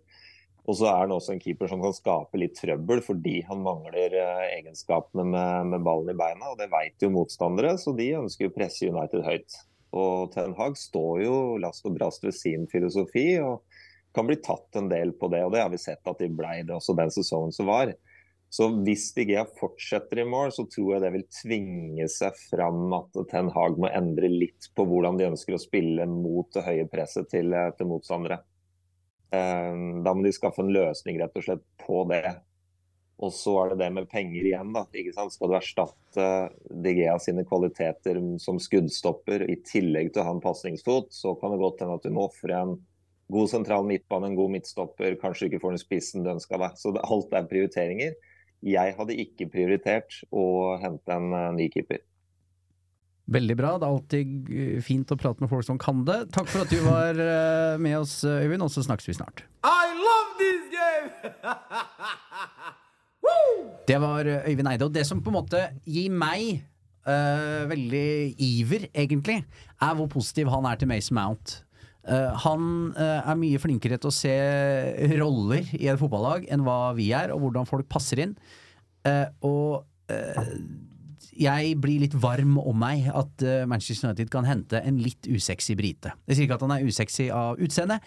Og 0.69 0.77
så 0.77 0.91
er 0.91 1.07
han 1.07 1.15
også 1.15 1.33
en 1.33 1.41
keeper 1.41 1.71
som 1.71 1.81
kan 1.81 1.95
skape 1.97 2.41
litt 2.41 2.59
trøbbel 2.59 3.01
fordi 3.01 3.39
han 3.49 3.63
mangler 3.65 4.13
egenskapene 4.53 5.25
med, 5.25 5.71
med, 5.73 5.85
ballen 5.87 6.13
i 6.13 6.19
beina. 6.19 6.51
og 6.51 6.59
Det 6.61 6.69
vet 6.75 7.07
jo 7.07 7.15
motstandere, 7.15 7.73
så 7.81 7.95
de 7.97 8.11
ønsker 8.19 8.51
å 8.51 8.53
presse 8.53 8.91
United 8.91 9.25
høyt. 9.25 9.57
Og 9.97 10.29
Ten 10.35 10.53
Hag 10.59 10.77
står 10.77 11.23
jo 11.25 11.39
last 11.63 11.87
og 11.89 11.97
brast 11.97 12.27
ved 12.27 12.37
sin 12.37 12.69
filosofi 12.69 13.31
og 13.41 13.63
kan 14.17 14.29
bli 14.29 14.37
tatt 14.45 14.77
en 14.77 14.91
del 14.91 15.15
på 15.17 15.31
det. 15.33 15.41
og 15.47 15.55
Det 15.55 15.63
har 15.63 15.73
vi 15.73 15.81
sett 15.81 16.05
at 16.05 16.21
de 16.21 16.29
ble 16.29 16.61
det 16.69 16.77
også 16.77 16.97
den 16.99 17.13
sesongen 17.15 17.55
som 17.55 17.69
var. 17.71 17.95
Så 18.49 18.71
hvis 18.81 19.11
De 19.13 19.27
Gea 19.29 19.45
fortsetter 19.59 20.23
i 20.23 20.29
mål, 20.29 20.53
så 20.57 20.65
tror 20.73 20.95
jeg 20.95 21.05
det 21.05 21.11
vil 21.13 21.27
tvinge 21.43 22.07
seg 22.09 22.37
fram 22.49 22.95
at 22.97 23.19
Ten 23.29 23.51
Hag 23.53 23.77
må 23.81 23.91
endre 23.93 24.31
litt 24.33 24.71
på 24.77 24.87
hvordan 24.89 25.21
de 25.21 25.29
ønsker 25.29 25.57
å 25.57 25.61
spille 25.61 26.07
mot 26.09 26.49
det 26.57 26.65
høye 26.65 26.87
presset 26.89 27.29
til, 27.29 27.53
eh, 27.53 27.71
til 27.77 27.91
motstandere. 27.91 28.41
Um, 29.29 30.01
da 30.01 30.15
må 30.17 30.25
de 30.25 30.33
skaffe 30.33 30.63
en 30.65 30.73
løsning 30.73 31.19
rett 31.21 31.35
og 31.37 31.45
slett 31.45 31.65
på 31.85 32.01
det. 32.09 32.39
Og 33.19 33.33
så 33.35 33.53
er 33.61 33.73
det 33.73 33.81
det 33.83 33.89
med 33.93 34.09
penger 34.09 34.47
igjen. 34.47 34.73
da, 34.73 34.87
ikke 34.95 35.13
sant? 35.13 35.35
Skal 35.35 35.51
du 35.51 35.57
erstatte 35.59 36.29
De 36.71 36.93
Gea 36.97 37.17
sine 37.21 37.45
kvaliteter 37.45 38.21
som 38.41 38.61
skuddstopper 38.63 39.45
i 39.51 39.59
tillegg 39.67 40.13
til 40.15 40.23
å 40.23 40.29
ha 40.29 40.37
en 40.37 40.45
pasningsfot, 40.45 41.11
så 41.13 41.35
kan 41.41 41.53
det 41.53 41.61
godt 41.61 41.83
hende 41.83 41.99
at 41.99 42.07
du 42.07 42.15
må 42.15 42.29
ofre 42.31 42.63
en 42.63 42.79
god 43.29 43.51
sentral 43.51 43.85
midtbane, 43.85 44.31
en 44.31 44.39
god 44.39 44.55
midtstopper, 44.55 45.19
kanskje 45.21 45.45
du 45.45 45.51
ikke 45.51 45.65
får 45.67 45.75
den 45.75 45.83
spissen 45.83 46.25
du 46.25 46.31
ønska 46.33 46.61
deg. 46.63 46.79
Så 46.81 46.95
det, 46.95 47.05
alt 47.05 47.35
er 47.35 47.51
prioriteringer. 47.51 48.15
Jeg 48.67 48.95
hadde 48.99 49.15
ikke 49.23 49.47
prioritert 49.53 50.11
å 50.35 50.75
hente 50.83 51.15
en 51.15 51.31
uh, 51.35 51.51
ny 51.55 51.69
keeper. 51.73 52.03
Veldig 53.29 53.57
bra. 53.59 53.75
Det 53.77 53.85
er 53.85 53.93
alltid 53.93 54.49
eh, 54.49 54.81
fint 54.81 55.11
å 55.13 55.19
prate 55.21 55.45
med 55.45 55.51
folk 55.53 55.67
som 55.67 55.77
kan 55.81 56.01
det. 56.09 56.31
Takk 56.33 56.49
for 56.49 56.65
at 56.65 56.73
du 56.73 56.81
var 56.87 57.13
uh, 57.21 57.77
med 57.81 57.99
oss, 58.01 58.23
Øyvind, 58.25 58.65
og 58.65 58.73
så 58.73 58.81
snakkes 58.87 59.09
vi 59.11 59.19
snart. 59.19 59.45
I 59.69 59.93
love 59.93 60.31
this 60.41 60.65
game! 60.73 61.13
det 63.91 63.99
var 64.01 64.25
Øyvind 64.49 64.73
Eide. 64.73 64.89
Og 64.89 64.97
det 64.97 65.05
som 65.07 65.21
på 65.21 65.29
en 65.31 65.39
måte 65.43 65.61
gir 65.85 66.09
meg 66.09 66.65
uh, 67.05 67.69
veldig 67.69 68.41
iver, 68.43 68.89
egentlig, 68.95 69.43
er 69.77 69.93
hvor 70.01 70.09
positiv 70.11 70.49
han 70.55 70.65
er 70.71 70.77
til 70.81 70.89
Mason 70.91 71.21
Mount. 71.21 71.68
Uh, 72.07 72.33
han 72.45 72.63
uh, 72.97 73.21
er 73.21 73.37
mye 73.37 73.61
flinkere 73.61 73.99
til 74.01 74.09
å 74.09 74.15
se 74.15 74.35
roller 75.19 75.67
i 75.77 75.91
et 75.91 76.01
fotballag 76.01 76.47
enn 76.49 76.65
hva 76.65 76.95
vi 76.97 77.11
er, 77.17 77.35
og 77.35 77.43
hvordan 77.45 77.69
folk 77.69 77.89
passer 77.91 78.25
inn. 78.25 78.37
Uh, 79.07 79.27
og 79.45 79.85
jeg 81.39 81.75
blir 81.79 82.01
litt 82.01 82.15
varm 82.19 82.55
om 82.59 82.79
meg 82.81 83.11
at 83.13 83.43
Manchester 83.69 84.09
United 84.09 84.31
kan 84.33 84.47
hente 84.49 84.81
en 84.81 84.97
litt 85.05 85.29
usexy 85.29 85.77
brite. 85.79 86.15
Jeg 86.25 86.35
sier 86.35 86.47
ikke 86.47 86.57
at 86.57 86.65
han 86.65 86.73
er 86.75 86.87
usexy 86.89 87.27
av 87.29 87.61
utseende, 87.63 87.99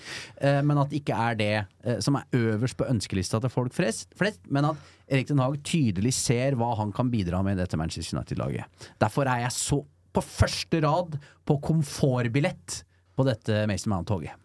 men 0.42 0.82
at 0.82 0.90
det 0.90 1.04
ikke 1.04 1.20
er 1.30 1.38
det 1.38 2.02
som 2.04 2.18
er 2.18 2.26
øverst 2.36 2.80
på 2.82 2.90
ønskelista 2.90 3.40
til 3.40 3.54
folk 3.54 3.78
flest 3.78 4.18
men 4.50 4.72
at 4.74 4.82
Erik 5.06 5.30
Den 5.30 5.44
Haag 5.46 5.62
tydelig 5.62 6.16
ser 6.18 6.58
hva 6.58 6.74
han 6.82 6.92
kan 6.92 7.14
bidra 7.14 7.44
med 7.46 7.56
i 7.56 7.62
dette 7.62 7.80
Manchester 7.80 8.18
United-laget. 8.18 8.90
Derfor 9.00 9.30
er 9.30 9.46
jeg 9.46 9.56
så 9.62 9.80
på 10.12 10.26
første 10.26 10.82
rad 10.84 11.22
på 11.48 11.62
komfortbillett 11.70 12.82
på 13.22 13.28
dette 13.30 13.66
Mason 13.70 13.94
Mount-toget. 13.94 14.38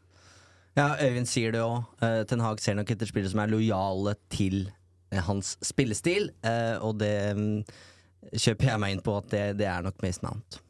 Ja, 0.77 0.93
Øyvind 1.01 1.29
sier 1.29 1.55
det 1.55 1.63
òg. 1.65 1.87
Uh, 2.03 2.23
Ten 2.29 2.43
Hag 2.45 2.61
ser 2.61 2.77
nok 2.77 2.91
etter 2.93 3.09
spillere 3.09 3.33
som 3.33 3.41
er 3.41 3.53
lojale 3.53 4.13
til 4.33 4.67
uh, 4.69 5.21
hans 5.31 5.55
spillestil, 5.65 6.29
uh, 6.45 6.77
og 6.85 6.99
det 7.01 7.15
um, 7.33 7.47
kjøper 8.37 8.73
jeg 8.73 8.83
meg 8.83 8.97
inn 8.97 9.05
på 9.07 9.15
at 9.17 9.31
det, 9.33 9.45
det, 9.63 9.69
er 9.71 9.87
nok 9.87 9.97
Mason 10.05 10.29
Mount. 10.29 10.61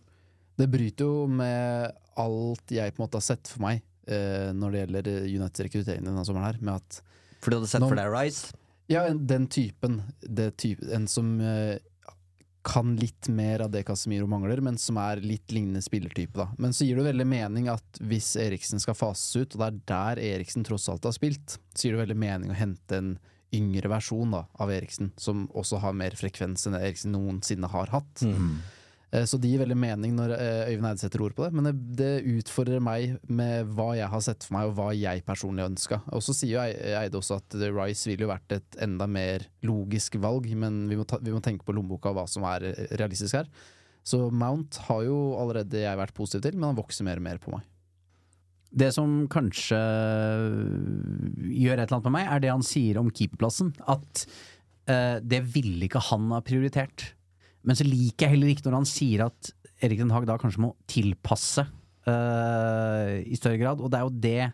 Det 0.57 0.69
bryter 0.71 1.11
jo 1.11 1.27
med 1.29 1.97
alt 2.23 2.73
jeg 2.73 2.95
på 2.95 3.01
en 3.01 3.05
måte 3.05 3.19
har 3.19 3.27
sett 3.27 3.51
for 3.51 3.67
meg 3.67 3.83
når 4.07 4.71
det 4.71 4.81
gjelder 4.85 5.07
Uniteds 5.27 5.63
rekruttering 5.67 6.05
denne 6.07 6.23
sommeren 6.23 6.45
her, 6.47 6.59
med 6.63 6.77
at 6.79 7.01
For 7.43 7.51
du 7.51 7.57
hadde 7.57 7.71
sett 7.73 7.83
for 7.83 7.99
deg 7.99 8.07
Rice? 8.13 8.55
Ja, 8.87 9.01
den 9.11 9.49
typen. 9.51 9.97
Type, 10.55 10.87
en 10.95 11.09
som 11.11 11.33
kan 12.67 12.97
litt 12.99 13.29
mer 13.29 13.63
av 13.65 13.71
det 13.71 13.85
Casemiro 13.87 14.27
mangler, 14.27 14.61
men 14.65 14.79
som 14.79 14.99
er 14.99 15.23
litt 15.23 15.53
lignende 15.55 15.83
spillertype. 15.85 16.35
da. 16.39 16.49
Men 16.59 16.75
så 16.75 16.85
gir 16.85 16.99
det 16.99 17.07
veldig 17.07 17.27
mening 17.31 17.71
at 17.71 18.01
hvis 18.03 18.35
Eriksen 18.43 18.83
skal 18.83 18.99
fases 18.99 19.37
ut, 19.37 19.55
og 19.55 19.63
det 19.63 19.69
er 19.69 19.79
der 19.93 20.23
Eriksen 20.35 20.67
tross 20.67 20.89
alt 20.91 21.07
har 21.07 21.15
spilt, 21.15 21.59
så 21.75 21.87
gir 21.87 21.97
det 21.97 22.03
veldig 22.03 22.19
mening 22.19 22.51
å 22.51 22.59
hente 22.59 22.99
en 22.99 23.13
yngre 23.55 23.89
versjon 23.89 24.35
da, 24.35 24.43
av 24.59 24.73
Eriksen, 24.75 25.13
som 25.17 25.47
også 25.55 25.79
har 25.85 25.95
mer 25.97 26.17
frekvens 26.19 26.67
enn 26.67 26.75
Eriksen 26.79 27.15
noensinne 27.15 27.71
har 27.71 27.95
hatt. 27.95 28.25
Mm. 28.27 28.59
Eh, 29.17 29.25
Så 29.25 29.39
det 29.41 29.51
gir 29.51 29.63
veldig 29.63 29.79
mening 29.81 30.17
når 30.17 30.35
eh, 30.37 30.73
Øyvind 30.73 30.91
Eide 30.91 31.03
setter 31.03 31.23
ord 31.25 31.37
på 31.37 31.47
det, 31.47 31.57
men 31.57 31.69
det, 31.69 31.75
det 31.99 32.11
utfordrer 32.37 32.83
meg 32.85 33.17
med 33.29 33.71
hva 33.77 33.93
jeg 33.97 34.11
har 34.13 34.25
sett 34.25 34.45
for 34.47 34.59
meg, 34.59 34.71
og 34.71 34.77
hva 34.79 34.91
jeg 34.97 35.25
personlig 35.27 35.65
ønska. 35.71 36.03
Og 36.13 36.25
så 36.25 36.37
sier 36.37 36.57
jo 36.57 36.99
Eide 37.01 37.21
også 37.21 37.39
at 37.41 37.49
The 37.57 37.71
Rice 37.73 38.11
ville 38.11 38.27
jo 38.27 38.33
vært 38.33 38.59
et 38.59 38.81
enda 38.85 39.09
mer 39.11 39.47
logisk 39.67 40.19
valg, 40.23 40.51
men 40.59 40.85
vi 40.91 40.99
må, 41.01 41.07
ta, 41.09 41.21
vi 41.23 41.35
må 41.35 41.41
tenke 41.45 41.67
på 41.67 41.77
lommeboka 41.77 42.13
og 42.13 42.21
hva 42.21 42.27
som 42.31 42.47
er 42.51 42.69
eh, 42.73 42.85
realistisk 43.01 43.41
her. 43.41 43.49
Så 44.07 44.29
Mount 44.31 44.77
har 44.87 45.01
jo 45.03 45.17
allerede 45.41 45.81
jeg 45.83 45.99
vært 45.99 46.15
positiv 46.15 46.45
til, 46.45 46.61
men 46.61 46.71
han 46.71 46.79
vokser 46.79 47.07
mer 47.09 47.19
og 47.19 47.25
mer 47.27 47.41
på 47.43 47.51
meg. 47.57 47.65
Det 48.77 48.91
som 48.93 49.25
kanskje 49.33 49.79
gjør 51.49 51.81
et 51.81 51.87
eller 51.87 51.97
annet 51.97 52.07
med 52.11 52.15
meg, 52.19 52.29
er 52.29 52.43
det 52.43 52.53
han 52.53 52.67
sier 52.67 53.01
om 53.01 53.09
keeperplassen. 53.11 53.73
At 53.89 54.27
eh, 54.91 55.19
det 55.25 55.41
ville 55.55 55.89
ikke 55.89 56.03
han 56.11 56.29
ha 56.35 56.43
prioritert. 56.45 57.09
Men 57.67 57.79
så 57.79 57.87
liker 57.87 58.27
jeg 58.27 58.37
heller 58.37 58.53
ikke 58.53 58.67
når 58.69 58.79
han 58.81 58.89
sier 58.89 59.27
at 59.27 59.51
Erik 59.85 60.01
Den 60.01 60.13
Haag 60.15 60.29
da 60.29 60.39
kanskje 60.41 60.63
må 60.65 60.73
tilpasse 60.89 61.67
uh, 61.67 63.11
i 63.21 63.37
større 63.39 63.61
grad. 63.61 63.83
Og 63.83 63.93
det 63.93 63.99
er 63.99 64.07
jo 64.07 64.23
det 64.27 64.53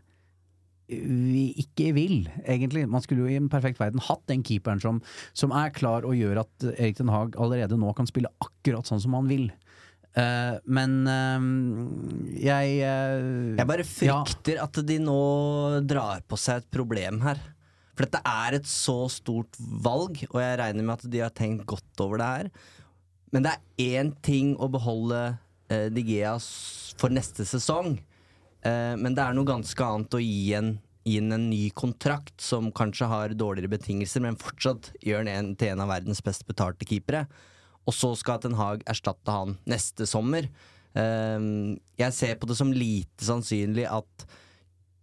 vi 0.92 1.44
ikke 1.62 1.92
vil, 1.96 2.16
egentlig. 2.42 2.84
Man 2.90 3.04
skulle 3.04 3.24
jo 3.24 3.30
i 3.30 3.38
en 3.38 3.50
perfekt 3.52 3.80
verden 3.80 4.02
hatt 4.02 4.24
den 4.28 4.42
keeperen 4.44 4.82
som, 4.82 4.98
som 5.32 5.54
er 5.56 5.72
klar 5.72 6.04
og 6.08 6.16
gjør 6.18 6.42
at 6.42 6.66
Erik 6.74 6.98
Den 6.98 7.12
Haag 7.12 7.38
allerede 7.40 7.78
nå 7.80 7.94
kan 7.96 8.08
spille 8.10 8.32
akkurat 8.42 8.88
sånn 8.88 9.00
som 9.04 9.16
han 9.16 9.30
vil. 9.30 9.48
Uh, 10.12 10.58
men 10.68 10.98
uh, 11.08 11.40
jeg 12.36 12.74
uh, 12.84 13.54
Jeg 13.56 13.68
bare 13.70 13.86
frykter 13.88 14.60
at 14.60 14.82
de 14.84 14.98
nå 15.00 15.22
drar 15.88 16.20
på 16.28 16.36
seg 16.40 16.60
et 16.60 16.68
problem 16.74 17.22
her. 17.24 17.40
For 17.92 18.04
dette 18.04 18.20
er 18.28 18.58
et 18.58 18.68
så 18.68 19.06
stort 19.12 19.56
valg, 19.60 20.20
og 20.30 20.38
jeg 20.40 20.60
regner 20.60 20.84
med 20.84 20.98
at 20.98 21.10
de 21.12 21.20
har 21.24 21.32
tenkt 21.36 21.64
godt 21.68 22.04
over 22.04 22.20
det 22.20 22.28
her. 22.28 22.52
Men 23.32 23.46
det 23.46 23.52
er 23.56 23.98
én 23.98 24.12
ting 24.24 24.52
å 24.60 24.68
beholde 24.72 25.20
eh, 25.72 25.88
Digea 25.92 26.34
for 27.00 27.12
neste 27.12 27.46
sesong. 27.48 27.96
Eh, 28.60 28.94
men 29.00 29.16
det 29.16 29.24
er 29.24 29.36
noe 29.36 29.48
ganske 29.48 29.86
annet 29.86 30.16
å 30.18 30.20
gi 30.20 30.52
en, 30.58 30.74
gi 31.08 31.16
en 31.22 31.36
en 31.38 31.48
ny 31.50 31.62
kontrakt 31.74 32.44
som 32.44 32.68
kanskje 32.76 33.08
har 33.08 33.36
dårligere 33.38 33.72
betingelser, 33.72 34.24
men 34.24 34.38
fortsatt 34.40 34.92
gjør 35.00 35.24
han 35.24 35.32
en 35.32 35.54
til 35.56 35.72
en 35.72 35.84
av 35.86 35.90
verdens 35.94 36.20
best 36.24 36.44
betalte 36.48 36.88
keepere. 36.88 37.24
Og 37.88 37.96
så 37.96 38.12
skal 38.14 38.38
Ten 38.42 38.54
Hag 38.60 38.84
erstatte 38.86 39.32
han 39.34 39.56
neste 39.66 40.06
sommer. 40.06 40.46
Eh, 40.92 41.48
jeg 42.04 42.18
ser 42.18 42.36
på 42.36 42.50
det 42.50 42.58
som 42.60 42.76
lite 42.76 43.26
sannsynlig 43.26 43.88
at 43.88 44.28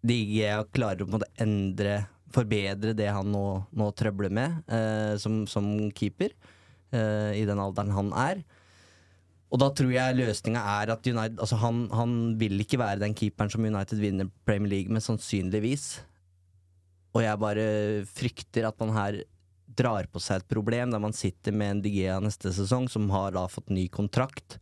Digea 0.06 0.62
klarer 0.72 1.04
å 1.04 1.18
en 1.18 1.28
endre 1.42 1.98
Forbedre 2.30 2.94
det 2.94 3.08
han 3.10 3.32
nå, 3.34 3.42
nå 3.74 3.88
trøbler 3.98 4.30
med 4.30 4.70
eh, 4.70 5.16
som, 5.18 5.42
som 5.50 5.66
keeper 5.98 6.36
eh, 6.96 7.34
i 7.40 7.46
den 7.48 7.62
alderen 7.62 7.94
han 7.96 8.12
er. 8.18 8.44
Og 9.50 9.62
da 9.62 9.72
tror 9.74 9.90
jeg 9.90 10.18
løsninga 10.20 10.62
er 10.78 10.92
at 10.94 11.08
United 11.10 11.40
Altså 11.42 11.58
han, 11.58 11.88
han 11.96 12.12
vil 12.38 12.60
ikke 12.62 12.78
være 12.82 13.02
den 13.02 13.16
keeperen 13.18 13.50
som 13.50 13.66
United 13.66 13.98
vinner 14.02 14.30
Premier 14.46 14.76
League 14.76 14.94
med, 14.94 15.02
sannsynligvis. 15.02 16.04
Og 17.18 17.24
jeg 17.26 17.42
bare 17.42 17.68
frykter 18.06 18.68
at 18.70 18.78
man 18.82 18.94
her 18.94 19.24
drar 19.80 20.10
på 20.12 20.22
seg 20.22 20.42
et 20.42 20.52
problem 20.52 20.94
der 20.94 21.02
man 21.02 21.16
sitter 21.16 21.56
med 21.56 21.72
en 21.74 21.82
Digea 21.82 22.20
neste 22.22 22.52
sesong, 22.54 22.86
som 22.92 23.10
har 23.14 23.34
da 23.34 23.48
fått 23.50 23.72
ny 23.74 23.88
kontrakt 23.94 24.60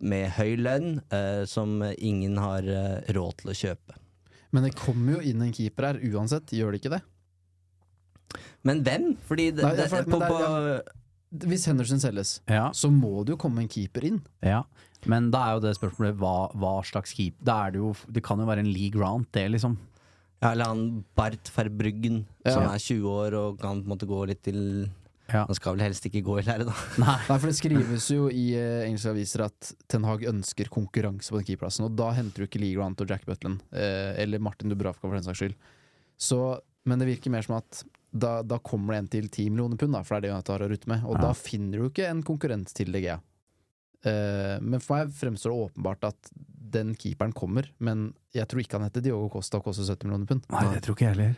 med 0.00 0.30
høy 0.38 0.54
lønn, 0.56 1.00
uh, 1.12 1.42
som 1.48 1.82
ingen 1.98 2.38
har 2.40 2.64
uh, 2.64 3.00
råd 3.12 3.42
til 3.42 3.52
å 3.52 3.56
kjøpe. 3.56 3.98
Men 4.50 4.66
det 4.66 4.76
kommer 4.78 5.18
jo 5.18 5.24
inn 5.30 5.42
en 5.44 5.52
keeper 5.54 5.90
her 5.90 6.00
uansett, 6.10 6.54
gjør 6.56 6.74
det 6.74 6.80
ikke 6.80 6.94
det? 6.96 7.02
Men 8.66 8.82
hvem? 8.86 9.12
Fordi 9.26 9.50
det, 9.54 9.64
Nei, 9.66 9.74
det, 9.78 9.88
på, 10.08 10.20
det 10.22 10.30
er, 10.30 10.70
er- 10.78 10.96
Hvis 11.30 11.66
Henderson 11.70 12.00
selges, 12.02 12.40
Ja, 12.50 12.70
så 12.74 12.90
må 12.90 13.24
det 13.24 13.36
jo 13.36 13.36
komme 13.38 13.62
en 13.62 13.68
keeper 13.70 14.04
inn. 14.04 14.22
ja. 14.42 14.64
Men 15.08 15.30
da 15.32 15.38
er 15.48 15.54
jo 15.56 15.60
det 15.64 15.70
spørsmålet 15.78 16.18
hva, 16.20 16.50
hva 16.60 16.72
slags 16.84 17.14
keeper 17.16 17.42
Da 17.48 17.54
er 17.66 17.70
det 17.72 17.78
jo 17.80 17.94
Det 18.12 18.20
kan 18.22 18.36
jo 18.38 18.44
være 18.44 18.60
en 18.60 18.68
Lee 18.68 18.90
Grant, 18.92 19.30
det, 19.32 19.46
liksom. 19.50 19.78
Ja, 20.42 20.50
eller 20.52 20.64
han 20.66 21.04
Bart 21.16 21.48
Verbruggen, 21.54 22.26
Ja. 22.44 22.52
som 22.52 22.62
er 22.64 22.76
20 22.78 23.06
år 23.08 23.32
og 23.38 23.58
kan 23.62 23.80
på 23.82 23.86
en 23.88 23.92
måte 23.94 24.06
gå 24.08 24.26
litt 24.28 24.42
til 24.42 24.90
Ja. 25.32 25.46
Han 25.46 25.54
skal 25.54 25.76
vel 25.76 25.84
helst 25.86 26.04
ikke 26.04 26.24
gå 26.26 26.38
i 26.40 26.42
lære, 26.42 26.66
da. 26.66 26.74
Nei. 26.98 27.16
Nei, 27.28 27.38
for 27.38 27.46
det 27.46 27.56
skrives 27.56 28.08
jo 28.10 28.26
i 28.28 28.50
eh, 28.58 28.82
engelske 28.88 29.12
aviser 29.14 29.44
at 29.46 29.72
Ten 29.88 30.02
Hag 30.04 30.24
ønsker 30.26 30.68
konkurranse 30.68 31.30
på 31.30 31.38
den 31.38 31.46
keeperplassen, 31.46 31.84
og 31.86 31.94
da 31.96 32.10
henter 32.12 32.42
du 32.42 32.48
ikke 32.48 32.58
Lee 32.60 32.74
Grant 32.74 33.00
og 33.00 33.08
Jack 33.08 33.24
Butland, 33.24 33.60
eh, 33.72 34.18
eller 34.20 34.38
Martin 34.42 34.68
Dubravka 34.68 35.00
for 35.06 35.14
den 35.14 35.22
saks 35.22 35.38
skyld. 35.38 35.54
Så, 36.18 36.58
men 36.84 36.98
det 36.98 37.06
virker 37.08 37.30
mer 37.30 37.42
som 37.46 37.56
at 37.56 37.84
da, 38.12 38.42
da 38.42 38.58
kommer 38.58 38.94
det 38.94 38.98
en 38.98 39.08
til 39.08 39.28
10 39.28 39.50
millioner 39.50 39.76
pund, 39.80 39.92
da, 39.94 40.02
for 40.02 40.16
det 40.16 40.18
er 40.18 40.28
det 40.28 40.34
United 40.36 40.52
har 40.54 40.64
å 40.66 40.70
rutte 40.72 40.88
med, 40.90 41.04
og 41.06 41.14
Ja. 41.16 41.20
da 41.28 41.32
finner 41.34 41.78
du 41.78 41.88
ikke 41.88 42.08
en 42.10 42.22
konkurrent 42.26 42.72
til 42.74 42.90
DG. 42.92 43.18
Uh, 44.00 44.56
men 44.64 44.80
for 44.80 44.96
meg 44.96 45.12
fremstår 45.12 45.52
det 45.52 45.66
åpenbart 45.68 46.04
at 46.08 46.30
den 46.70 46.94
keeperen 46.94 47.32
kommer, 47.36 47.66
men 47.78 48.14
jeg 48.32 48.46
tror 48.48 48.62
ikke 48.62 48.78
han 48.78 48.86
heter 48.88 49.02
Diogo 49.04 49.28
Costa 49.28 49.58
og 49.58 49.64
koster 49.64 49.84
70 49.84 50.06
millioner 50.08 50.26
pund. 50.30 50.44
Nei, 50.50 50.66
det 50.74 50.82
tror 50.86 50.96
ikke 50.96 51.06
jeg 51.08 51.16
heller. 51.16 51.34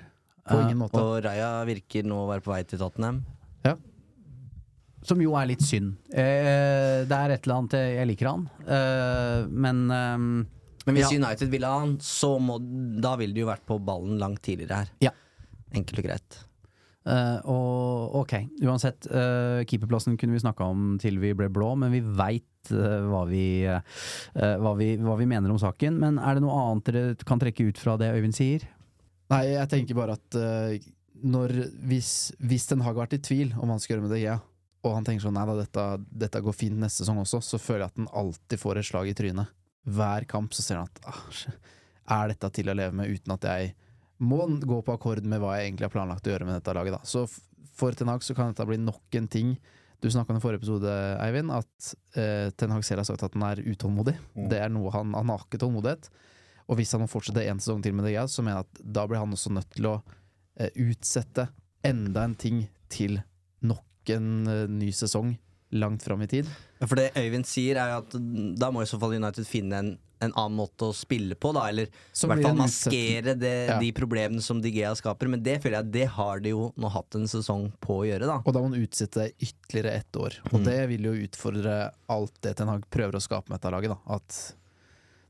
På 0.47 0.59
Eh, 0.59 0.65
ingen 0.67 0.79
måte. 0.79 0.99
Og 0.99 1.23
Raja 1.25 1.65
virker 1.65 2.05
nå 2.05 2.17
å 2.25 2.29
være 2.29 2.43
på 2.43 2.51
vei 2.53 2.63
til 2.65 2.79
Tottenham. 2.79 3.23
Som 5.03 5.19
jo 5.19 5.33
er 5.35 5.49
litt 5.51 5.63
synd. 5.67 5.97
Uh, 6.15 7.03
det 7.11 7.17
er 7.17 7.33
et 7.35 7.43
eller 7.43 7.57
annet 7.59 7.73
Jeg 7.75 8.07
liker 8.07 8.29
han, 8.29 8.45
eh, 8.63 9.49
men 9.51 9.81
ehm, 9.91 10.47
Men 10.87 10.95
hvis 10.95 11.11
Ja. 11.11 11.19
United 11.19 11.51
ville 11.51 11.67
ha 11.67 11.81
han, 11.81 11.97
så 11.99 12.39
må 12.39 12.61
Da 13.03 13.17
ville 13.17 13.35
de 13.35 13.41
jo 13.41 13.49
vært 13.49 13.67
på 13.67 13.81
ballen 13.83 14.19
langt 14.21 14.43
tidligere 14.43 14.85
her. 14.85 14.93
Ja. 15.01 15.11
Enkelt 15.75 15.99
og 15.99 16.05
greit. 16.07 16.39
Eh, 17.07 17.39
Og 17.51 18.17
ok, 18.23 18.35
uansett. 18.65 19.09
Uh, 19.11 19.63
keeperplassen 19.69 20.17
kunne 20.21 20.37
vi 20.37 20.43
snakka 20.43 20.69
om 20.69 20.97
til 21.03 21.19
vi 21.23 21.35
ble 21.37 21.49
blå, 21.53 21.75
men 21.79 21.93
vi 21.95 22.03
veit 22.03 22.49
hva, 22.71 23.25
vi, 23.27 23.65
eh, 23.67 24.57
hva, 24.63 24.73
hva 24.77 25.17
vi 25.19 25.27
mener 25.27 25.51
om 25.51 25.59
saken. 25.59 25.99
Men 25.99 26.21
er 26.23 26.39
det 26.39 26.45
noe 26.45 26.61
annet 26.63 26.91
dere 26.91 27.27
kan 27.27 27.43
trekke 27.43 27.67
ut 27.73 27.81
fra 27.81 27.97
det 27.99 28.13
Øyvind 28.15 28.37
sier? 28.39 28.69
Nei, 29.33 29.47
jeg 29.55 29.71
tenker 29.73 29.97
bare 29.99 30.15
at 30.19 30.37
når, 31.23 31.55
hvis, 31.89 32.33
hvis 32.43 32.67
Den 32.71 32.83
har 32.85 32.95
vært 32.97 33.17
i 33.17 33.23
tvil 33.23 33.53
om 33.57 33.67
hva 33.67 33.77
han 33.77 33.83
skal 33.83 33.97
gjøre 33.97 34.07
med 34.07 34.15
det, 34.15 34.23
ja, 34.25 34.39
og 34.83 34.97
han 34.97 35.07
tenker 35.07 35.27
sånn 35.27 35.37
nei 35.39 35.45
da, 35.47 35.55
dette, 35.61 35.85
dette 36.25 36.43
går 36.43 36.57
fint 36.57 36.79
neste 36.79 37.05
sesong 37.05 37.23
også, 37.23 37.43
så 37.45 37.61
føler 37.63 37.85
jeg 37.85 37.93
at 37.93 38.01
han 38.03 38.11
alltid 38.23 38.63
får 38.63 38.81
et 38.81 38.89
slag 38.89 39.11
i 39.11 39.15
trynet. 39.19 39.53
Hver 39.83 40.27
kamp 40.31 40.55
så 40.55 40.65
ser 40.65 40.81
han 40.81 40.91
at 40.91 41.07
ah, 41.11 41.23
er 42.19 42.33
dette 42.33 42.51
til 42.59 42.71
å 42.71 42.77
leve 42.77 42.99
med 42.99 43.11
uten 43.15 43.35
at 43.37 43.47
jeg 43.47 43.73
må 44.23 44.47
gå 44.63 44.81
på 44.87 44.95
akkord 44.95 45.25
med 45.27 45.43
hva 45.43 45.57
jeg 45.59 45.71
egentlig 45.71 45.89
har 45.89 45.95
planlagt 45.95 46.27
å 46.29 46.35
gjøre 46.35 46.49
med 46.49 46.61
dette 46.61 46.75
laget. 46.77 46.97
da. 46.97 47.03
Så 47.09 47.27
for 47.77 47.97
Ten 47.97 48.11
Hag 48.13 48.25
så 48.25 48.37
kan 48.39 48.53
dette 48.53 48.67
bli 48.69 48.79
nok 48.81 49.19
en 49.19 49.29
ting. 49.31 49.55
Du 50.03 50.11
snakka 50.11 50.35
om 50.35 50.41
i 50.41 50.43
forrige 50.43 50.63
episode, 50.63 50.93
Eivind, 51.23 51.53
at 51.55 51.93
eh, 52.19 52.51
Ten 52.59 52.75
Hag 52.75 52.85
selv 52.87 53.03
har 53.03 53.09
sagt 53.11 53.25
at 53.27 53.35
han 53.39 53.47
er 53.51 53.63
utålmodig. 53.63 54.17
Mm. 54.35 54.49
Det 54.51 54.61
er 54.63 54.73
noe 54.73 54.93
han, 54.95 55.15
han 55.15 55.31
har 55.31 55.45
ikke 55.47 55.61
tålmodighet. 55.63 56.11
Og 56.71 56.79
hvis 56.79 56.95
han 56.95 57.03
må 57.03 57.11
fortsette 57.11 57.45
en 57.51 57.61
sesong 57.63 57.83
til 57.85 57.95
med 57.97 58.07
det, 58.09 58.17
så 58.31 58.45
mener 58.45 58.63
jeg 58.63 58.69
at 58.69 58.83
da 58.99 59.07
blir 59.11 59.23
han 59.23 59.35
også 59.35 59.53
nødt 59.55 59.71
til 59.75 59.91
å 59.91 59.97
eh, 60.59 60.71
utsette 60.75 61.49
enda 61.87 62.27
en 62.27 62.37
ting 62.39 62.65
til 62.93 63.19
nok 63.67 64.13
en 64.15 64.29
eh, 64.51 64.69
ny 64.71 64.93
sesong 64.95 65.35
langt 65.73 66.05
fram 66.05 66.23
i 66.23 66.29
tid. 66.29 66.49
Ja, 66.81 66.87
For 66.87 66.99
det 67.01 67.13
Øyvind 67.17 67.49
sier, 67.49 67.81
er 67.81 67.95
jo 67.95 68.01
at 68.03 68.17
da 68.61 68.71
må 68.75 68.83
i 68.85 68.89
så 68.91 68.99
fall 69.01 69.17
United 69.17 69.49
finne 69.49 69.79
en, 69.81 69.93
en 70.23 70.33
annen 70.39 70.57
måte 70.57 70.87
å 70.89 70.95
spille 70.97 71.35
på, 71.39 71.53
da. 71.57 71.67
Eller 71.73 71.91
i 71.91 72.27
hvert 72.31 72.43
fall 72.47 72.57
maskere 72.59 73.35
det, 73.39 73.53
Ja. 73.69 73.79
de 73.83 73.91
problemene 73.97 74.43
som 74.43 74.61
Digea 74.63 74.95
skaper. 74.99 75.29
Men 75.29 75.43
det 75.43 75.59
føler 75.63 75.83
jeg 75.83 75.93
det 75.93 76.07
har 76.17 76.41
de 76.41 76.51
jo 76.55 76.73
nå 76.79 76.91
hatt 76.95 77.15
en 77.19 77.27
sesong 77.29 77.71
på 77.83 78.01
å 78.01 78.07
gjøre, 78.09 78.27
da. 78.31 78.39
Og 78.47 78.53
da 78.55 78.61
må 78.63 78.71
han 78.71 78.81
utsette 78.83 79.27
det 79.27 79.35
ytterligere 79.51 79.93
ett 80.01 80.13
år. 80.17 80.39
Og 80.53 80.61
Mm. 80.61 80.65
det 80.65 80.89
vil 80.89 81.03
jo 81.11 81.15
utfordre 81.27 81.77
alt 82.09 82.33
det 82.43 82.57
Ten 82.57 82.69
Hag 82.69 82.89
prøver 82.91 83.13
å 83.19 83.23
skape 83.23 83.49
med 83.51 83.61
dette 83.61 83.71
laget. 83.73 83.91
Da. 83.91 84.15
At 84.15 84.55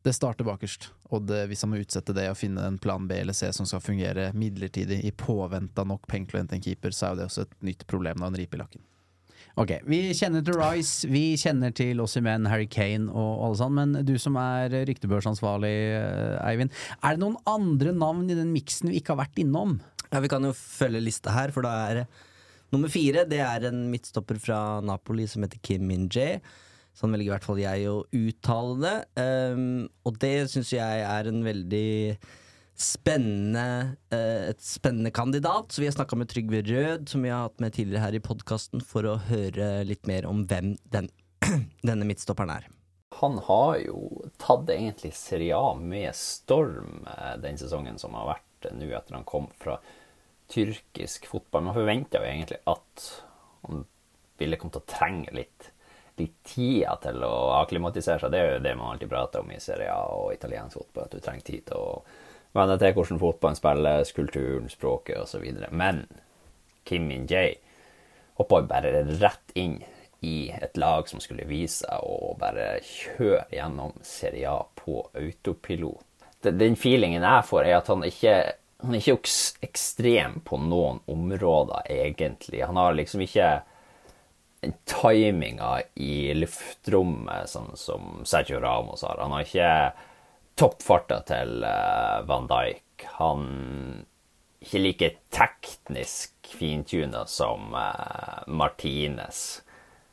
det 0.05 0.15
starter 0.15 0.45
bakerst. 0.45 0.89
Og 1.13 1.27
det, 1.27 1.47
hvis 1.49 1.61
han 1.63 1.71
må 1.71 1.79
utsette 1.85 2.13
det 2.15 2.29
og 2.31 2.37
finne 2.37 2.59
en 2.67 2.79
plan 2.79 3.07
B 3.07 3.15
eller 3.21 3.33
C 3.35 3.51
som 3.53 3.67
skal 3.67 3.81
fungere 3.81 4.33
midlertidig 4.35 5.05
i 5.05 5.11
påvente 5.13 5.79
av 5.79 5.87
nok 5.87 6.07
penger 6.09 6.27
til 6.31 6.39
å 6.39 6.43
hente 6.43 6.55
en 6.55 6.61
keeper, 6.65 6.91
så 6.91 7.07
er 7.07 7.11
jo 7.15 7.17
det 7.21 7.27
også 7.29 7.43
et 7.43 7.55
nytt 7.63 7.87
problem 7.87 8.17
da, 8.19 8.27
en 8.27 8.35
ripe 8.35 8.55
i 8.55 8.59
lakken. 8.59 8.81
Ok, 9.61 9.75
Vi 9.85 10.15
kjenner 10.17 10.41
til 10.41 10.57
Rice, 10.57 11.09
vi 11.13 11.35
kjenner 11.37 11.75
til 11.77 12.01
Ossimen, 12.01 12.47
Harry 12.49 12.65
Kane 12.73 13.11
og 13.13 13.43
alle 13.45 13.59
sånn, 13.61 13.75
men 13.77 13.99
du 14.09 14.15
som 14.17 14.39
er 14.41 14.73
ryktebørsansvarlig, 14.89 15.75
eh, 15.99 16.39
Eivind. 16.49 16.73
Er 17.03 17.19
det 17.19 17.21
noen 17.21 17.37
andre 17.45 17.93
navn 17.93 18.31
i 18.31 18.39
den 18.39 18.53
miksen 18.55 18.89
vi 18.89 19.01
ikke 19.01 19.13
har 19.13 19.27
vært 19.27 19.37
innom? 19.45 19.81
Ja, 20.11 20.21
Vi 20.21 20.29
kan 20.29 20.43
jo 20.43 20.53
følge 20.57 21.05
lista 21.05 21.33
her, 21.33 21.53
for 21.53 21.63
da 21.63 21.69
er 21.91 22.07
nummer 22.73 22.89
fire 22.89 23.29
Det 23.29 23.41
er 23.41 23.69
en 23.69 23.91
midtstopper 23.93 24.41
fra 24.41 24.81
Napoli 24.81 25.27
som 25.27 25.43
heter 25.43 25.61
Kim 25.61 25.87
Min-jae. 25.87 26.41
Sånn 26.97 27.13
velger 27.13 27.29
i 27.29 27.33
hvert 27.33 27.45
fall 27.45 27.61
jeg 27.61 27.89
å 27.89 28.05
uttale 28.09 28.81
det. 28.81 28.99
Um, 29.17 29.89
og 30.05 30.19
det 30.19 30.51
syns 30.53 30.73
jeg 30.73 31.05
er 31.05 31.29
en 31.29 31.43
veldig 31.45 32.19
spennende 32.83 33.97
eh, 34.13 34.51
et 34.51 34.61
spennende 34.65 35.13
kandidat. 35.15 35.73
Så 35.73 35.83
vi 35.83 35.89
har 35.89 35.97
snakka 35.97 36.19
med 36.19 36.31
Trygve 36.33 36.63
Rød, 36.67 37.09
som 37.09 37.25
vi 37.25 37.33
har 37.33 37.47
hatt 37.47 37.63
med 37.63 37.75
tidligere 37.77 38.05
her 38.05 38.19
i 38.19 38.23
podkasten, 38.25 38.85
for 38.85 39.09
å 39.09 39.19
høre 39.31 39.73
litt 39.89 40.07
mer 40.11 40.29
om 40.29 40.45
hvem 40.51 40.77
den, 40.93 41.11
denne 41.89 42.09
midtstopperen 42.09 42.55
er. 42.59 42.71
Han 43.23 43.39
har 43.39 43.77
jo 43.79 44.25
tatt 44.41 44.71
egentlig 44.73 45.13
Serie 45.15 45.57
A 45.57 45.75
med 45.79 46.15
storm 46.17 47.07
eh, 47.07 47.37
den 47.43 47.59
sesongen 47.61 48.01
som 48.01 48.17
har 48.19 48.31
vært 48.35 48.71
eh, 48.71 48.79
nå 48.79 48.89
etter 48.97 49.19
han 49.19 49.29
kom 49.29 49.51
fra 49.61 49.77
tyrkisk 50.53 51.29
fotball. 51.31 51.69
Man 51.69 51.77
forventa 51.77 52.21
jo 52.21 52.29
egentlig 52.29 52.59
at 52.69 53.07
han 53.63 53.85
ville 54.41 54.59
komme 54.59 54.75
til 54.75 54.83
å 54.83 54.91
trenge 54.91 55.37
litt, 55.37 55.69
litt 56.19 56.35
tida 56.47 56.97
til 57.05 57.23
å 57.25 57.35
akklimatisere 57.61 58.25
seg. 58.25 58.33
Det 58.33 58.41
er 58.41 58.55
jo 58.57 58.65
det 58.65 58.75
man 58.81 58.95
alltid 58.95 59.13
prater 59.13 59.45
om 59.45 59.53
i 59.53 59.61
Serie 59.63 59.93
A 59.93 60.03
og 60.17 60.33
italiensk 60.35 60.81
fotball, 60.81 61.07
at 61.07 61.17
du 61.17 61.25
trenger 61.25 61.47
tid 61.47 61.67
til 61.71 61.79
å 61.79 62.03
venne 62.53 62.79
til 62.81 62.95
hvordan 62.97 63.21
fotballen 63.23 63.59
spilles, 63.59 64.13
kulturen, 64.17 64.69
språket 64.73 65.21
osv. 65.23 65.45
Men 65.71 66.05
Kim 66.89 67.09
Min-jae 67.09 67.57
hoppa 68.41 68.63
bare 68.69 69.05
rett 69.21 69.57
inn 69.59 69.81
i 70.23 70.53
et 70.55 70.77
lag 70.79 71.09
som 71.11 71.21
skulle 71.21 71.49
vise 71.49 71.83
seg 71.83 72.07
å 72.07 72.35
bare 72.39 72.77
kjøre 72.87 73.49
gjennom 73.51 73.97
Serie 74.07 74.51
A 74.53 74.61
på 74.79 75.01
autopilot. 75.19 76.07
Den 76.43 76.77
feelingen 76.79 77.23
jeg 77.23 77.47
får, 77.47 77.67
er 77.67 77.79
at 77.79 77.91
han 77.91 78.05
ikke 78.07 78.37
han 78.83 78.97
er 78.97 79.03
ikke 79.03 79.63
ekstrem 79.63 80.41
på 80.43 80.59
noen 80.59 80.99
områder, 81.11 81.85
egentlig. 81.87 82.65
Han 82.67 82.79
har 82.81 82.97
liksom 82.99 83.23
ikke 83.23 83.51
timinga 84.91 85.77
i 85.95 86.35
luftrommet 86.35 87.51
sånn 87.51 87.77
som 87.79 88.25
Sergio 88.27 88.59
Ramos 88.63 89.05
har. 89.07 89.21
Han 89.23 89.35
har 89.37 89.47
ikke 89.47 89.71
toppfarta 90.63 91.21
til 91.27 91.65
eh, 91.67 92.23
Van 92.29 92.47
Dijk. 92.47 93.07
Han 93.19 93.47
er 94.63 94.69
ikke 94.69 94.79
like 94.79 95.09
teknisk 95.35 96.53
fintuna 96.55 97.25
som 97.27 97.73
uh, 97.75 98.45
Martinez. 98.47 99.63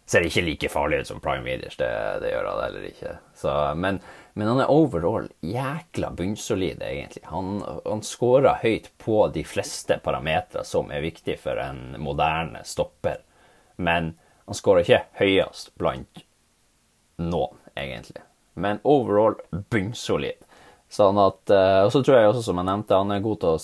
Ser 0.09 0.25
ikke 0.25 0.41
like 0.41 0.71
farlig 0.73 1.03
ut 1.03 1.11
som 1.11 1.19
Prime 1.21 1.45
Leaders, 1.45 1.77
det, 1.77 1.89
det 2.23 2.31
gjør 2.31 2.47
han 2.49 2.63
heller 2.63 2.87
ikke. 2.87 3.11
Så, 3.37 3.51
men, 3.77 3.99
men 4.33 4.49
han 4.49 4.61
er 4.63 4.73
overall 4.73 5.27
jækla 5.45 6.09
bunnsolid, 6.17 6.81
egentlig. 6.81 7.21
Han, 7.29 7.59
han 7.85 8.01
scorer 8.01 8.57
høyt 8.63 8.89
på 8.97 9.19
de 9.35 9.43
fleste 9.45 9.99
parametere 10.01 10.65
som 10.65 10.89
er 10.89 11.05
viktig 11.05 11.37
for 11.43 11.61
en 11.61 11.93
moderne 12.01 12.63
stopper. 12.65 13.21
Men 13.77 14.15
han 14.49 14.57
scorer 14.57 14.81
ikke 14.81 15.03
høyest 15.21 15.75
blant 15.77 16.25
noen, 17.21 17.61
egentlig. 17.77 18.25
Men 18.53 18.79
overall 18.83 19.35
bunnsolid. 19.71 20.45
Sånn 20.89 21.19
at, 21.21 21.43
eh, 21.53 21.81
og 21.85 21.91
så 21.93 22.01
tror 22.01 22.17
jeg 22.17 22.31
også, 22.31 22.47
som 22.47 22.59
jeg 22.59 22.69
nevnte, 22.71 22.97
han 22.97 23.13
er 23.13 23.25
god 23.25 23.41
til 23.43 23.53
å 23.53 23.59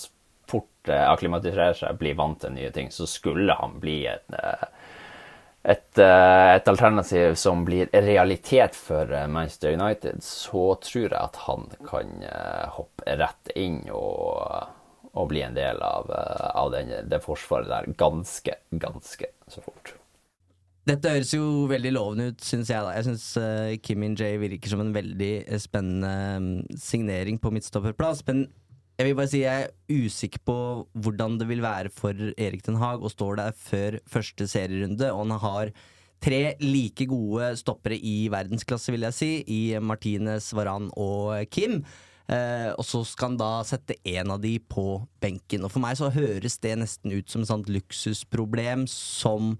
fort 0.46 0.92
akklimatisere 0.94 1.74
seg, 1.74 1.98
bli 1.98 2.12
vant 2.14 2.38
til 2.44 2.54
nye 2.54 2.70
ting. 2.74 2.92
Så 2.94 3.08
skulle 3.10 3.56
han 3.58 3.80
bli 3.82 3.96
et, 4.06 4.28
eh, 4.30 4.68
et, 5.74 5.98
eh, 5.98 6.54
et 6.54 6.70
alternativ 6.70 7.34
som 7.34 7.64
blir 7.66 7.90
realitet 7.90 8.78
for 8.78 9.10
Manchester 9.26 9.74
United, 9.74 10.22
så 10.22 10.78
tror 10.78 11.08
jeg 11.08 11.18
at 11.18 11.36
han 11.48 11.66
kan 11.88 12.22
hoppe 12.78 13.18
rett 13.18 13.50
inn 13.56 13.82
og, 13.90 14.70
og 15.12 15.28
bli 15.28 15.42
en 15.42 15.58
del 15.58 15.82
av, 15.82 16.10
av 16.54 16.70
den, 16.70 16.94
det 17.10 17.24
forsvaret 17.26 17.66
der 17.66 17.90
ganske, 17.98 18.54
ganske 18.70 19.34
så 19.50 19.66
fort. 19.66 19.96
Dette 20.86 21.10
høres 21.10 21.32
jo 21.34 21.66
veldig 21.66 21.90
lovende 21.96 22.28
ut, 22.30 22.44
syns 22.46 22.68
jeg. 22.70 22.78
da 22.78 22.92
Jeg 22.94 23.08
syns 23.08 23.24
uh, 23.42 23.74
Kim 23.82 23.98
Min-jae 24.04 24.38
virker 24.38 24.70
som 24.70 24.84
en 24.84 24.94
veldig 24.94 25.32
eh, 25.42 25.58
spennende 25.58 26.12
mm, 26.38 26.76
signering 26.78 27.40
på 27.42 27.50
midtstopperplass. 27.50 28.22
Men 28.28 28.44
jeg 28.94 29.08
vil 29.08 29.16
bare 29.18 29.30
si 29.32 29.40
jeg 29.42 29.64
er 29.66 30.04
usikker 30.06 30.44
på 30.46 30.58
hvordan 30.94 31.40
det 31.40 31.48
vil 31.50 31.64
være 31.64 31.90
for 31.90 32.14
Erik 32.38 32.62
Den 32.68 32.78
Haag 32.78 33.02
å 33.02 33.10
stå 33.10 33.32
der 33.40 33.56
før 33.58 33.98
første 34.06 34.46
serierunde, 34.48 35.10
og 35.10 35.24
han 35.24 35.42
har 35.42 35.72
tre 36.22 36.40
like 36.62 37.04
gode 37.10 37.50
stoppere 37.58 37.98
i 37.98 38.30
verdensklasse, 38.32 38.94
vil 38.94 39.08
jeg 39.08 39.16
si, 39.16 39.30
i 39.42 39.60
Martinez, 39.82 40.52
Varan 40.54 40.86
og 40.94 41.50
Kim. 41.50 41.82
Uh, 42.30 42.70
og 42.78 42.86
så 42.86 43.02
skal 43.06 43.32
han 43.32 43.40
da 43.42 43.50
sette 43.66 43.98
en 44.06 44.32
av 44.34 44.38
de 44.42 44.54
på 44.62 45.00
benken. 45.22 45.66
Og 45.66 45.74
for 45.74 45.82
meg 45.82 45.98
så 45.98 46.14
høres 46.14 46.60
det 46.62 46.78
nesten 46.78 47.18
ut 47.18 47.26
som 47.30 47.42
et 47.42 47.50
sånt 47.50 47.74
luksusproblem 47.74 48.86
som 48.90 49.56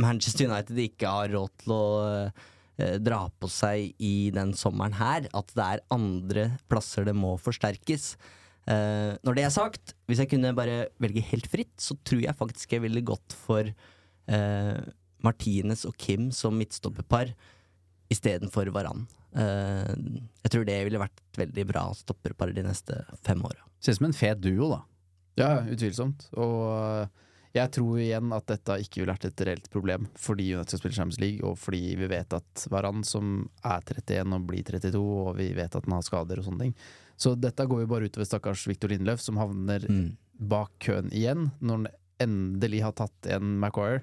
Manchester 0.00 0.48
United 0.48 0.78
ikke 0.80 1.10
har 1.10 1.32
råd 1.32 1.52
til 1.62 1.74
å 1.74 1.86
eh, 2.28 2.96
dra 3.02 3.24
på 3.40 3.50
seg 3.52 3.92
i 4.02 4.30
den 4.34 4.54
sommeren 4.58 4.96
her. 4.98 5.28
At 5.36 5.52
det 5.56 5.66
er 5.66 5.84
andre 5.92 6.46
plasser 6.70 7.08
det 7.08 7.16
må 7.16 7.34
forsterkes. 7.40 8.14
Uh, 8.62 9.18
når 9.26 9.34
det 9.34 9.42
er 9.42 9.50
sagt, 9.50 9.92
hvis 10.06 10.20
jeg 10.22 10.30
kunne 10.30 10.52
bare 10.54 10.84
velge 11.02 11.24
helt 11.32 11.48
fritt, 11.50 11.72
så 11.82 11.96
tror 12.06 12.20
jeg 12.22 12.38
faktisk 12.38 12.76
jeg 12.76 12.84
ville 12.84 13.02
gått 13.02 13.34
for 13.34 13.66
uh, 13.66 14.78
Martinez 15.26 15.82
og 15.88 15.96
Kim 15.98 16.28
som 16.34 16.54
midtstopperpar 16.60 17.32
istedenfor 18.12 18.70
Varan. 18.74 19.02
Uh, 19.34 19.90
jeg 20.44 20.54
tror 20.54 20.68
det 20.68 20.78
ville 20.86 21.02
vært 21.02 21.18
et 21.24 21.42
veldig 21.42 21.66
bra 21.72 21.88
stopperpar 21.98 22.54
de 22.54 22.62
neste 22.68 23.00
fem 23.26 23.42
åra. 23.42 23.66
Ser 23.82 23.96
ut 23.96 23.98
som 23.98 24.08
en 24.12 24.16
fet 24.16 24.38
duo, 24.44 24.70
da. 24.76 24.80
Ja, 25.40 25.52
utvilsomt. 25.66 26.28
Og 26.38 27.08
jeg 27.52 27.68
tror 27.76 28.00
igjen 28.00 28.32
at 28.32 28.46
dette 28.48 28.78
ikke 28.80 29.02
ville 29.02 29.12
vært 29.12 29.26
et 29.28 29.42
reelt 29.44 29.68
problem 29.72 30.06
fordi 30.16 30.48
United 30.54 30.72
skal 30.72 30.82
spille 30.82 30.96
Champions 30.96 31.20
League, 31.20 31.44
og 31.44 31.58
fordi 31.60 31.96
vi 32.00 32.08
vet 32.08 32.36
at 32.36 32.66
Varan, 32.72 33.02
som 33.04 33.42
er 33.60 33.84
31 33.84 34.36
og 34.38 34.46
blir 34.48 34.64
32, 34.68 35.02
og 35.02 35.36
vi 35.40 35.50
vet 35.56 35.76
at 35.76 35.88
han 35.88 35.96
har 35.98 36.06
skader 36.06 36.40
og 36.40 36.48
sånne 36.48 36.68
ting. 36.68 36.76
Så 37.20 37.34
dette 37.38 37.66
går 37.68 37.84
jo 37.84 37.90
bare 37.90 38.08
utover 38.08 38.26
stakkars 38.26 38.64
Victor 38.70 38.90
Lindløf, 38.90 39.20
som 39.20 39.36
havner 39.40 39.84
bak 40.42 40.72
køen 40.82 41.12
igjen, 41.12 41.50
når 41.60 41.82
han 41.82 41.92
endelig 42.24 42.82
har 42.86 42.96
tatt 42.98 43.28
en 43.30 43.58
Maguire. 43.62 44.02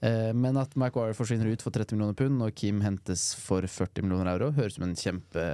Eh, 0.00 0.32
men 0.36 0.56
at 0.60 0.76
Maguire 0.76 1.16
forsvinner 1.16 1.50
ut 1.50 1.62
for 1.64 1.74
30 1.74 1.96
millioner 1.96 2.16
pund, 2.16 2.42
og 2.44 2.54
Kim 2.54 2.80
hentes 2.84 3.34
for 3.40 3.66
40 3.66 4.06
millioner 4.06 4.30
euro, 4.34 4.52
høres 4.56 4.76
ut 4.76 4.80
som 4.80 4.86
en 4.88 4.96
kjempe, 4.96 5.46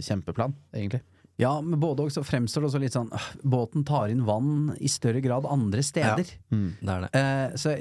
kjempeplan, 0.00 0.54
egentlig. 0.72 1.02
Ja, 1.40 1.54
men 1.64 1.80
både 1.80 2.04
og 2.04 2.12
så 2.14 2.22
fremstår 2.26 2.64
det 2.64 2.68
også 2.70 2.80
litt 2.82 2.96
sånn 2.96 3.10
øh, 3.16 3.26
Båten 3.54 3.84
tar 3.88 4.12
inn 4.12 4.22
vann 4.28 4.74
i 4.76 4.90
større 4.92 5.22
grad 5.24 5.48
andre 5.48 5.82
steder. 5.86 6.28
Det 6.50 6.94
er 6.94 7.06
det. 7.06 7.10
Eh, 7.16 7.58
så 7.60 7.74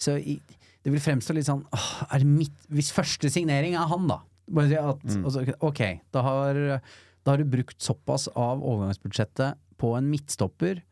så 0.00 0.16
i, 0.18 0.38
det 0.84 0.92
vil 0.92 1.02
fremstå 1.02 1.36
litt 1.36 1.48
sånn 1.48 1.62
åh, 1.72 1.90
er 2.10 2.24
det 2.24 2.28
mitt, 2.28 2.56
Hvis 2.68 2.92
første 2.92 3.30
signering 3.32 3.76
er 3.78 3.88
han, 3.88 4.08
da. 4.10 4.20
At, 4.52 5.04
altså, 5.16 5.44
ok, 5.64 5.80
da 6.12 6.24
har, 6.26 6.58
da 7.24 7.32
har 7.32 7.40
du 7.40 7.48
brukt 7.48 7.78
såpass 7.80 8.26
av 8.34 8.60
overgangsbudsjettet 8.60 9.56
på 9.80 9.94
en 9.96 10.10
midtstopper. 10.12 10.82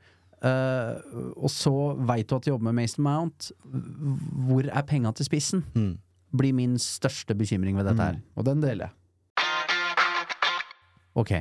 Uh, 0.42 0.96
og 1.36 1.50
så 1.52 1.72
veit 2.08 2.26
du 2.26 2.34
at 2.34 2.46
du 2.46 2.50
jobber 2.50 2.70
med 2.70 2.80
Mason 2.80 3.04
Mount. 3.04 3.52
Hvor 4.48 4.66
er 4.66 4.88
penga 4.88 5.12
til 5.14 5.28
spissen? 5.28 5.62
Mm. 5.76 5.92
Blir 6.32 6.56
min 6.56 6.78
største 6.80 7.36
bekymring 7.36 7.76
ved 7.76 7.90
dette 7.90 8.08
her. 8.08 8.18
Og 8.40 8.48
den 8.48 8.64
deler 8.64 8.88
jeg. 8.88 8.96
Ok. 11.20 11.34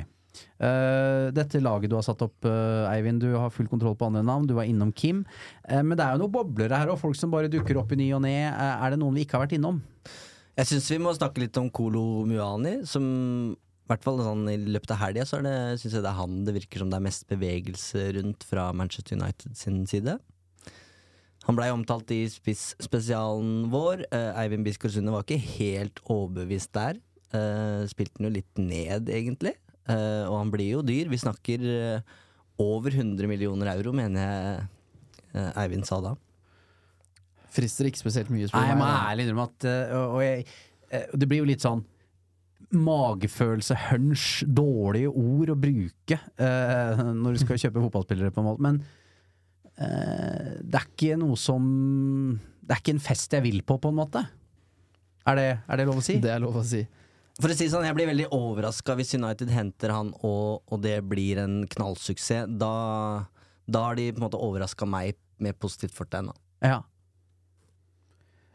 Eh, 0.62 1.28
dette 1.34 1.60
laget 1.62 1.90
du 1.90 1.96
har 1.98 2.04
satt 2.06 2.22
opp, 2.24 2.46
uh, 2.46 2.88
Eivind, 2.92 3.22
du 3.22 3.34
har 3.34 3.52
full 3.52 3.68
kontroll 3.70 3.96
på 3.98 4.08
andre 4.08 4.22
navn. 4.26 4.46
Du 4.48 4.54
var 4.56 4.68
innom 4.68 4.92
Kim. 4.94 5.24
Uh, 5.66 5.82
men 5.82 5.96
det 5.98 6.04
er 6.04 6.16
jo 6.16 6.24
noen 6.24 6.34
boblere 6.34 6.78
her, 6.78 6.92
og 6.92 7.00
folk 7.00 7.18
som 7.18 7.32
bare 7.34 7.50
dukker 7.52 7.80
opp 7.80 7.92
i 7.92 8.00
ny 8.00 8.12
og 8.16 8.22
ne. 8.24 8.36
Er 8.52 8.94
det 8.94 9.00
noen 9.02 9.18
vi 9.18 9.26
ikke 9.26 9.38
har 9.38 9.46
vært 9.46 9.58
innom? 9.58 9.82
Jeg 10.58 10.68
syns 10.68 10.90
vi 10.92 11.00
må 11.00 11.12
snakke 11.16 11.42
litt 11.42 11.56
om 11.60 11.70
Kolo 11.72 12.24
Muani, 12.28 12.82
som 12.88 13.04
i 13.52 13.90
hvert 13.90 14.04
fall 14.04 14.20
sånn 14.24 14.44
i 14.48 14.58
løpet 14.72 14.92
av 14.94 15.00
helga 15.02 15.24
så 15.28 15.40
syns 15.42 15.96
jeg 15.96 16.04
det 16.04 16.08
er 16.08 16.16
han 16.16 16.44
det 16.46 16.54
virker 16.54 16.80
som 16.80 16.92
det 16.92 16.96
er 16.96 17.04
mest 17.04 17.24
bevegelse 17.28 18.04
rundt 18.16 18.44
fra 18.46 18.68
Manchester 18.76 19.18
United 19.18 19.56
sin 19.58 19.82
side. 19.90 20.14
Han 21.48 21.58
blei 21.58 21.72
omtalt 21.74 22.12
i 22.14 22.20
spiss-spesialen 22.30 23.66
vår. 23.72 24.04
Eivind 24.38 24.64
Biskorsundet 24.68 25.10
Sunde 25.10 25.16
var 25.16 25.26
ikke 25.26 25.56
helt 25.58 25.98
overbevist 26.06 26.70
der. 26.76 27.00
Spilte 27.90 28.20
han 28.20 28.28
jo 28.28 28.34
litt 28.36 28.62
ned, 28.62 29.10
egentlig. 29.10 29.56
Eh, 29.90 30.24
og 30.28 30.36
han 30.38 30.52
blir 30.52 30.76
jo 30.76 30.82
dyr. 30.86 31.10
Vi 31.10 31.20
snakker 31.20 31.64
uh, 31.66 32.18
over 32.62 32.94
100 32.94 33.30
millioner 33.30 33.72
euro, 33.74 33.94
mener 33.96 34.22
jeg 34.22 34.60
uh, 35.34 35.62
Eivind 35.64 35.88
sa 35.88 35.98
da. 36.04 36.12
Frister 37.52 37.88
ikke 37.88 38.00
spesielt 38.00 38.30
mye, 38.32 38.46
spør 38.48 38.62
Nei, 38.62 38.68
jeg 38.70 38.80
må 38.80 38.90
ærlig 38.92 39.24
innrømme 39.26 39.48
at 39.50 39.66
og 39.98 40.22
jeg, 40.24 40.46
Det 41.20 41.26
blir 41.28 41.42
jo 41.42 41.48
litt 41.50 41.64
sånn 41.64 41.82
magefølelse, 42.72 43.76
hunch, 43.90 44.26
dårlige 44.48 45.10
ord 45.10 45.52
å 45.52 45.58
bruke 45.60 46.16
eh, 46.16 47.02
når 47.12 47.36
du 47.36 47.42
skal 47.42 47.60
kjøpe 47.60 47.82
fotballspillere, 47.84 48.32
på 48.32 48.42
en 48.42 48.48
måte. 48.48 48.64
Men 48.64 48.78
eh, 49.76 50.54
det 50.62 50.80
er 50.80 50.88
ikke 50.88 51.18
noe 51.20 51.38
som 51.40 51.66
Det 52.62 52.76
er 52.76 52.82
ikke 52.82 52.96
en 52.96 53.04
fest 53.04 53.36
jeg 53.36 53.44
vil 53.44 53.60
på, 53.66 53.76
på 53.82 53.92
en 53.92 53.98
måte. 53.98 54.24
Er 55.28 55.38
det, 55.38 55.48
er 55.68 55.80
det 55.80 55.86
lov 55.88 56.00
å 56.00 56.04
si? 56.04 56.18
Det 56.22 56.32
er 56.32 56.42
lov 56.42 56.58
å 56.62 56.64
si. 56.66 56.82
For 57.40 57.48
å 57.48 57.56
si 57.56 57.66
sånn, 57.72 57.86
Jeg 57.88 57.96
blir 57.96 58.10
veldig 58.10 58.26
overraska 58.36 58.94
hvis 58.98 59.14
United 59.16 59.48
henter 59.50 59.90
han 59.94 60.12
og, 60.20 60.62
og 60.68 60.82
det 60.84 60.98
blir 61.08 61.38
en 61.42 61.62
knallsuksess. 61.72 62.50
Da, 62.60 62.72
da 63.66 63.84
har 63.88 63.96
de 63.96 64.10
på 64.12 64.20
en 64.20 64.26
måte 64.28 64.40
overraska 64.42 64.86
meg 64.86 65.16
med 65.42 65.56
positivt 65.58 65.94
fortegn. 65.96 66.28
da. 66.28 66.34
Ja. 66.68 66.80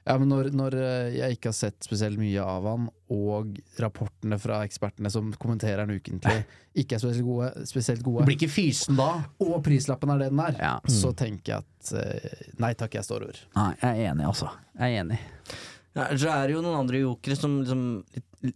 Ja, 0.07 0.13
men 0.21 0.29
når, 0.31 0.47
når 0.55 0.75
eh, 0.79 1.15
jeg 1.17 1.35
ikke 1.35 1.49
har 1.51 1.55
sett 1.57 1.83
spesielt 1.83 2.15
mye 2.21 2.39
av 2.39 2.63
han, 2.69 2.85
og 3.11 3.57
rapportene 3.81 4.37
fra 4.39 4.61
ekspertene 4.63 5.09
som 5.11 5.33
kommenterer 5.35 5.81
han 5.83 5.91
ukentlig, 5.91 6.45
ikke 6.79 6.95
er 6.95 7.01
spesielt 7.03 7.27
gode, 7.27 7.49
spesielt 7.67 8.05
gode 8.05 8.23
Blir 8.29 8.37
ikke 8.37 8.47
fysen 8.53 8.95
da? 8.95 9.09
og 9.43 9.57
prislappen 9.65 10.13
er 10.15 10.21
det 10.23 10.29
den 10.31 10.39
er, 10.45 10.61
Ja. 10.63 10.77
så 10.87 11.11
tenker 11.11 11.57
jeg 11.57 11.65
at 11.65 11.91
eh, 11.99 12.45
nei 12.63 12.71
takk, 12.79 12.95
jeg 12.95 13.03
står 13.09 13.27
over. 13.27 13.41
Nei, 13.57 13.73
jeg 13.81 13.89
er 14.05 14.13
enig, 14.13 14.29
altså. 14.31 14.53
Jeg 14.79 14.95
er 14.95 15.03
enig. 15.03 15.19
Ja, 15.97 16.11
så 16.13 16.29
er 16.29 16.45
det 16.45 16.53
jo 16.53 16.61
noen 16.61 16.77
andre 16.83 17.01
jokere 17.01 17.37
som 17.39 17.59
liksom, 17.63 17.83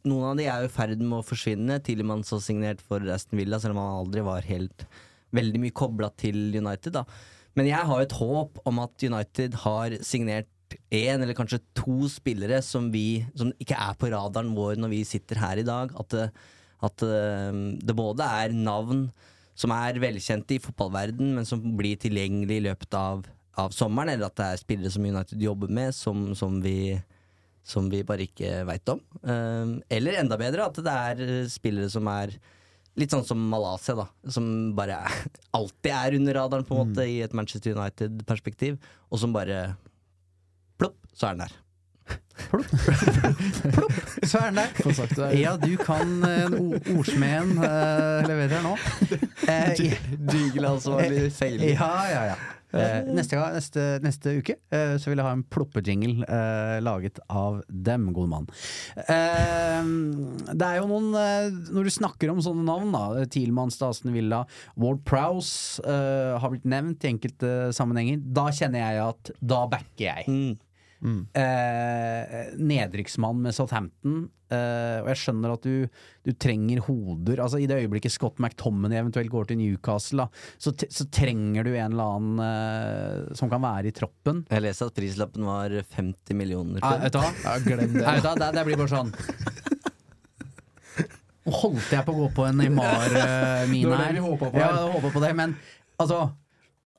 Noen 0.06 0.26
av 0.30 0.38
de 0.38 0.46
er 0.46 0.62
jo 0.62 0.70
i 0.70 0.72
ferd 0.72 1.00
med 1.02 1.18
å 1.18 1.26
forsvinne. 1.26 1.80
Tidligmann 1.82 2.22
så 2.24 2.38
signert 2.44 2.84
for 2.86 3.02
Aston 3.10 3.40
Villa, 3.40 3.58
selv 3.60 3.74
om 3.74 3.80
han 3.82 4.04
aldri 4.04 4.22
var 4.24 4.46
helt 4.46 4.86
veldig 5.34 5.62
mye 5.64 5.74
kobla 5.74 6.12
til 6.22 6.54
United. 6.54 6.94
da 6.94 7.02
Men 7.58 7.72
jeg 7.72 7.88
har 7.90 7.98
jo 7.98 8.06
et 8.06 8.20
håp 8.20 8.62
om 8.70 8.82
at 8.84 9.08
United 9.10 9.58
har 9.64 9.96
signert 10.06 10.78
én 10.94 11.18
eller 11.18 11.36
kanskje 11.36 11.60
to 11.76 12.06
spillere 12.14 12.62
som, 12.64 12.92
vi, 12.94 13.26
som 13.36 13.50
ikke 13.60 13.76
er 13.76 13.98
på 14.00 14.12
radaren 14.14 14.54
vår 14.56 14.78
når 14.80 14.94
vi 14.94 15.04
sitter 15.08 15.42
her 15.42 15.60
i 15.60 15.66
dag. 15.68 15.92
At 15.98 16.14
det, 16.14 16.30
at 16.86 17.04
eh, 17.10 17.62
det 17.82 17.98
både 17.98 18.28
er 18.46 18.56
navn 18.56 19.08
som 19.58 19.74
er 19.76 20.00
velkjente 20.02 20.56
i 20.56 20.62
fotballverden, 20.62 21.34
men 21.36 21.48
som 21.48 21.62
blir 21.78 21.98
tilgjengelig 22.00 22.62
i 22.62 22.66
løpet 22.70 22.96
av, 22.98 23.26
av 23.60 23.74
sommeren, 23.76 24.14
eller 24.14 24.30
at 24.30 24.38
det 24.38 24.48
er 24.48 24.62
spillere 24.62 24.94
som 24.94 25.06
United 25.06 25.42
jobber 25.42 25.74
med, 25.74 25.94
som, 25.98 26.30
som 26.38 26.62
vi 26.64 26.96
som 27.64 27.90
vi 27.92 28.02
bare 28.08 28.26
ikke 28.28 28.64
veit 28.68 28.90
om. 28.92 29.02
Eh, 29.22 29.78
eller 29.98 30.20
enda 30.22 30.38
bedre, 30.40 30.68
at 30.68 30.82
det 30.82 30.96
er 30.96 31.24
eh, 31.28 31.52
spillere 31.52 31.90
som 31.94 32.10
er 32.12 32.36
litt 33.00 33.14
sånn 33.14 33.26
som 33.26 33.42
Malaysia, 33.52 33.96
da. 33.96 34.08
Som 34.34 34.46
bare 34.78 35.00
er, 35.06 35.18
alltid 35.58 35.92
er 35.96 36.20
under 36.20 36.40
radaren, 36.42 36.68
på 36.68 36.76
en 36.78 36.84
måte, 36.84 37.08
i 37.08 37.22
et 37.26 37.36
Manchester 37.38 37.78
United-perspektiv. 37.78 38.80
Og 39.12 39.22
som 39.22 39.36
bare 39.36 39.74
plopp, 40.82 40.98
så 41.14 41.32
er 41.32 41.38
den 41.38 41.46
der. 41.48 41.60
Plopp. 42.42 42.66
plopp, 43.76 43.92
Så 44.26 44.40
er 44.40 44.50
den 44.50 44.58
der. 44.58 45.36
Ja, 45.38 45.52
du 45.62 45.76
kan 45.78 46.24
en 46.26 46.56
ordsmeden 46.98 47.60
uh, 47.62 48.24
leverer 48.26 48.58
her 48.58 48.66
nå. 48.66 48.74
Eh, 49.52 49.72
Jingle-ansvarlig 50.32 51.32
feiler. 51.34 51.74
Ja, 51.74 51.94
ja, 52.10 52.26
ja. 52.32 52.36
Eh, 52.72 53.10
neste, 53.12 53.36
gang, 53.36 53.56
neste, 53.58 53.86
neste 54.04 54.36
uke 54.40 54.56
eh, 54.72 54.96
så 55.02 55.12
vil 55.12 55.20
jeg 55.20 55.28
ha 55.28 55.34
en 55.36 55.44
ploppejingle 55.52 56.24
eh, 56.24 56.78
laget 56.84 57.20
av 57.28 57.62
dem, 57.68 58.10
gode 58.16 58.32
mann. 58.32 58.48
Eh, 58.96 59.92
det 60.52 60.68
er 60.68 60.80
jo 60.80 60.88
noen 60.90 61.12
eh, 61.20 61.52
Når 61.72 61.88
du 61.88 61.94
snakker 61.94 62.32
om 62.32 62.42
sånne 62.44 62.66
navn, 62.68 62.96
da 62.96 63.26
Thielmann, 63.32 63.74
Stasen 63.74 64.14
Villa, 64.16 64.44
Ward 64.80 65.04
Prowse 65.08 65.84
eh, 65.84 66.34
har 66.40 66.54
blitt 66.54 66.68
nevnt 66.70 67.04
i 67.04 67.12
enkelte 67.12 67.72
sammenhenger. 67.76 68.22
Da 68.24 68.50
kjenner 68.56 68.86
jeg 68.86 69.06
at 69.10 69.34
da 69.42 69.64
backer 69.72 70.08
jeg. 70.08 70.28
Mm. 71.02 71.22
Eh, 71.34 72.52
nedrykksmann 72.62 73.40
med 73.42 73.56
Southampton. 73.58 74.30
Eh, 74.52 74.98
og 75.02 75.08
jeg 75.10 75.18
skjønner 75.22 75.54
at 75.56 75.64
du, 75.64 75.88
du 76.28 76.32
trenger 76.36 76.82
hoder. 76.86 77.40
Altså 77.42 77.58
I 77.64 77.68
det 77.72 77.78
øyeblikket 77.86 78.12
Scott 78.14 78.38
McTominay 78.44 79.00
eventuelt 79.00 79.32
går 79.32 79.48
til 79.50 79.58
Newcastle, 79.62 80.26
da, 80.26 80.44
så, 80.62 80.74
t- 80.76 80.90
så 80.92 81.08
trenger 81.10 81.64
du 81.66 81.72
en 81.72 81.96
eller 81.96 82.18
annen 82.20 82.44
eh, 82.46 83.34
som 83.40 83.50
kan 83.54 83.64
være 83.64 83.90
i 83.90 83.96
troppen. 83.96 84.44
Jeg 84.52 84.66
leste 84.68 84.90
at 84.92 84.98
prislappen 85.00 85.48
var 85.48 85.74
50 85.96 86.38
millioner. 86.38 86.84
Nei, 86.84 86.92
pund. 86.92 87.08
vet 87.08 87.16
du 87.16 87.22
hva? 87.24 87.58
Glem 87.66 87.96
det. 87.96 88.04
Nei, 88.06 88.18
vet 88.20 88.28
du? 88.28 88.44
Det, 88.44 88.52
det 88.60 88.68
blir 88.70 88.82
bare 88.84 88.94
sånn 88.98 89.16
holdt 91.52 91.90
jeg 91.92 92.06
på 92.06 92.14
å 92.14 92.20
gå 92.20 92.28
på 92.38 92.44
en 92.48 92.60
Neymar-mine 92.62 93.82
Det 93.82 93.90
var 93.90 93.98
det 93.98 94.06
her. 94.06 94.14
vi 94.14 94.36
på 94.38 94.50
Ja, 94.54 94.68
jeg 94.78 94.92
håpet 94.94 95.16
på 95.16 95.22
det, 95.24 95.32
men 95.40 95.56
altså 96.00 96.20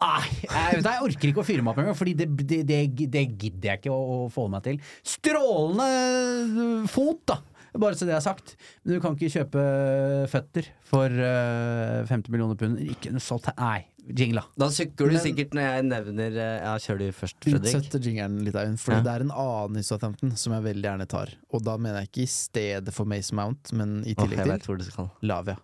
Nei, 0.02 0.32
jeg, 0.42 0.80
vet 0.80 0.88
jeg 0.90 1.06
orker 1.06 1.30
ikke 1.30 1.42
å 1.44 1.46
fyre 1.46 1.62
meg 1.64 1.72
opp 1.74 1.80
engang, 1.84 1.96
Fordi 1.98 2.14
det, 2.18 2.26
det, 2.42 2.60
det, 2.68 2.80
det 3.12 3.24
gidder 3.38 3.70
jeg 3.72 3.82
ikke 3.82 3.94
å, 3.94 4.02
å 4.26 4.28
få 4.32 4.48
meg 4.52 4.64
til. 4.66 4.80
Strålende 5.06 6.88
fot, 6.90 7.22
da! 7.30 7.38
Bare 7.72 7.96
så 7.96 8.04
det 8.04 8.12
er 8.12 8.20
sagt. 8.20 8.56
Men 8.84 8.98
du 8.98 9.00
kan 9.00 9.14
ikke 9.16 9.30
kjøpe 9.32 9.62
føtter 10.28 10.66
for 10.90 11.08
uh, 11.08 12.02
50 12.10 12.28
millioner 12.34 12.58
pund. 12.60 12.76
Ikke 12.84 13.14
noe 13.14 13.22
sånt. 13.24 13.48
Nei, 13.56 13.86
jingla. 14.18 14.42
Da 14.60 14.68
sukker 14.74 15.08
du 15.08 15.16
Men- 15.16 15.24
sikkert 15.24 15.56
når 15.56 15.68
jeg 15.68 15.86
nevner 15.88 16.36
eh, 16.36 16.58
Ja, 16.66 16.74
kjør 16.84 17.00
du 17.00 17.06
først, 17.16 17.38
Fredrik. 17.46 17.78
Utsett 17.80 18.08
jingeren 18.10 18.36
litt, 18.44 18.58
Eivind. 18.60 18.76
Fordi 18.82 18.98
Ja. 18.98 19.06
det 19.08 19.14
er 19.14 19.24
en 19.24 19.32
annen 19.46 19.80
i 19.80 19.86
Southampton 19.88 20.36
som 20.36 20.52
jeg 20.58 20.66
veldig 20.68 20.88
gjerne 20.90 21.08
tar. 21.08 21.32
Og 21.48 21.64
da 21.64 21.78
mener 21.80 22.02
jeg 22.02 22.12
ikke 22.12 22.26
i 22.26 22.32
stedet 22.36 22.92
for 22.92 23.08
Mace 23.08 23.32
Mount, 23.32 23.72
men 23.72 24.02
i 24.04 24.12
tillegg 24.20 24.52
jeg 24.52 24.66
til. 24.68 25.08
Lavia. 25.24 25.56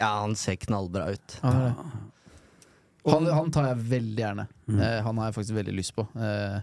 Ja, 0.00 0.10
han 0.22 0.34
ser 0.38 0.56
knallbra 0.56 1.10
ut. 1.12 1.38
Han, 1.42 1.56
er 1.60 1.70
det. 1.70 1.86
han, 3.12 3.26
han 3.36 3.50
tar 3.54 3.66
jeg 3.70 3.82
veldig 3.90 4.22
gjerne. 4.24 4.46
Mm. 4.70 4.80
Eh, 4.80 4.98
han 5.06 5.18
har 5.20 5.28
jeg 5.30 5.36
faktisk 5.38 5.56
veldig 5.58 5.74
lyst 5.76 5.94
på. 5.96 6.06
Eh, 6.16 6.60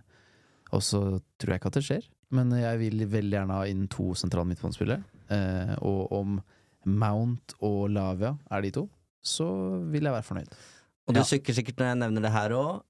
og 0.75 0.81
så 0.83 1.01
tror 1.39 1.53
jeg 1.53 1.61
ikke 1.61 1.71
at 1.71 1.77
det 1.79 1.85
skjer, 1.87 2.07
men 2.35 2.51
jeg 2.57 2.79
vil 2.81 3.05
veldig 3.07 3.37
gjerne 3.37 3.59
ha 3.61 3.67
inn 3.69 3.85
to 3.93 4.09
sentrale 4.19 4.49
midtbanespillere. 4.49 5.03
Eh, 5.31 5.75
og 5.85 6.11
om 6.17 6.39
Mount 6.87 7.53
og 7.63 7.89
Lavia 7.93 8.33
er 8.51 8.65
de 8.65 8.73
to, 8.79 8.85
så 9.23 9.47
vil 9.91 10.07
jeg 10.07 10.15
være 10.17 10.27
fornøyd. 10.27 10.51
Og 11.07 11.15
du 11.15 11.21
Ja. 11.21 11.27
sykker 11.27 11.55
sikkert 11.55 11.77
når 11.79 11.87
jeg 11.93 11.99
nevner 12.01 12.21
det 12.25 12.31
her 12.33 12.49
òg. 12.57 12.81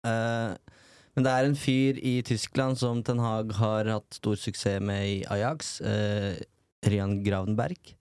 men 1.15 1.23
det 1.25 1.31
er 1.33 1.45
en 1.45 1.55
fyr 1.55 1.97
i 2.01 2.21
Tyskland 2.21 2.77
som 2.77 3.03
Ten 3.03 3.19
Hag 3.19 3.51
har 3.57 3.85
hatt 3.85 4.13
stor 4.13 4.35
suksess 4.35 4.79
med 4.81 5.01
i 5.05 5.23
Ajax. 5.25 5.81
Eh, 5.81 6.37
Rian 6.85 7.23
Gravenberg. 7.23 7.93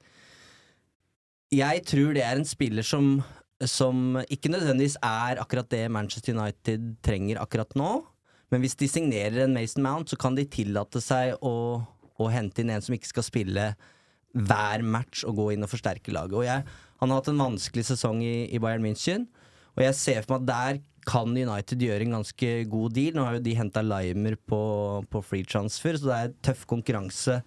Jeg 1.54 1.84
tror 1.86 2.14
det 2.16 2.24
er 2.26 2.40
en 2.40 2.48
spiller 2.48 2.82
som, 2.82 3.20
som 3.62 4.18
ikke 4.26 4.50
nødvendigvis 4.50 4.96
er 4.98 5.38
akkurat 5.38 5.68
det 5.70 5.84
Manchester 5.94 6.34
United 6.34 6.96
trenger 7.06 7.38
akkurat 7.38 7.76
nå. 7.78 8.00
Men 8.50 8.62
hvis 8.62 8.74
de 8.78 8.88
signerer 8.90 9.44
en 9.44 9.54
Mason 9.54 9.84
Mount, 9.84 10.10
så 10.10 10.18
kan 10.18 10.34
de 10.34 10.46
tillate 10.50 11.02
seg 11.02 11.38
å, 11.42 11.82
å 12.18 12.30
hente 12.30 12.62
inn 12.62 12.72
en 12.74 12.82
som 12.82 12.94
ikke 12.96 13.12
skal 13.12 13.26
spille 13.26 13.68
hver 14.36 14.82
match 14.84 15.22
og 15.26 15.38
gå 15.38 15.48
inn 15.54 15.64
og 15.64 15.70
forsterke 15.70 16.14
laget. 16.14 16.34
Og 16.34 16.46
jeg, 16.46 16.76
han 17.00 17.12
har 17.12 17.22
hatt 17.22 17.32
en 17.32 17.42
vanskelig 17.46 17.86
sesong 17.92 18.20
i, 18.26 18.36
i 18.50 18.60
Bayern 18.62 18.84
München, 18.84 19.26
og 19.76 19.84
jeg 19.84 19.98
ser 19.98 20.22
for 20.26 20.36
meg 20.36 20.44
at 20.44 20.50
der 20.50 20.84
kan 21.06 21.30
United 21.30 21.82
gjøre 21.82 22.06
en 22.08 22.16
ganske 22.18 22.52
god 22.70 22.94
deal. 22.96 23.14
Nå 23.14 23.26
har 23.26 23.36
jo 23.36 23.44
de 23.44 23.54
henta 23.54 23.82
Limer 23.86 24.34
på, 24.50 24.62
på 25.06 25.22
free 25.22 25.46
transfer, 25.46 25.98
så 25.98 26.10
det 26.10 26.16
er 26.16 26.38
tøff 26.48 26.64
konkurranse 26.70 27.38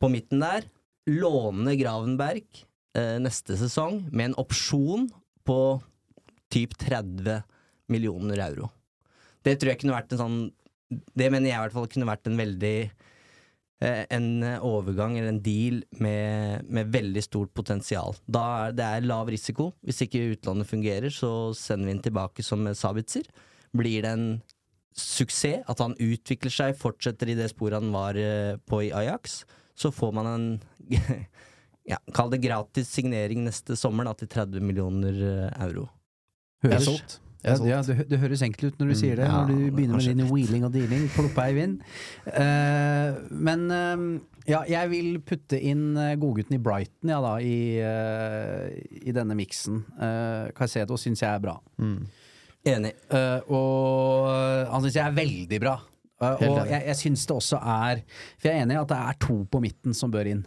på 0.00 0.08
midten 0.12 0.40
der. 0.40 0.68
Låne 1.10 1.74
Gravenberg 1.76 2.64
eh, 2.98 3.16
neste 3.22 3.56
sesong 3.60 4.04
med 4.10 4.30
en 4.30 4.38
opsjon 4.42 5.08
på 5.46 5.58
typ 6.52 6.76
30 6.80 7.42
millioner 7.92 8.40
euro. 8.46 8.70
Det 9.44 9.58
tror 9.58 9.74
jeg 9.74 9.82
kunne 9.82 9.96
vært 9.96 10.14
en 10.14 10.22
sånn 10.22 10.38
Det 10.88 11.26
mener 11.32 11.50
jeg 11.50 11.58
i 11.58 11.62
hvert 11.64 11.74
fall 11.74 11.88
kunne 11.90 12.08
vært 12.08 12.28
en 12.28 12.38
veldig 12.38 12.76
eh, 13.82 14.02
en 14.14 14.28
overgang 14.62 15.16
eller 15.18 15.32
en 15.32 15.42
deal 15.42 15.80
med, 15.98 16.68
med 16.68 16.92
veldig 16.94 17.22
stort 17.24 17.52
potensial. 17.56 18.14
Da 18.26 18.44
er 18.66 18.76
det 18.78 18.86
er 18.86 19.08
lav 19.08 19.32
risiko. 19.32 19.72
Hvis 19.82 20.04
ikke 20.04 20.22
utlandet 20.36 20.70
fungerer, 20.70 21.10
så 21.10 21.52
sender 21.56 21.88
vi 21.88 21.96
den 21.96 22.04
tilbake 22.04 22.46
som 22.46 22.68
Sabitzer. 22.78 23.26
Blir 23.74 24.04
det 24.04 24.12
en 24.12 24.28
suksess, 24.94 25.64
at 25.66 25.82
han 25.82 25.96
utvikler 25.98 26.52
seg, 26.52 26.76
fortsetter 26.78 27.32
i 27.32 27.38
det 27.38 27.50
sporet 27.50 27.80
han 27.80 27.92
var 27.94 28.18
eh, 28.18 28.54
på 28.68 28.84
i 28.86 28.92
Ajax, 28.94 29.42
så 29.74 29.90
får 29.90 30.14
man 30.14 30.30
en 30.30 30.46
ja, 31.88 31.98
Kall 32.16 32.30
det 32.32 32.40
gratis 32.44 32.88
signering 32.88 33.44
neste 33.44 33.76
sommer 33.76 34.04
da, 34.08 34.14
til 34.16 34.28
30 34.32 34.60
millioner 34.64 35.12
eh, 35.12 35.66
euro. 35.66 35.88
Jeg 36.64 36.70
er 36.70 36.76
Høres- 36.78 36.88
solgt. 36.88 37.20
Jeg 37.44 37.50
Ja, 37.50 37.52
er 37.52 37.58
solgt. 37.58 37.68
ja, 37.68 37.80
det, 38.00 38.08
det 38.08 38.18
høres 38.22 38.40
enkelt 38.42 38.64
ut 38.72 38.78
når 38.80 38.86
du 38.88 38.92
Mm, 38.94 39.00
sier 39.02 39.16
det, 39.20 39.24
ja, 39.28 39.32
når 39.42 39.48
du 39.50 39.70
begynner 39.76 39.98
med 40.00 40.16
din 40.16 40.30
wheeling 40.32 40.64
og 40.64 40.72
dealing. 40.72 41.02
Ploppa 41.12 41.44
i 41.50 41.54
vind. 41.58 41.74
Uh, 42.24 43.18
men 43.36 43.66
uh, 43.68 44.20
ja, 44.48 44.62
jeg 44.68 44.90
vil 44.94 45.10
putte 45.28 45.58
inn 45.60 45.92
godgutten 46.20 46.56
i 46.56 46.60
Brighton 46.64 47.12
ja, 47.12 47.18
da, 47.20 47.34
i, 47.44 47.76
uh, 47.84 48.72
i 49.04 49.12
denne 49.12 49.36
miksen. 49.36 49.82
Uh, 50.00 50.48
Caicedo 50.56 50.96
syns 51.00 51.20
jeg 51.20 51.28
er 51.36 51.42
bra. 51.44 51.58
Mm. 51.76 51.98
Enig. 52.64 52.94
Eh, 53.12 53.40
og 53.52 54.24
han 54.72 54.80
syns 54.86 54.94
jeg 54.96 55.04
er 55.04 55.16
veldig 55.18 55.58
bra. 55.60 55.74
Og 56.24 56.40
jeg, 56.70 56.80
jeg 56.86 56.96
syns 56.96 57.26
det 57.28 57.34
også 57.36 57.58
er 57.60 57.98
For 58.38 58.46
jeg 58.48 58.54
er 58.56 58.62
enig 58.64 58.76
i 58.78 58.80
at 58.80 58.88
det 58.88 58.96
er 58.96 59.16
to 59.20 59.34
på 59.52 59.60
midten 59.60 59.92
som 59.92 60.08
bør 60.14 60.30
inn 60.30 60.40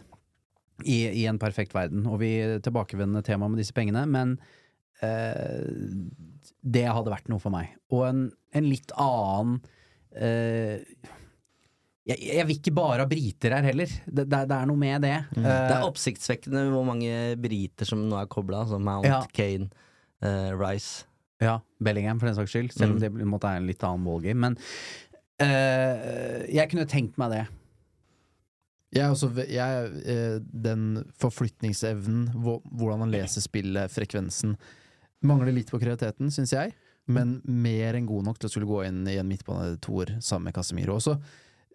i, 0.84 0.98
i 1.22 1.26
en 1.26 1.38
perfekt 1.42 1.74
verden. 1.74 2.06
Og 2.06 2.20
vi 2.22 2.32
tilbakevendende 2.62 3.24
tema 3.26 3.48
med 3.50 3.58
disse 3.62 3.74
pengene, 3.76 4.04
men 4.06 4.36
eh, 5.02 5.64
det 6.62 6.86
hadde 6.86 7.10
vært 7.12 7.28
noe 7.32 7.42
for 7.42 7.54
meg. 7.54 7.72
Og 7.94 8.04
en, 8.08 8.26
en 8.54 8.68
litt 8.68 8.92
annen 8.98 9.58
eh, 10.16 10.82
jeg, 12.08 12.22
jeg 12.24 12.46
vil 12.48 12.56
ikke 12.56 12.72
bare 12.78 13.02
ha 13.04 13.08
briter 13.10 13.52
her 13.52 13.66
heller. 13.68 13.90
Det, 14.06 14.24
det, 14.32 14.38
det 14.48 14.56
er 14.56 14.68
noe 14.70 14.80
med 14.80 15.02
det. 15.04 15.16
Det 15.36 15.44
er 15.44 15.74
Eh, 15.76 15.84
oppsiktsvekkende 15.90 16.62
hvor 16.72 16.86
mange 16.88 17.34
briter 17.42 17.84
som 17.88 18.00
nå 18.08 18.16
er 18.22 18.30
kobla. 18.32 18.62
Altså 18.64 18.78
Mount, 18.80 19.04
Ja. 19.04 19.18
Kane, 19.36 19.68
eh, 20.24 20.54
Rice. 20.56 21.04
Ja, 21.44 21.58
Bellingham 21.84 22.18
for 22.18 22.26
den 22.30 22.34
saks 22.38 22.50
skyld, 22.54 22.72
selv 22.74 22.96
om 22.96 22.98
Mm. 22.98 23.02
det 23.20 23.26
måtte 23.28 23.46
være 23.46 23.60
en 23.60 23.68
litt 23.68 23.84
annen 23.86 24.06
ballgame. 24.08 24.40
Men 24.40 24.56
eh, 25.38 26.46
jeg 26.50 26.70
kunne 26.72 26.86
tenkt 26.90 27.18
meg 27.20 27.30
det. 27.36 27.44
Jeg 28.94 29.04
er 29.04 29.12
også, 29.12 29.28
jeg, 29.44 29.88
eh, 30.08 30.38
den 30.40 31.04
forflytningsevnen, 31.20 32.28
hvordan 32.34 33.04
han 33.04 33.12
leser 33.12 33.44
spillet, 33.44 33.92
frekvensen, 33.92 34.54
mangler 35.28 35.52
litt 35.52 35.70
på 35.72 35.80
kreativiteten, 35.82 36.30
syns 36.32 36.54
jeg. 36.54 36.72
Men 37.08 37.38
mer 37.44 37.96
enn 37.96 38.06
god 38.08 38.26
nok 38.28 38.38
til 38.40 38.48
å 38.48 38.52
skulle 38.52 38.68
gå 38.68 38.82
inn 38.84 39.00
i 39.08 39.16
en 39.20 39.28
midtbanetoer 39.28 40.18
sammen 40.24 40.50
med 40.50 40.56
Casemiro. 40.58 40.98
Og 40.98 41.04
så 41.04 41.14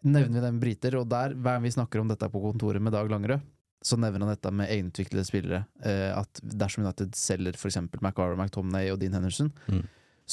nevner 0.06 0.40
vi 0.40 0.46
dem 0.46 0.60
briter, 0.62 0.98
og 1.00 1.08
der, 1.10 1.34
hver 1.34 1.58
gang 1.58 1.66
vi 1.66 1.74
snakker 1.74 2.02
om 2.02 2.10
dette 2.12 2.30
på 2.30 2.42
kontoret 2.44 2.82
med 2.84 2.94
Dag 2.94 3.10
Langerød, 3.10 3.42
så 3.84 3.98
nevner 4.00 4.24
han 4.24 4.32
dette 4.36 4.52
med 4.56 4.70
egenutviklede 4.72 5.26
spillere. 5.28 5.64
Eh, 5.84 6.12
at 6.16 6.40
dersom 6.44 6.86
United 6.86 7.18
selger 7.20 7.58
f.eks. 7.58 7.82
McArrow, 8.00 8.38
McTomney 8.40 8.92
og 8.94 9.02
Dean 9.02 9.14
Henderson, 9.18 9.52
Mm. 9.68 9.84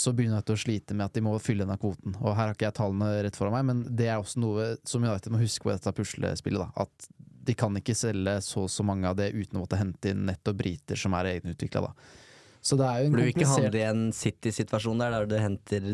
Så 0.00 0.12
begynner 0.16 0.38
United 0.40 0.54
å 0.56 0.60
slite 0.60 0.96
med 0.96 1.06
at 1.06 1.16
de 1.16 1.22
må 1.24 1.34
fylle 1.42 1.66
denne 1.66 1.78
kvoten. 1.80 2.14
Og 2.22 2.32
her 2.32 2.46
har 2.48 2.54
ikke 2.56 2.68
jeg 2.68 2.78
tallene 2.78 3.10
rett 3.26 3.36
foran 3.36 3.56
meg, 3.58 3.66
men 3.68 3.82
det 3.96 4.08
er 4.08 4.20
også 4.20 4.40
noe 4.42 4.70
som 4.88 5.04
United 5.04 5.34
må 5.34 5.42
huske 5.42 5.66
på 5.66 5.72
dette 5.74 5.92
puslespillet. 5.96 6.62
Da. 6.62 6.86
At 6.86 7.10
de 7.50 7.56
kan 7.58 7.76
ikke 7.76 7.96
selge 7.96 8.36
så 8.44 8.64
og 8.66 8.72
så 8.72 8.84
mange 8.86 9.08
av 9.10 9.18
det 9.18 9.30
uten 9.34 9.58
å 9.58 9.64
måtte 9.64 9.78
hente 9.80 10.12
inn 10.12 10.26
nettopp 10.28 10.58
briter 10.60 11.00
som 11.00 11.16
er 11.18 11.34
egenutvikla. 11.34 11.92
Så 12.60 12.76
det 12.76 12.86
er 12.86 13.00
jo 13.00 13.08
en 13.08 13.14
Burde 13.14 13.26
du 13.26 13.32
ikke 13.32 13.48
handle 13.48 13.80
i 13.80 13.86
en 13.88 14.02
City-situasjon 14.12 15.00
der, 15.00 15.14
der 15.14 15.28
du 15.28 15.36
henter 15.40 15.86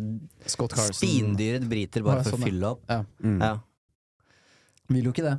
spindyret 0.91 1.67
briter 1.71 2.03
bare 2.07 2.23
ja, 2.23 2.27
for 2.27 2.35
sånn, 2.35 2.43
å 2.43 2.51
fylle 2.51 2.73
opp? 2.73 2.89
Ja. 2.91 3.03
Mm. 3.23 3.37
Ja. 3.39 3.53
Vil 4.91 5.07
jo 5.07 5.15
ikke 5.15 5.27
det. 5.29 5.37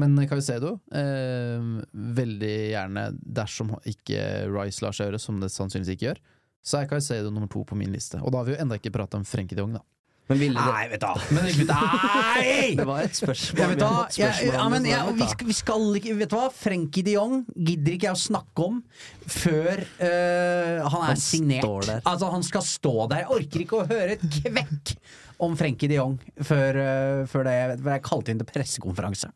Men 0.00 0.16
Caicedo, 0.24 0.78
eh, 0.96 1.66
veldig 1.92 2.54
gjerne, 2.72 3.10
dersom 3.20 3.74
ikke 3.88 4.22
Rice 4.48 4.80
lar 4.84 4.96
seg 4.96 5.10
gjøre, 5.10 5.20
som 5.20 5.42
det 5.42 5.52
sannsynligvis 5.52 5.98
ikke 5.98 6.08
gjør, 6.08 6.22
så 6.62 6.78
er 6.82 6.90
Caicedo 6.90 7.30
nummer 7.30 7.50
to 7.50 7.64
på 7.66 7.78
min 7.78 7.90
liste. 7.94 8.20
Og 8.22 8.32
da 8.32 8.42
har 8.42 8.48
vi 8.48 8.54
jo 8.54 8.60
enda 8.62 8.78
ikke 8.78 8.92
prata 8.94 9.18
om 9.18 9.26
Frenkie 9.26 9.58
de 9.58 9.64
Jong, 9.64 9.74
da. 9.78 9.82
Men 10.30 10.38
ville 10.38 10.62
det 10.62 10.72
Nei, 10.72 10.84
vet 10.92 11.02
du 11.02 11.06
hva. 11.08 11.16
Nei! 11.34 12.74
Det 12.78 12.84
var 12.86 13.02
et 13.02 13.16
spørsmål. 13.18 13.58
Jeg 13.58 13.70
vet 13.72 14.18
jeg, 14.20 14.52
ja, 14.52 14.66
men 14.70 14.86
jeg, 14.86 14.94
jeg 14.94 15.16
vi, 15.18 15.26
skal, 15.32 15.48
vi 15.50 15.56
skal 15.58 15.98
ikke 15.98 16.14
Vet 16.20 16.30
du 16.30 16.36
hva, 16.38 16.46
Frenkie 16.54 17.04
de 17.06 17.16
Jong 17.16 17.34
gidder 17.56 17.96
ikke 17.96 18.08
jeg 18.08 18.16
å 18.16 18.20
snakke 18.22 18.68
om 18.68 18.78
før 19.26 19.82
uh, 19.82 20.78
han 20.86 20.96
er 21.02 21.10
Han 21.10 21.20
signert. 21.20 21.66
står 21.66 21.88
der. 21.90 22.06
Altså, 22.06 22.30
han 22.36 22.46
skal 22.46 22.66
stå 22.70 22.94
der. 23.10 23.24
Jeg 23.24 23.36
orker 23.40 23.66
ikke 23.66 23.82
å 23.82 23.88
høre 23.90 24.16
et 24.16 24.24
kvekk 24.38 24.94
om 25.42 25.58
Frenkie 25.58 25.90
de 25.90 25.98
Jong 25.98 26.16
før, 26.38 26.78
uh, 26.78 27.26
før 27.28 27.48
det 27.50 27.58
jeg 27.58 27.82
er 27.98 28.06
kalt 28.06 28.30
inn 28.30 28.40
til 28.40 28.50
pressekonferanse. 28.54 29.32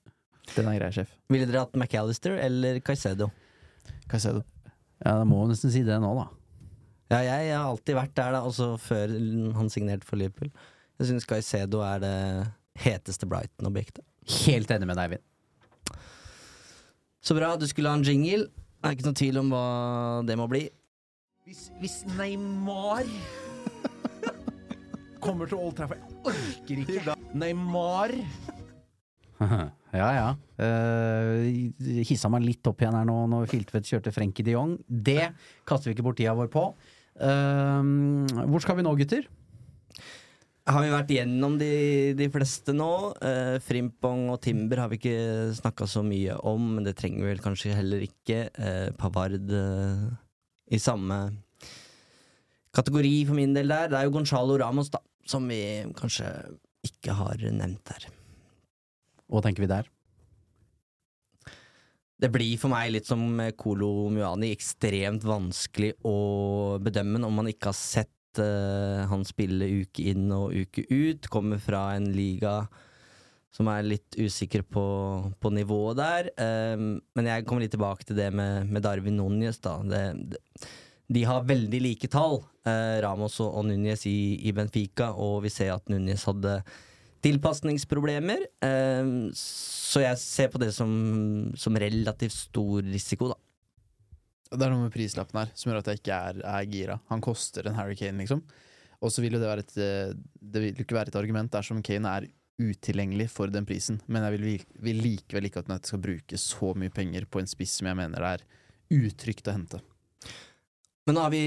Den 0.54 0.70
er 0.70 0.78
grei, 0.78 0.92
sjef. 0.94 1.10
Ville 1.34 1.50
dere 1.50 1.66
hatt 1.66 1.74
McAllister 1.74 2.38
eller 2.38 2.78
Caicedo? 2.86 3.32
Caicedo. 4.06 4.46
Ja, 5.02 5.18
da 5.18 5.24
må 5.28 5.42
jo 5.42 5.50
nesten 5.50 5.74
si 5.74 5.82
det 5.84 5.98
nå, 6.00 6.14
da. 6.16 6.30
Ja, 7.06 7.20
jeg, 7.22 7.52
har 7.54 7.68
alltid 7.68 7.94
vært 7.94 8.16
der, 8.18 8.34
da, 8.34 8.42
også 8.42 8.72
før 8.82 9.12
han 9.54 9.70
signerte 9.70 10.08
for 10.08 10.18
Liverpool. 10.18 10.50
Jeg 10.98 11.10
syns 11.12 11.26
Caicedo 11.28 11.82
er 11.86 12.00
det 12.02 12.16
heteste 12.82 13.28
Brighton-objektet. 13.30 14.02
Helt 14.46 14.72
enig 14.74 14.88
med 14.90 14.98
deg, 14.98 15.12
Eivind. 15.12 16.02
Så 17.22 17.36
bra, 17.38 17.52
du 17.58 17.66
skulle 17.70 17.92
ha 17.92 17.98
en 17.98 18.06
jingle. 18.06 18.48
Det 18.50 18.90
er 18.90 18.96
ikke 18.96 19.06
noe 19.06 19.18
tvil 19.18 19.40
om 19.40 19.54
hva 19.54 19.66
det 20.26 20.36
må 20.38 20.48
bli. 20.50 20.64
Hvis, 21.46 21.68
hvis 21.78 22.00
Neymar 22.16 23.06
kommer 25.24 25.46
til 25.46 25.60
Old 25.62 25.76
Trafford 25.78 26.02
Jeg 26.02 26.18
orker 26.26 26.82
ikke. 26.82 27.16
Neymar 27.38 28.14
Ja, 29.96 30.08
ja. 30.12 30.28
Uh, 30.58 32.02
hissa 32.04 32.28
meg 32.32 32.44
litt 32.44 32.66
opp 32.68 32.82
igjen 32.82 32.96
her 32.98 33.06
nå 33.08 33.16
når 33.30 33.46
Filtvedt 33.50 33.88
kjørte 33.88 34.12
Frenkie 34.12 34.44
de 34.44 34.56
Jong. 34.56 34.74
Det 34.86 35.30
kaster 35.68 35.88
vi 35.88 35.96
ikke 35.96 36.06
bort 36.08 36.18
tida 36.20 36.34
vår 36.36 36.50
på. 36.52 36.66
Eh, 37.16 37.90
hvor 38.50 38.64
skal 38.64 38.78
vi 38.78 38.86
nå, 38.86 38.94
gutter? 38.98 39.28
Har 40.66 40.82
vi 40.82 40.90
vært 40.90 41.12
gjennom 41.14 41.54
de, 41.60 42.14
de 42.18 42.26
fleste 42.34 42.72
nå? 42.74 42.90
Uh, 43.22 43.54
Frimpong 43.62 44.24
og 44.34 44.40
Timber 44.42 44.80
har 44.82 44.90
vi 44.90 44.98
ikke 44.98 45.52
snakka 45.54 45.86
så 45.86 46.02
mye 46.02 46.34
om, 46.42 46.64
men 46.74 46.88
det 46.88 46.96
trenger 46.98 47.22
vi 47.22 47.30
vel 47.30 47.42
kanskje 47.44 47.76
heller 47.78 48.02
ikke. 48.02 48.48
Uh, 48.58 48.88
Pavard 48.98 49.46
uh, 49.46 50.08
i 50.66 50.80
samme 50.82 51.20
kategori 52.74 53.14
for 53.28 53.38
min 53.38 53.54
del 53.54 53.70
der. 53.70 53.92
Det 53.92 54.00
er 54.00 54.08
jo 54.08 54.16
Gonzalo 54.18 54.58
Ramos, 54.58 54.90
da, 54.90 54.98
som 55.22 55.46
vi 55.46 55.60
kanskje 55.94 56.32
ikke 56.90 57.14
har 57.14 57.46
nevnt 57.46 57.94
her. 57.94 58.10
Hva 59.30 59.46
tenker 59.46 59.62
vi 59.62 59.70
der? 59.70 59.86
Det 62.16 62.30
blir 62.32 62.56
for 62.60 62.72
meg 62.72 62.94
litt 62.94 63.08
som 63.08 63.20
med 63.36 63.58
Kolo 63.60 64.08
Muani, 64.12 64.48
ekstremt 64.54 65.24
vanskelig 65.26 65.92
å 66.08 66.78
bedømme 66.80 67.20
om 67.26 67.42
man 67.42 67.50
ikke 67.50 67.72
har 67.72 67.76
sett 67.76 68.40
uh, 68.40 69.04
han 69.10 69.24
spille 69.28 69.68
uke 69.82 70.06
inn 70.12 70.30
og 70.32 70.54
uke 70.56 70.86
ut. 70.88 71.28
Kommer 71.32 71.60
fra 71.60 71.90
en 71.98 72.08
liga 72.16 72.62
som 73.52 73.68
er 73.72 73.84
litt 73.84 74.16
usikker 74.16 74.64
på, 74.68 74.86
på 75.40 75.52
nivået 75.52 76.00
der. 76.00 76.32
Um, 76.40 76.96
men 77.16 77.28
jeg 77.28 77.44
kommer 77.44 77.64
litt 77.64 77.76
tilbake 77.76 78.08
til 78.08 78.18
det 78.18 78.30
med, 78.32 78.68
med 78.72 78.84
Darwin 78.84 79.20
Núñez. 79.20 79.60
da. 79.64 79.76
Det, 79.84 80.02
det, 80.32 80.66
de 81.06 81.22
har 81.24 81.46
veldig 81.46 81.80
like 81.84 82.08
tall, 82.10 82.40
eh, 82.66 82.98
Ramos 83.04 83.38
og, 83.44 83.52
og 83.60 83.68
Núñez 83.68 84.06
i, 84.10 84.40
i 84.48 84.52
Benfica, 84.52 85.12
og 85.14 85.44
vi 85.44 85.52
ser 85.54 85.76
at 85.76 85.86
Núñez 85.92 86.24
hadde 86.26 86.58
tilpasningsproblemer. 87.24 88.46
Eh, 88.66 89.10
så 89.36 90.04
jeg 90.04 90.20
ser 90.22 90.52
på 90.52 90.60
det 90.62 90.72
som, 90.76 90.90
som 91.58 91.78
relativt 91.80 92.36
stor 92.36 92.86
risiko, 92.86 93.32
da. 93.32 93.40
Det 94.46 94.62
er 94.62 94.70
noe 94.70 94.84
med 94.84 94.94
prislappen 94.94 95.40
her 95.40 95.48
som 95.58 95.72
gjør 95.72 95.80
at 95.80 95.88
jeg 95.90 96.00
ikke 96.00 96.16
er, 96.30 96.40
er 96.46 96.66
gira. 96.70 97.00
Han 97.10 97.22
koster 97.24 97.66
en 97.66 97.78
Harry 97.78 97.96
Kane, 97.98 98.20
liksom. 98.22 98.44
Og 99.02 99.12
så 99.12 99.24
vil 99.24 99.36
jo 99.36 99.40
det 99.42 99.48
være 99.50 99.64
et 99.64 99.78
eh, 99.82 100.12
Det 100.40 100.62
vil 100.62 100.84
ikke 100.84 100.96
være 100.96 101.12
et 101.12 101.18
argument 101.18 101.52
dersom 101.52 101.82
Kane 101.84 102.12
er 102.18 102.28
utilgjengelig 102.56 103.28
for 103.34 103.52
den 103.52 103.66
prisen, 103.68 103.98
men 104.08 104.24
jeg 104.24 104.32
vil, 104.38 104.62
vil 104.86 105.02
likevel 105.04 105.48
ikke 105.48 105.60
at 105.60 105.68
United 105.68 105.90
skal 105.90 106.00
bruke 106.00 106.38
så 106.40 106.70
mye 106.80 106.94
penger 106.94 107.26
på 107.28 107.42
en 107.42 107.50
spiss 107.50 107.74
som 107.80 107.90
jeg 107.90 107.98
mener 107.98 108.22
det 108.22 108.30
er 108.30 108.46
utrygt 108.96 109.50
å 109.50 109.56
hente. 109.58 109.82
Men 111.06 111.20
har 111.22 111.30
vi, 111.30 111.40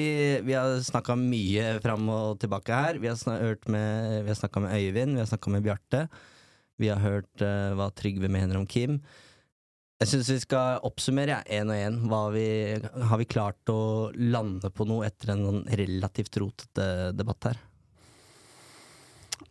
vi 0.48 0.54
har 0.56 0.78
snakka 0.88 1.18
mye 1.20 1.74
fram 1.84 2.06
og 2.14 2.38
tilbake 2.40 2.72
her. 2.72 3.00
Vi 3.04 3.10
har, 3.12 3.18
snak, 3.20 3.66
med, 3.68 4.22
vi 4.24 4.32
har 4.32 4.38
snakka 4.40 4.62
med 4.64 4.72
Øyvind, 4.72 5.18
vi 5.18 5.20
har 5.20 5.28
snakka 5.28 5.52
med 5.52 5.66
Bjarte. 5.66 6.06
Vi 6.80 6.88
har 6.88 7.02
hørt 7.04 7.44
uh, 7.44 7.76
hva 7.76 7.90
Trygve 7.92 8.30
mener 8.32 8.56
om 8.56 8.64
Kim. 8.64 9.02
Jeg 10.00 10.14
syns 10.14 10.30
vi 10.32 10.38
skal 10.46 10.80
oppsummere 10.88 11.42
én 11.52 11.68
og 11.68 11.76
én. 11.76 11.98
Har 12.08 13.20
vi 13.20 13.28
klart 13.28 13.74
å 13.74 14.14
lande 14.16 14.72
på 14.72 14.88
noe 14.88 15.10
etter 15.10 15.34
en 15.34 15.44
sånn 15.44 15.60
relativt 15.82 16.40
rotete 16.40 16.88
debatt 17.20 17.50
her? 17.50 17.60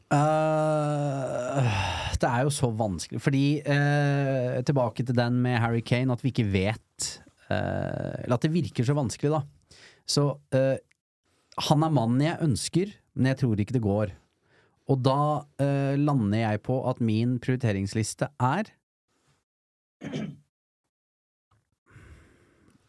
Uh, 0.09 1.69
det 2.17 2.33
er 2.33 2.49
jo 2.49 2.55
så 2.57 2.73
vanskelig, 2.73 3.21
fordi 3.21 3.61
uh, 3.61 4.57
Tilbake 4.65 5.05
til 5.05 5.21
den 5.21 5.37
med 5.45 5.61
Harry 5.61 5.85
Kane, 5.85 6.17
at 6.17 6.25
vi 6.25 6.33
ikke 6.33 6.49
vet 6.49 7.11
Eller 7.53 8.39
at 8.39 8.45
det 8.45 8.55
virker 8.57 8.89
så 8.89 8.97
vanskelig, 8.97 9.37
da. 9.37 9.45
Så 10.09 10.25
uh, 10.55 10.77
han 11.69 11.85
er 11.85 11.93
mannen 11.95 12.25
jeg 12.25 12.43
ønsker, 12.45 12.95
men 13.15 13.31
jeg 13.33 13.41
tror 13.43 13.61
ikke 13.61 13.77
det 13.77 13.85
går. 13.85 14.15
Og 14.89 15.01
da 15.05 15.21
uh, 15.45 15.95
lander 16.01 16.39
jeg 16.39 16.63
på 16.65 16.81
at 16.91 17.03
min 17.05 17.37
prioriteringsliste 17.43 18.31
er 18.41 18.73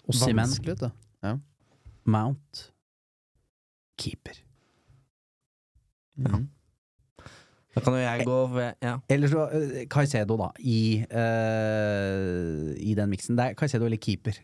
Ossimen, 0.09 0.49
du. 0.65 0.87
Mount, 2.09 2.71
keeper. 3.99 4.39
Mhm. 6.15 6.47
Da 7.75 7.83
kan 7.85 7.93
jo 7.93 7.99
jeg 7.99 8.25
gå 8.25 8.37
ved, 8.47 8.73
ja. 8.81 8.95
Eller 9.09 9.27
så 9.27 9.43
uh, 9.53 9.75
Caicedo, 9.91 10.37
da, 10.37 10.49
i, 10.59 11.03
uh, 11.05 12.71
i 12.81 12.95
den 12.97 13.09
miksen. 13.09 13.37
Det 13.37 13.45
er 13.45 13.53
Caicedo 13.53 13.85
eller 13.85 14.01
keeper. 14.01 14.39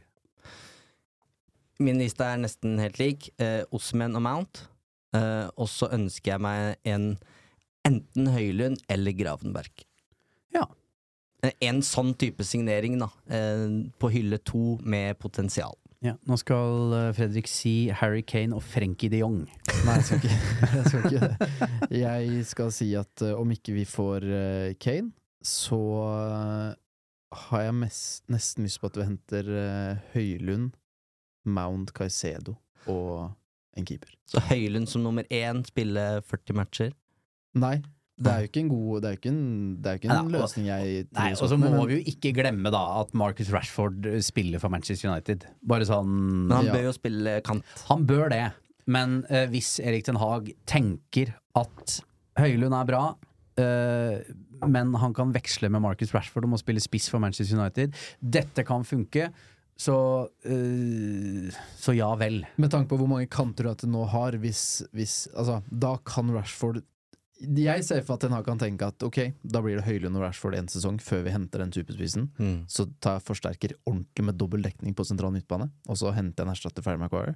Min 1.83 1.99
liste 1.99 2.23
er 2.23 2.37
nesten 2.39 2.77
helt 2.79 2.99
lik. 3.01 3.29
Eh, 3.41 3.63
Osman 3.75 4.15
og 4.15 4.23
Mount. 4.23 4.61
Eh, 5.15 5.47
og 5.59 5.67
så 5.71 5.89
ønsker 5.95 6.35
jeg 6.35 6.43
meg 6.43 6.75
en 6.87 7.09
enten 7.85 8.29
Høylund 8.33 8.79
eller 8.89 9.13
Gravenberg. 9.13 9.83
Ja. 10.55 10.65
Eh, 11.43 11.51
En 11.61 11.81
sånn 11.85 12.13
type 12.17 12.43
signering, 12.47 12.97
da. 12.99 13.09
Eh, 13.29 13.65
på 13.99 14.09
hylle 14.13 14.39
to 14.43 14.77
med 14.83 15.19
potensial. 15.19 15.75
Ja, 16.05 16.15
nå 16.27 16.35
skal 16.37 16.93
eh, 16.93 17.11
Fredrik 17.17 17.47
si 17.49 17.89
Harry 17.89 18.21
Kane 18.27 18.53
og 18.57 18.63
Frenkie 18.65 19.09
de 19.09 19.21
Jong. 19.23 19.43
Nei, 19.85 19.95
jeg 19.99 20.05
skal 20.05 20.19
ikke, 20.19 20.39
jeg 20.75 20.85
skal 20.89 21.05
ikke 21.05 21.27
det. 21.27 21.69
Jeg 22.01 22.45
skal 22.49 22.73
si 22.75 22.89
at 22.99 23.25
eh, 23.25 23.35
om 23.39 23.51
ikke 23.55 23.73
vi 23.77 23.85
får 23.89 24.27
Kane, 24.83 25.11
så 25.45 25.79
har 27.35 27.61
jeg 27.67 27.75
mest, 27.77 28.23
nesten 28.31 28.65
lyst 28.65 28.79
på 28.81 28.89
at 28.89 28.97
vi 28.99 29.05
henter 29.09 29.49
Høylund, 30.13 30.71
Mount 31.45 31.91
Caicedo 31.95 32.55
og 32.87 33.31
en 33.77 33.85
keeper. 33.85 34.09
Så 34.29 34.39
Høylund 34.49 34.87
som 34.87 35.03
nummer 35.03 35.23
én, 35.33 35.63
spiller 35.67 36.21
40 36.21 36.55
matcher. 36.55 36.91
Nei, 37.55 37.81
det 38.19 38.31
er 38.31 38.39
jo 38.43 38.47
ikke 38.49 38.61
en 38.61 38.69
god 38.71 39.01
Det 39.01 39.07
er 39.09 39.13
jo 39.15 39.19
ikke 39.19 39.31
en, 39.33 39.75
det 39.83 39.89
er 39.89 39.95
jo 39.95 39.99
ikke 39.99 40.09
en 40.11 40.29
Nei, 40.29 40.39
løsning 40.39 40.65
jeg 40.69 41.07
Nei, 41.17 41.31
Og 41.35 41.49
så 41.51 41.57
må 41.59 41.69
men- 41.71 41.87
vi 41.89 41.97
jo 41.97 42.03
ikke 42.13 42.31
glemme 42.37 42.71
da 42.71 42.83
at 43.01 43.13
Marcus 43.13 43.49
Rashford 43.51 44.07
spiller 44.23 44.59
for 44.59 44.69
Manchester 44.71 45.09
United. 45.11 45.43
Bare 45.67 45.83
sånn 45.87 46.07
Men 46.47 46.55
han 46.57 46.65
Ja. 46.65 46.73
bør 46.73 46.83
jo 46.87 46.93
spille 46.95 47.41
kant. 47.43 47.63
Han 47.89 48.05
bør 48.07 48.29
det, 48.29 48.53
men 48.87 49.25
uh, 49.29 49.45
hvis 49.51 49.79
Erik 49.83 50.05
Ten 50.05 50.15
Hag 50.15 50.53
tenker 50.65 51.33
at 51.55 51.99
Høylund 52.39 52.73
er 52.79 52.85
bra, 52.85 53.03
uh, 53.59 54.67
men 54.67 54.93
han 54.95 55.13
kan 55.13 55.33
veksle 55.35 55.69
med 55.69 55.81
Marcus 55.83 56.13
Rashford 56.15 56.45
om 56.47 56.53
å 56.55 56.59
spille 56.61 56.79
spiss 56.83 57.09
for 57.11 57.19
Manchester 57.19 57.57
United, 57.59 57.93
dette 58.21 58.63
kan 58.67 58.83
funke, 58.87 59.29
så 59.75 60.29
eh, 60.47 61.53
Så 61.77 61.93
ja 61.93 62.09
vel. 62.15 62.45
Med 62.55 62.71
tanke 62.71 62.89
på 62.89 62.99
hvor 62.99 63.09
mange 63.11 63.27
kanter 63.31 63.67
du 63.75 63.87
nå 63.91 64.05
har, 64.11 64.37
hvis, 64.39 64.83
hvis 64.95 65.25
Altså, 65.35 65.61
da 65.69 65.97
kan 66.07 66.31
Rashford 66.31 66.81
Jeg 67.43 67.83
ser 67.83 68.05
for 68.07 68.15
at 68.15 68.23
Ten 68.23 68.31
Hag 68.31 68.45
kan 68.47 68.61
tenke 68.61 68.87
at 68.87 69.03
ok, 69.03 69.19
da 69.43 69.59
blir 69.63 69.75
det 69.75 69.87
Høylund 69.87 70.15
og 70.15 70.23
Rashford 70.23 70.55
en 70.55 70.71
sesong 70.71 71.01
før 71.03 71.25
vi 71.25 71.33
henter 71.35 71.59
den 71.59 71.73
superspissen. 71.75 72.29
Så 72.71 72.87
tar 73.03 73.19
jeg 73.19 73.27
forsterker 73.27 73.75
ordentlig 73.83 74.29
med 74.29 74.39
dobbel 74.39 74.63
dekning 74.63 74.95
på 74.95 75.03
sentral 75.03 75.35
midtbane, 75.35 75.67
og 75.89 75.99
så 75.99 76.13
henter 76.15 76.45
jeg 76.45 76.47
en 76.47 76.53
erstatter 76.55 76.85
Ferry 76.85 77.01
Maguire. 77.01 77.35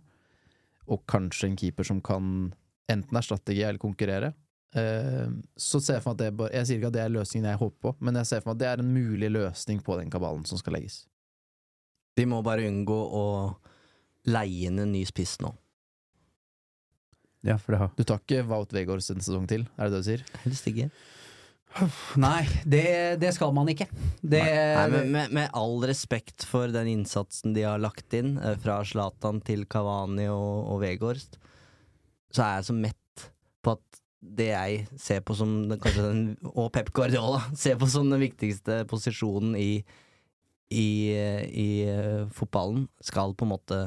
Og 0.87 1.03
kanskje 1.11 1.49
en 1.51 1.59
keeper 1.59 1.83
som 1.83 1.99
kan 2.01 2.53
enten 2.89 3.19
erstatte 3.19 3.53
G 3.53 3.59
eller 3.67 3.81
konkurrere. 3.81 4.31
Uh, 4.71 5.35
så 5.59 5.81
ser 5.81 5.97
jeg 5.97 6.05
for 6.05 6.13
meg 6.13 6.19
at 6.19 6.21
det 6.21 6.37
bare 6.37 6.51
Jeg 6.53 6.67
sier 6.69 6.77
ikke 6.77 6.89
at 6.91 6.93
det 6.93 7.01
er 7.01 7.13
løsningen 7.15 7.47
jeg 7.49 7.59
håper 7.59 7.79
på, 7.83 7.95
men 8.05 8.19
jeg 8.21 8.29
ser 8.29 8.43
for 8.43 8.53
meg 8.53 8.55
at 8.55 8.63
det 8.63 8.71
er 8.71 8.83
en 8.83 8.91
mulig 8.93 9.31
løsning 9.35 9.83
på 9.83 9.99
den 9.99 10.11
kabalen 10.13 10.47
som 10.47 10.61
skal 10.61 10.77
legges. 10.77 11.01
De 12.19 12.27
må 12.27 12.41
bare 12.43 12.67
unngå 12.67 12.99
å 13.15 13.25
leie 14.27 14.67
inn 14.67 14.81
en 14.83 14.91
ny 14.91 15.05
spiss 15.07 15.37
nå. 15.39 15.53
Ja, 17.47 17.55
for 17.55 17.71
det 17.71 17.79
har 17.79 17.93
Du 17.95 18.03
tar 18.03 18.19
ikke 18.19 18.43
Wout 18.49 18.73
Vegårs 18.75 19.07
en 19.13 19.23
sesong 19.23 19.47
til, 19.47 19.63
er 19.77 19.87
det 19.87 19.95
det 19.95 20.03
du 20.03 20.09
sier? 20.09 20.25
Helst 20.43 20.67
ikke. 20.67 20.89
Nei, 22.19 22.41
det, 22.65 22.83
det 23.21 23.29
skal 23.35 23.53
man 23.55 23.69
ikke. 23.71 23.85
Det 24.19 24.41
Nei, 24.41 24.87
men 24.91 25.11
med, 25.13 25.33
med 25.37 25.53
all 25.55 25.77
respekt 25.85 26.43
for 26.49 26.71
den 26.73 26.89
innsatsen 26.95 27.53
de 27.55 27.63
har 27.67 27.79
lagt 27.81 28.15
inn, 28.17 28.35
eh, 28.41 28.57
fra 28.59 28.79
Zlatan 28.87 29.39
til 29.45 29.67
Kavani 29.69 30.27
og, 30.33 30.73
og 30.73 30.81
Vegårst, 30.83 31.37
så 32.33 32.43
er 32.45 32.57
jeg 32.57 32.69
så 32.69 32.77
mett 32.77 33.29
på 33.63 33.77
at 33.77 34.01
det 34.19 34.49
jeg 34.49 34.83
ser 34.99 35.21
på 35.23 35.35
som 35.37 35.53
den, 35.69 35.79
den, 35.79 36.23
Og 36.51 36.67
Pep 36.75 36.91
Guardiola 36.91 37.39
ser 37.55 37.77
på 37.79 37.87
som 37.87 38.09
den 38.11 38.19
viktigste 38.19 38.81
posisjonen 38.89 39.55
i, 39.55 39.83
i, 40.69 41.11
i 41.49 41.69
eh, 41.89 42.25
fotballen, 42.33 42.87
skal 43.01 43.35
på 43.35 43.47
en 43.47 43.53
måte 43.55 43.79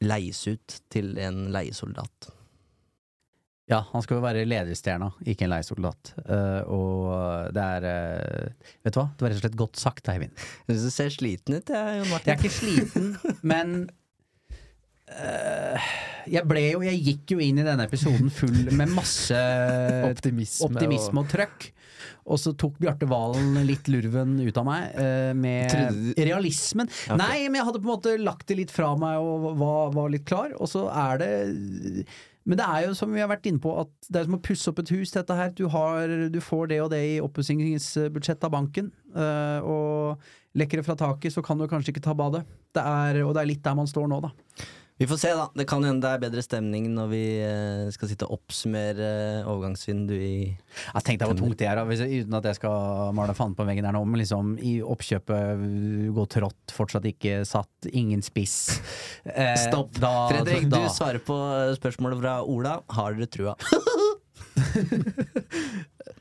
leies 0.00 0.40
ut 0.48 0.78
til 0.92 1.16
en 1.20 1.48
leiesoldat. 1.52 2.30
Ja, 3.70 3.84
han 3.92 4.02
skal 4.02 4.18
jo 4.18 4.24
være 4.24 4.46
lederstjerna, 4.48 5.12
ikke 5.30 5.46
en 5.46 5.52
leiesoldat. 5.52 6.10
Uh, 6.24 6.62
og 6.74 7.52
det 7.54 7.66
er 7.76 7.84
uh, 7.86 8.70
Vet 8.82 8.96
du 8.96 8.98
hva, 8.98 9.04
det 9.14 9.22
var 9.22 9.30
rett 9.30 9.38
og 9.38 9.44
slett 9.44 9.60
godt 9.60 9.78
sagt, 9.78 10.10
Eivind. 10.10 10.34
Du 10.66 10.74
ser 10.90 11.12
sliten 11.14 11.60
ut, 11.60 11.70
jeg, 11.70 12.00
Jon 12.00 12.10
Jeg 12.16 12.32
er 12.34 12.40
ikke 12.40 12.50
sliten, 12.56 13.12
men 13.52 13.76
jeg 16.30 16.46
ble 16.46 16.62
jo 16.68 16.82
Jeg 16.86 17.00
gikk 17.02 17.34
jo 17.34 17.40
inn 17.42 17.58
i 17.60 17.66
denne 17.66 17.86
episoden 17.88 18.30
full 18.32 18.70
med 18.70 18.92
masse 18.94 19.36
Optimisme, 20.10 20.70
optimisme 20.70 21.24
og 21.24 21.30
trøkk. 21.32 21.70
Og 22.30 22.38
så 22.40 22.52
tok 22.58 22.78
Bjarte 22.80 23.08
Valen 23.10 23.58
litt 23.66 23.88
lurven 23.90 24.36
ut 24.40 24.56
av 24.60 24.66
meg 24.68 24.96
eh, 25.00 25.30
med 25.36 26.14
realismen. 26.20 26.88
Okay. 26.88 27.18
Nei, 27.18 27.36
men 27.48 27.60
jeg 27.60 27.68
hadde 27.68 27.82
på 27.82 27.88
en 27.88 27.94
måte 27.94 28.16
lagt 28.20 28.46
det 28.50 28.58
litt 28.60 28.74
fra 28.74 28.92
meg 28.98 29.20
og 29.20 29.50
var, 29.60 29.94
var 29.96 30.12
litt 30.12 30.26
klar, 30.28 30.54
og 30.56 30.70
så 30.70 30.86
er 30.92 31.22
det 31.22 31.30
men 32.48 32.56
det 32.56 32.66
er 32.66 32.86
jo 32.86 32.94
som 32.96 33.12
vi 33.12 33.20
har 33.20 33.28
vært 33.30 33.46
inne 33.50 33.60
på, 33.62 33.72
at 33.82 33.90
det 34.08 34.22
er 34.22 34.26
som 34.26 34.38
å 34.38 34.42
pusse 34.42 34.70
opp 34.72 34.80
et 34.80 34.90
hus, 34.94 35.12
dette 35.12 35.34
her. 35.36 35.52
Du, 35.54 35.66
har, 35.70 36.10
du 36.32 36.38
får 36.42 36.70
det 36.72 36.80
og 36.82 36.88
det 36.90 37.00
i 37.04 37.18
oppussingsbudsjettet 37.22 38.46
av 38.48 38.54
banken, 38.54 38.88
eh, 39.12 39.60
og 39.60 40.58
lekker 40.58 40.80
det 40.80 40.86
fra 40.88 40.96
taket, 40.98 41.34
så 41.34 41.44
kan 41.46 41.60
du 41.60 41.68
kanskje 41.70 41.92
ikke 41.92 42.02
ta 42.08 42.16
badet. 42.16 42.42
Det 42.74 42.82
er, 42.82 43.20
og 43.26 43.36
det 43.36 43.44
er 43.44 43.50
litt 43.52 43.62
der 43.66 43.76
man 43.78 43.90
står 43.90 44.08
nå, 44.10 44.22
da. 44.24 44.32
Vi 45.00 45.06
får 45.08 45.16
se, 45.16 45.30
da. 45.32 45.46
Det 45.56 45.64
kan 45.64 45.84
hende 45.86 46.04
det 46.04 46.10
er 46.12 46.20
bedre 46.26 46.42
stemning 46.44 46.90
når 46.92 47.06
vi 47.08 47.22
eh, 47.40 47.86
skal 47.94 48.10
sitte 48.10 48.26
og 48.28 48.36
oppsummere 48.36 49.06
eh, 49.40 49.46
overgangsvinduet 49.48 50.24
i 50.26 50.34
Jeg 50.50 51.04
tenkte 51.06 51.28
hvor 51.30 51.38
tungt 51.38 51.56
det 51.62 51.70
er, 51.70 51.80
hvis, 51.88 52.02
uten 52.04 52.36
at 52.36 52.48
jeg 52.50 52.58
skal 52.58 53.14
male 53.16 53.32
fanden 53.38 53.56
på 53.56 53.64
veggen 53.64 53.88
her 53.88 53.96
nå, 53.96 54.02
men 54.04 54.20
liksom 54.20 54.52
i 54.60 54.74
oppkjøpet 54.84 55.64
gå 56.18 56.26
trått, 56.36 56.74
fortsatt 56.76 57.08
ikke 57.08 57.40
satt, 57.48 57.88
ingen 57.88 58.20
spiss. 58.20 58.58
Eh, 59.24 59.56
Stopp. 59.62 59.96
Da, 59.96 60.12
Fredrik, 60.34 60.68
da, 60.68 60.84
du 60.84 60.92
svarer 60.92 61.24
på 61.24 61.38
spørsmålet 61.80 62.20
fra 62.20 62.36
Ola. 62.44 62.76
Har 62.92 63.16
dere 63.16 63.30
trua? 63.32 63.56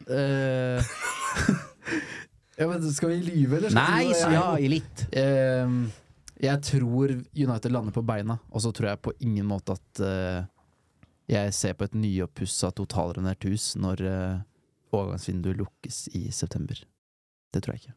Eh, 0.10 0.82
ja, 2.58 2.66
men 2.66 2.86
skal 2.94 3.12
vi 3.12 3.18
lyve, 3.28 3.60
eller? 3.60 3.70
skal 3.70 3.78
Nei, 3.78 4.34
ja, 4.34 4.46
i 4.58 4.70
litt. 4.72 5.04
Ehm, 5.14 5.84
jeg 6.40 6.62
tror 6.64 7.12
United 7.36 7.74
lander 7.74 7.96
på 7.96 8.06
beina, 8.06 8.40
og 8.50 8.64
så 8.64 8.72
tror 8.76 8.94
jeg 8.94 9.04
på 9.04 9.16
ingen 9.26 9.48
måte 9.50 9.76
at 9.76 10.04
uh, 10.04 10.48
jeg 11.30 11.54
ser 11.56 11.76
på 11.78 11.86
et 11.90 11.98
nyoppussa 12.00 12.72
totalrenert 12.78 13.44
hus 13.50 13.74
når 13.80 14.06
uh, 14.08 14.40
overgangsvinduet 14.96 15.60
lukkes 15.60 16.08
i 16.18 16.30
september. 16.34 16.80
Det 17.54 17.64
tror 17.66 17.76
jeg 17.76 17.84
ikke. 17.84 17.96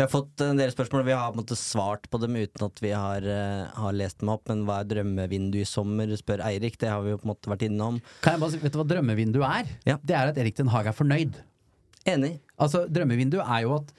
Vi 0.00 0.04
har 0.04 0.08
fått 0.08 0.40
en 0.40 0.56
del 0.56 0.70
spørsmål. 0.72 1.02
Vi 1.04 1.12
har 1.12 1.28
på 1.28 1.36
en 1.36 1.42
måte 1.42 1.58
svart 1.60 2.06
på 2.08 2.18
dem 2.22 2.38
uten 2.38 2.64
at 2.64 2.78
vi 2.80 2.92
har, 2.96 3.24
uh, 3.24 3.70
har 3.82 3.96
lest 3.96 4.22
dem 4.22 4.30
opp. 4.32 4.46
Men 4.48 4.64
hva 4.66 4.78
er 4.80 4.88
drømmevindu 4.88 5.58
i 5.60 5.66
sommer, 5.68 6.10
spør 6.16 6.42
Eirik. 6.46 6.78
Det 6.80 6.88
har 6.88 7.04
vi 7.04 7.12
jo 7.12 7.20
på 7.20 7.28
en 7.28 7.32
måte 7.34 7.52
vært 7.52 7.66
innom. 7.68 7.98
Kan 8.24 8.36
jeg 8.36 8.42
bare 8.42 8.54
si, 8.54 8.62
vet 8.62 8.74
du 8.74 8.80
hva 8.80 8.86
drømmevinduet 8.94 9.46
er? 9.48 9.74
Ja. 9.92 9.98
Det 10.00 10.16
er 10.16 10.32
at 10.32 10.40
Erik 10.40 10.56
Den 10.58 10.72
Haag 10.72 10.88
er 10.88 10.96
fornøyd. 10.96 11.36
Enig. 12.08 12.38
Altså, 12.56 12.86
drømmevinduet 12.88 13.44
er 13.44 13.66
jo 13.66 13.76
at 13.76 13.92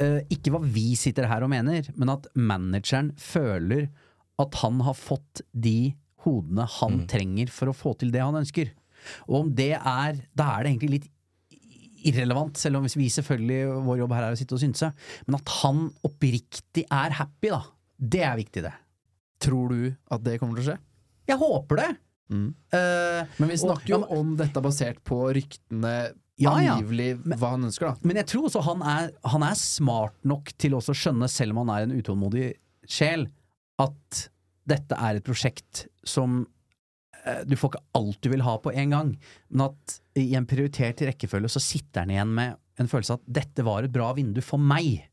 eh, 0.00 0.20
ikke 0.34 0.52
hva 0.54 0.60
vi 0.64 0.92
sitter 0.98 1.28
her 1.30 1.44
og 1.46 1.50
mener, 1.52 1.88
men 1.96 2.12
at 2.14 2.26
manageren 2.38 3.12
føler 3.20 3.88
at 4.38 4.54
han 4.62 4.80
har 4.86 4.94
fått 4.94 5.42
de 5.52 5.94
hodene 6.24 6.66
han 6.78 7.04
trenger 7.10 7.50
for 7.54 7.70
å 7.70 7.76
få 7.76 7.94
til 7.98 8.10
det 8.14 8.22
han 8.22 8.38
ønsker. 8.38 8.70
Og 9.28 9.40
om 9.44 9.54
det 9.54 9.72
er 9.78 10.18
Da 10.36 10.48
er 10.58 10.64
det 10.66 10.72
egentlig 10.72 10.90
litt 10.96 11.08
irrelevant, 12.08 12.56
selv 12.58 12.78
om 12.78 12.86
vi 12.86 13.08
selvfølgelig 13.10 13.82
vår 13.86 13.98
jobb 14.04 14.12
her 14.14 14.26
er 14.28 14.34
å 14.36 14.38
sitte 14.38 14.54
og 14.54 14.62
synse, 14.62 14.92
men 15.26 15.38
at 15.38 15.54
han 15.62 15.88
oppriktig 16.06 16.84
er 16.94 17.16
happy, 17.18 17.50
da. 17.50 17.62
Det 17.98 18.22
er 18.22 18.36
viktig, 18.38 18.62
det. 18.62 18.74
Tror 19.42 19.72
du 19.74 19.80
at 20.14 20.22
det 20.22 20.36
kommer 20.38 20.58
til 20.58 20.62
å 20.64 20.68
skje? 20.72 20.78
Jeg 21.28 21.40
håper 21.42 21.82
det! 21.82 21.88
Mm. 22.28 22.48
Uh, 22.74 23.24
Men 23.40 23.48
vi 23.50 23.56
snakker 23.56 23.94
og- 23.96 24.06
jo 24.10 24.18
om 24.20 24.34
dette 24.36 24.62
basert 24.62 25.02
på 25.02 25.18
ryktene 25.34 25.94
Ja, 26.38 26.54
ja. 26.62 26.76
angivelig 26.76 27.16
hva 27.38 27.54
han 27.56 27.66
ønsker, 27.66 27.90
da. 27.90 28.06
Men 28.06 28.20
jeg 28.20 28.30
tror 28.30 28.46
også 28.48 28.62
han 28.66 28.84
er, 28.86 29.10
han 29.26 29.44
er 29.46 29.58
smart 29.58 30.14
nok 30.28 30.52
til 30.60 30.76
også 30.78 30.94
å 30.94 31.00
skjønne, 31.00 31.28
selv 31.32 31.54
om 31.54 31.64
han 31.64 31.74
er 31.74 31.86
en 31.86 31.96
utålmodig 31.98 32.52
sjel, 32.88 33.26
at 33.82 34.22
dette 34.68 34.98
er 34.98 35.18
et 35.18 35.26
prosjekt 35.26 35.86
som 36.06 36.40
eh, 37.24 37.42
du 37.48 37.56
får 37.58 37.74
ikke 37.74 37.84
alt 37.98 38.22
du 38.22 38.30
vil 38.32 38.46
ha 38.46 38.56
på 38.62 38.72
en 38.72 38.94
gang, 38.94 39.12
men 39.50 39.66
at 39.66 39.98
i 40.18 40.30
en 40.38 40.46
prioritert 40.48 41.02
rekkefølge 41.08 41.50
så 41.56 41.62
sitter 41.62 42.04
han 42.04 42.14
igjen 42.14 42.34
med 42.38 42.58
en 42.78 42.90
følelse 42.90 43.16
av 43.16 43.22
at 43.22 43.36
dette 43.40 43.66
var 43.66 43.86
et 43.86 43.94
bra 43.94 44.12
vindu 44.14 44.42
for 44.44 44.62
meg. 44.62 45.08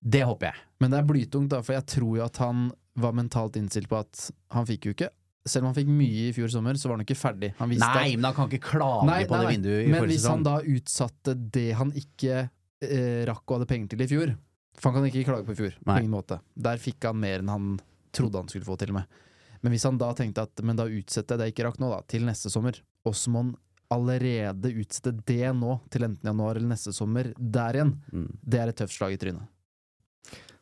Det 0.00 0.22
håper 0.24 0.48
jeg. 0.48 0.66
Men 0.80 0.92
det 0.92 1.00
er 1.00 1.08
blytungt, 1.10 1.52
da, 1.52 1.60
for 1.64 1.76
jeg 1.76 1.88
tror 1.92 2.14
jo 2.16 2.24
at 2.24 2.40
han 2.40 2.70
var 3.00 3.16
mentalt 3.16 3.58
innstilt 3.60 3.90
på 3.90 4.00
at 4.00 4.30
han 4.54 4.68
fikk 4.68 4.88
jo 4.88 4.94
ikke 4.96 5.10
Selv 5.50 5.66
om 5.66 5.70
han 5.72 5.76
fikk 5.80 5.90
mye 5.90 6.28
i 6.28 6.34
fjor 6.36 6.50
sommer, 6.52 6.78
så 6.78 6.88
var 6.90 6.98
han 6.98 7.04
ikke 7.04 7.18
ferdig. 7.18 7.50
Nei, 7.58 8.12
men 8.16 8.28
han 8.28 8.36
kan 8.36 8.48
ikke 8.50 8.62
klage 8.70 9.06
Nei, 9.08 9.20
på 9.26 9.34
nei, 9.34 9.40
det 9.42 9.54
vinduet 9.56 9.80
i 9.82 9.90
Men 9.92 10.06
hvis 10.12 10.26
han 10.30 10.44
da 10.46 10.56
utsatte 10.62 11.34
det 11.58 11.66
han 11.80 11.90
ikke 11.98 12.36
eh, 12.46 13.22
rakk 13.28 13.42
og 13.48 13.56
hadde 13.58 13.68
penger 13.72 13.92
til 13.94 14.04
i 14.06 14.08
fjor 14.10 14.34
For 14.78 14.90
han 14.90 15.00
kan 15.00 15.08
ikke 15.10 15.24
klage 15.28 15.46
på 15.48 15.56
i 15.56 15.58
fjor, 15.58 15.74
på 15.84 15.96
ingen 15.98 16.14
måte. 16.14 16.38
Der 16.56 16.78
fikk 16.80 17.04
han 17.10 17.18
mer 17.20 17.42
enn 17.42 17.50
han 17.52 17.72
trodde 18.16 18.40
han 18.40 18.48
skulle 18.52 18.66
få, 18.66 18.78
til 18.80 18.94
og 18.94 19.00
med. 19.02 19.18
Men 19.60 19.74
hvis 19.74 19.84
han 19.84 19.98
da 20.00 20.12
tenkte 20.16 20.46
at 20.46 20.62
men 20.64 20.78
da 20.78 20.86
utsetter 20.88 21.34
jeg 21.36 21.40
det 21.42 21.48
jeg 21.50 21.54
ikke 21.58 21.66
rakk 21.68 21.80
nå, 21.82 21.90
da, 21.92 21.98
til 22.08 22.24
neste 22.24 22.48
sommer, 22.52 22.78
og 23.04 23.12
så 23.18 23.30
må 23.34 23.42
han 23.44 23.50
allerede 23.92 24.70
utsette 24.80 25.12
det 25.26 25.50
nå, 25.58 25.74
til 25.92 26.06
enten 26.06 26.30
januar 26.30 26.56
eller 26.56 26.70
neste 26.72 26.94
sommer, 26.96 27.32
der 27.36 27.76
igjen, 27.80 27.92
Mm. 28.14 28.28
det 28.46 28.60
er 28.62 28.68
et 28.72 28.78
tøft 28.80 28.94
slag 28.96 29.12
i 29.12 29.18
trynet. 29.20 29.44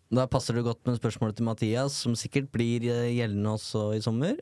Da 0.08 0.24
passer 0.30 0.56
det 0.56 0.64
godt 0.64 0.86
med 0.88 0.96
spørsmålet 0.96 1.36
til 1.36 1.44
Mathias, 1.44 1.96
som 2.00 2.14
sikkert 2.16 2.48
blir 2.54 2.86
eh, 2.88 3.10
gjeldende 3.18 3.52
også 3.58 3.90
i 3.98 4.00
sommer. 4.04 4.38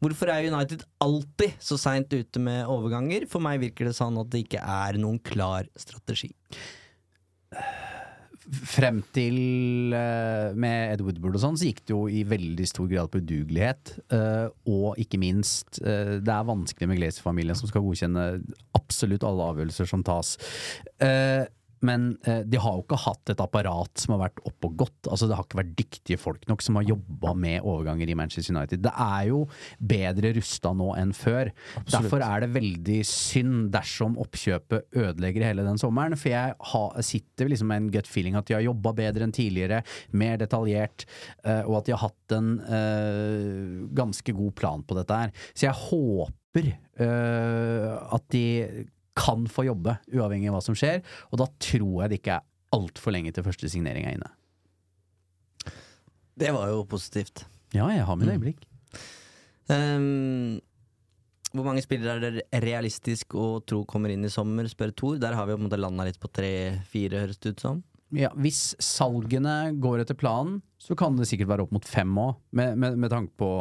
Hvorfor 0.00 0.32
er 0.32 0.48
United 0.48 0.86
alltid 1.04 1.58
så 1.60 1.76
seint 1.80 2.12
ute 2.14 2.40
med 2.40 2.64
overganger? 2.72 3.28
For 3.28 3.44
meg 3.44 3.60
virker 3.60 3.90
det 3.90 3.96
sånn 3.98 4.16
at 4.22 4.32
det 4.32 4.46
ikke 4.46 4.62
er 4.64 4.96
noen 5.02 5.20
klar 5.20 5.68
strategi. 5.76 6.32
Frem 8.72 9.04
til 9.12 9.92
eh, 9.94 10.56
med 10.56 10.96
Ed 10.96 11.04
Woodward 11.04 11.36
og 11.36 11.44
sånn, 11.44 11.60
så 11.60 11.68
gikk 11.68 11.84
det 11.84 11.92
jo 11.92 12.02
i 12.08 12.24
veldig 12.32 12.72
stor 12.72 12.88
grad 12.88 13.12
på 13.12 13.20
udugelighet. 13.20 13.98
eh, 14.16 14.48
og 14.72 14.96
ikke 14.96 15.20
minst, 15.20 15.76
det 15.76 16.38
er 16.40 16.48
vanskelig 16.48 16.88
med 16.88 17.02
Glazer-familien 17.02 17.60
som 17.60 17.68
skal 17.68 17.84
godkjenne 17.84 18.30
absolutt 18.80 19.28
alle 19.28 19.52
avgjørelser 19.52 19.92
som 19.92 20.08
tas. 20.08 20.38
Men 21.86 22.12
eh, 22.28 22.42
de 22.46 22.60
har 22.62 22.76
jo 22.78 22.84
ikke 22.84 23.00
hatt 23.04 23.32
et 23.32 23.42
apparat 23.42 24.02
som 24.02 24.14
har 24.14 24.24
vært 24.26 24.42
oppe 24.46 24.70
og 24.70 24.76
gått. 24.84 25.08
Altså 25.08 25.28
Det 25.28 25.38
har 25.38 25.46
ikke 25.46 25.60
vært 25.62 25.74
dyktige 25.78 26.20
folk 26.20 26.46
nok 26.50 26.62
som 26.64 26.78
har 26.78 26.86
jobba 26.86 27.34
med 27.38 27.66
overganger 27.66 28.12
i 28.12 28.16
Manchester 28.18 28.54
United. 28.54 28.84
Det 28.84 28.92
er 28.92 29.28
jo 29.30 29.42
bedre 29.78 30.32
rusta 30.38 30.72
nå 30.76 30.92
enn 31.00 31.14
før. 31.16 31.52
Derfor 31.90 32.24
er 32.24 32.44
det 32.44 32.52
veldig 32.54 33.00
synd 33.08 33.72
dersom 33.74 34.18
oppkjøpet 34.22 34.98
ødelegger 35.02 35.48
hele 35.48 35.66
den 35.66 35.80
sommeren. 35.80 36.18
For 36.18 36.32
jeg 36.32 36.56
har, 36.72 37.02
sitter 37.04 37.50
liksom 37.50 37.72
med 37.72 37.84
en 37.84 37.92
gut 37.98 38.10
feeling 38.10 38.38
at 38.38 38.48
de 38.48 38.58
har 38.58 38.66
jobba 38.66 38.94
bedre 39.02 39.26
enn 39.26 39.34
tidligere, 39.34 39.82
mer 40.16 40.38
detaljert, 40.40 41.06
eh, 41.44 41.62
og 41.66 41.80
at 41.80 41.88
de 41.88 41.96
har 41.96 42.04
hatt 42.06 42.36
en 42.38 42.54
eh, 42.62 43.82
ganske 43.96 44.34
god 44.36 44.54
plan 44.58 44.86
på 44.86 44.98
dette 44.98 45.22
her. 45.24 45.34
Så 45.52 45.66
jeg 45.68 45.78
håper 45.88 46.72
eh, 46.72 47.92
at 48.12 48.26
de 48.34 48.46
kan 49.18 49.44
få 49.50 49.66
jobbe, 49.68 49.98
uavhengig 50.12 50.50
av 50.50 50.58
hva 50.58 50.64
som 50.64 50.76
skjer. 50.78 51.02
Og 51.30 51.40
da 51.42 51.48
tror 51.62 52.02
jeg 52.02 52.12
det 52.12 52.20
ikke 52.22 52.38
er 52.38 52.48
altfor 52.72 53.14
lenge 53.14 53.32
til 53.34 53.46
første 53.46 53.70
signering 53.72 54.08
er 54.08 54.16
inne. 54.16 54.30
Det 56.38 56.52
var 56.54 56.70
jo 56.72 56.84
positivt. 56.88 57.44
Ja, 57.76 57.86
jeg 57.92 58.06
har 58.08 58.18
mitt 58.18 58.32
øyeblikk. 58.32 58.64
Ehm, 59.72 60.60
hvor 61.52 61.66
mange 61.68 61.84
spillere 61.84 62.16
er 62.16 62.38
det 62.38 62.62
realistisk 62.64 63.36
å 63.36 63.60
tro 63.68 63.82
kommer 63.88 64.12
inn 64.12 64.24
i 64.24 64.32
sommer, 64.32 64.68
spør 64.70 64.94
Tor. 64.96 65.20
Der 65.20 65.36
har 65.36 65.46
vi 65.46 65.54
jo 65.54 65.60
på 65.60 65.64
en 65.64 65.68
måte 65.68 65.80
landa 65.80 66.08
litt 66.08 66.20
på 66.20 66.32
tre-fire, 66.32 67.26
høres 67.26 67.40
det 67.40 67.54
ut 67.54 67.64
som. 67.64 67.82
Ja, 68.16 68.28
hvis 68.36 68.74
salgene 68.82 69.72
går 69.80 70.02
etter 70.02 70.16
planen, 70.18 70.60
så 70.80 70.96
kan 70.98 71.16
det 71.16 71.28
sikkert 71.30 71.52
være 71.52 71.64
opp 71.64 71.72
mot 71.72 71.86
fem 71.88 72.12
òg, 72.20 72.34
med, 72.56 72.76
med, 72.80 72.98
med 73.00 73.12
tanke 73.12 73.32
på 73.40 73.52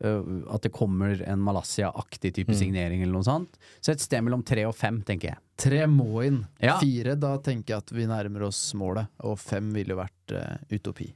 at 0.00 0.64
det 0.64 0.72
kommer 0.72 1.22
en 1.28 1.42
Malaysia-aktig 1.44 2.32
type 2.38 2.54
signering 2.56 3.02
eller 3.02 3.12
noe 3.18 3.26
sånt. 3.26 3.58
Så 3.80 3.92
et 3.92 4.00
sted 4.00 4.24
mellom 4.24 4.42
tre 4.46 4.64
og 4.68 4.74
fem, 4.76 5.02
tenker 5.04 5.34
jeg. 5.34 5.40
Tre 5.60 5.84
må 5.92 6.24
inn. 6.24 6.40
Ja. 6.62 6.78
Fire, 6.80 7.18
da 7.20 7.34
tenker 7.44 7.74
jeg 7.74 7.84
at 7.84 7.92
vi 7.92 8.06
nærmer 8.08 8.46
oss 8.48 8.62
målet. 8.80 9.10
Og 9.28 9.36
fem 9.40 9.68
ville 9.76 9.92
jo 9.92 10.00
vært 10.00 10.36
uh, 10.36 10.56
utopi. 10.72 11.10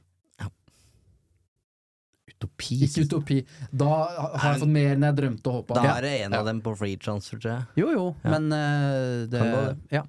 utopi. 2.35 2.77
Ikke 2.85 3.05
utopi. 3.07 3.39
Da 3.71 3.91
har 4.35 4.51
jeg 4.51 4.61
fått 4.65 4.73
mer 4.75 4.93
enn 4.95 5.07
jeg 5.07 5.17
drømte 5.21 5.49
og 5.49 5.61
håpa. 5.61 5.79
Da 5.79 5.95
er 5.95 6.05
det 6.05 6.13
en 6.25 6.37
av 6.37 6.45
dem 6.49 6.61
på 6.65 6.75
free 6.77 6.99
transfer, 7.01 7.39
tror 7.41 7.53
jeg. 7.55 7.67
Jo, 7.81 7.91
jo, 7.95 8.05
men 8.27 8.51
uh, 8.51 9.25
det, 9.31 9.41
det. 9.41 9.63
Ja. 9.97 10.03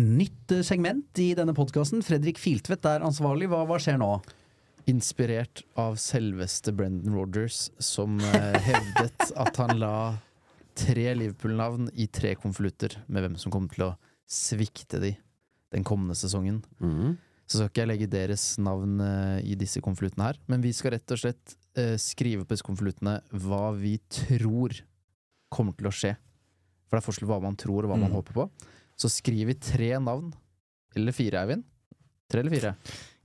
Nytt 0.00 0.52
eh, 0.54 0.62
segment 0.64 1.18
i 1.20 1.32
denne 1.36 1.54
podkasten. 1.56 2.02
Fredrik 2.06 2.38
Filtvedt 2.40 2.86
er 2.88 3.04
ansvarlig. 3.04 3.48
Hva, 3.52 3.64
hva 3.68 3.78
skjer 3.82 3.98
nå? 4.00 4.10
Inspirert 4.88 5.62
av 5.78 5.98
selveste 6.00 6.72
Brendan 6.74 7.14
Rodgers, 7.16 7.66
som 7.82 8.16
eh, 8.32 8.56
hevdet 8.70 9.32
at 9.36 9.60
han 9.60 9.76
la 9.82 9.94
tre 10.80 11.10
Liverpool-navn 11.18 11.90
i 12.00 12.06
tre 12.08 12.32
konvolutter 12.40 12.94
med 13.10 13.26
hvem 13.26 13.34
som 13.40 13.52
kommer 13.52 13.74
til 13.74 13.88
å 13.90 13.96
svikte 14.30 15.00
de 15.02 15.12
den 15.74 15.84
kommende 15.86 16.16
sesongen. 16.18 16.62
Så 17.50 17.58
skal 17.58 17.68
ikke 17.68 17.82
jeg 17.82 17.90
legge 17.90 18.08
deres 18.10 18.44
navn 18.62 18.96
eh, 19.04 19.42
i 19.52 19.56
disse 19.58 19.82
konvoluttene 19.84 20.30
her, 20.30 20.38
men 20.50 20.62
vi 20.64 20.72
skal 20.74 20.94
rett 20.96 21.14
og 21.14 21.20
slett 21.26 21.56
skrive 22.02 22.42
på 22.42 22.50
disse 22.56 22.66
konvoluttene 22.66 23.12
hva 23.44 23.68
vi 23.78 23.92
tror 24.10 24.74
kommer 25.54 25.76
til 25.78 25.86
å 25.86 25.92
skje. 25.94 26.10
For 26.88 26.96
det 26.96 27.00
er 27.02 27.06
forskjell 27.06 27.28
på 27.28 27.36
hva 27.36 27.44
man 27.44 27.58
tror 27.58 27.86
og 27.86 27.92
hva 27.92 27.98
man 28.00 28.10
Mm. 28.10 28.16
håper 28.18 28.36
på. 28.40 28.46
Så 29.00 29.08
skriver 29.12 29.52
vi 29.54 29.56
tre 29.64 29.94
navn. 30.02 30.32
Eller 30.98 31.14
fire, 31.16 31.40
Eivind? 31.44 31.64
Tre 32.30 32.42
eller 32.42 32.52
fire? 32.52 32.74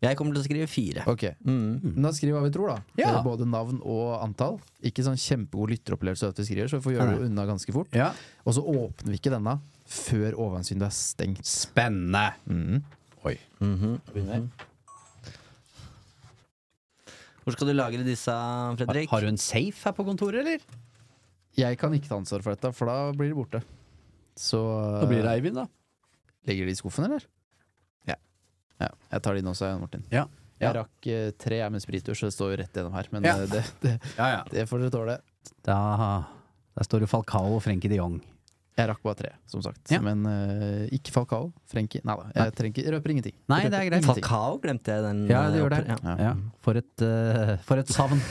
Jeg 0.05 0.17
kommer 0.19 0.35
til 0.35 0.43
å 0.43 0.45
skrive 0.45 0.67
fire. 0.69 1.03
Ok. 1.09 1.23
Mm. 1.47 1.95
Da 2.03 2.11
skriver 2.13 2.35
vi 2.35 2.37
hva 2.37 2.43
vi 2.45 2.53
tror, 2.53 2.71
da. 2.73 2.77
Ja. 2.99 3.11
Både 3.25 3.47
navn 3.49 3.79
og 3.81 4.19
antall. 4.21 4.59
Ikke 4.85 5.03
sånn 5.05 5.17
kjempegod 5.19 5.71
lytteropplevelse 5.73 6.29
at 6.29 6.39
vi 6.41 6.45
skriver, 6.47 6.69
så 6.71 6.79
vi 6.79 6.85
får 6.85 6.95
gjøre 6.97 7.15
det 7.15 7.27
unna 7.29 7.45
ganske 7.49 7.73
fort. 7.75 7.89
Ja. 7.95 8.11
Og 8.45 8.55
så 8.57 8.63
åpner 8.63 9.15
vi 9.15 9.19
ikke 9.19 9.33
denne 9.33 9.57
før 9.89 10.37
overgangsvinduet 10.37 10.87
er 10.91 10.95
stengt. 10.97 11.49
Spennende. 11.49 12.25
Mm. 12.49 12.83
Oi. 13.25 13.35
Mhm. 13.63 13.97
Hvor 17.45 17.53
skal 17.53 17.69
du 17.69 17.75
lagre 17.77 18.05
disse, 18.05 18.33
Har, 18.33 18.73
Fredrik? 18.79 19.09
har 19.11 19.21
du 19.21 19.27
en 19.29 19.37
safe 19.41 19.83
her 19.85 19.93
på 19.93 20.05
kontoret, 20.07 20.41
eller? 20.41 20.63
Jeg 21.55 21.77
kan 21.77 21.93
ikke 21.93 22.09
ta 22.09 22.17
ansvar 22.17 22.41
for 22.43 22.55
dette, 22.55 22.71
for 22.73 22.89
da 22.89 23.11
blir 23.15 23.29
det 23.31 23.37
borte. 23.37 23.61
Så 24.35 24.59
Da 25.01 25.07
blir 25.09 25.23
det 25.23 25.31
Eivind, 25.31 25.55
da. 25.55 25.67
Legger 26.47 26.65
de 26.67 26.71
i 26.75 26.75
skuffen, 26.77 27.05
eller? 27.07 27.23
Ja. 28.07 28.15
ja. 28.81 28.89
Jeg 29.11 29.23
tar 29.25 29.33
de 29.37 29.41
nå, 29.45 29.53
sa 29.57 29.71
jeg, 29.71 29.79
Martin. 29.81 30.03
Ja. 30.11 30.25
Jeg 30.59 30.69
Ja. 30.69 30.73
rakk 30.83 31.07
eh, 31.11 31.31
tre 31.39 31.57
jeg 31.59 31.71
med 31.71 31.81
sprittur 31.83 32.15
så 32.15 32.27
det 32.29 32.33
står 32.35 32.51
jo 32.53 32.57
rett 32.63 32.73
gjennom 32.77 32.93
her. 32.95 33.07
Men 33.11 33.23
Ja. 33.27 33.33
eh, 33.41 33.47
det, 33.51 33.63
det, 33.81 33.95
Ja, 34.17 34.27
ja. 34.37 34.43
det 34.51 34.67
får 34.69 34.79
dere 34.85 34.91
tåle. 34.93 35.17
Da, 35.65 35.79
der 36.75 36.83
står 36.87 36.99
det 37.03 37.09
Falcao 37.09 37.55
og 37.57 37.61
Frenkie 37.63 37.89
de 37.91 37.97
Jong. 37.99 38.21
Jeg 38.75 38.89
rakk 38.89 39.01
bare 39.07 39.15
tre, 39.15 39.29
som 39.47 39.61
sagt. 39.63 39.87
Ja. 39.89 40.01
Men 40.03 40.25
uh, 40.27 40.83
ikke 40.91 41.11
Falcao. 41.15 41.53
Frenkie 41.71 42.01
Nei 42.03 42.15
da, 42.19 42.25
jeg, 42.35 42.55
trenger 42.57 42.89
røper 42.97 43.13
ingenting. 43.13 43.35
Nei, 43.47 43.61
Jeg 43.63 43.71
det 43.71 43.77
er 43.79 43.85
greit. 43.87 44.03
ingenting. 44.03 44.23
Falcao 44.25 44.57
glemte 44.59 44.91
jeg 44.91 45.03
den. 45.05 45.21
Ja, 45.31 45.45
det 45.49 45.61
gjør 45.61 45.69
det. 45.77 45.83
ja. 45.87 46.15
Ja. 46.19 46.33
For 46.59 46.75
et, 46.81 47.03
uh, 47.07 47.55
for 47.63 47.79
et 47.79 47.87
savn. 47.95 48.19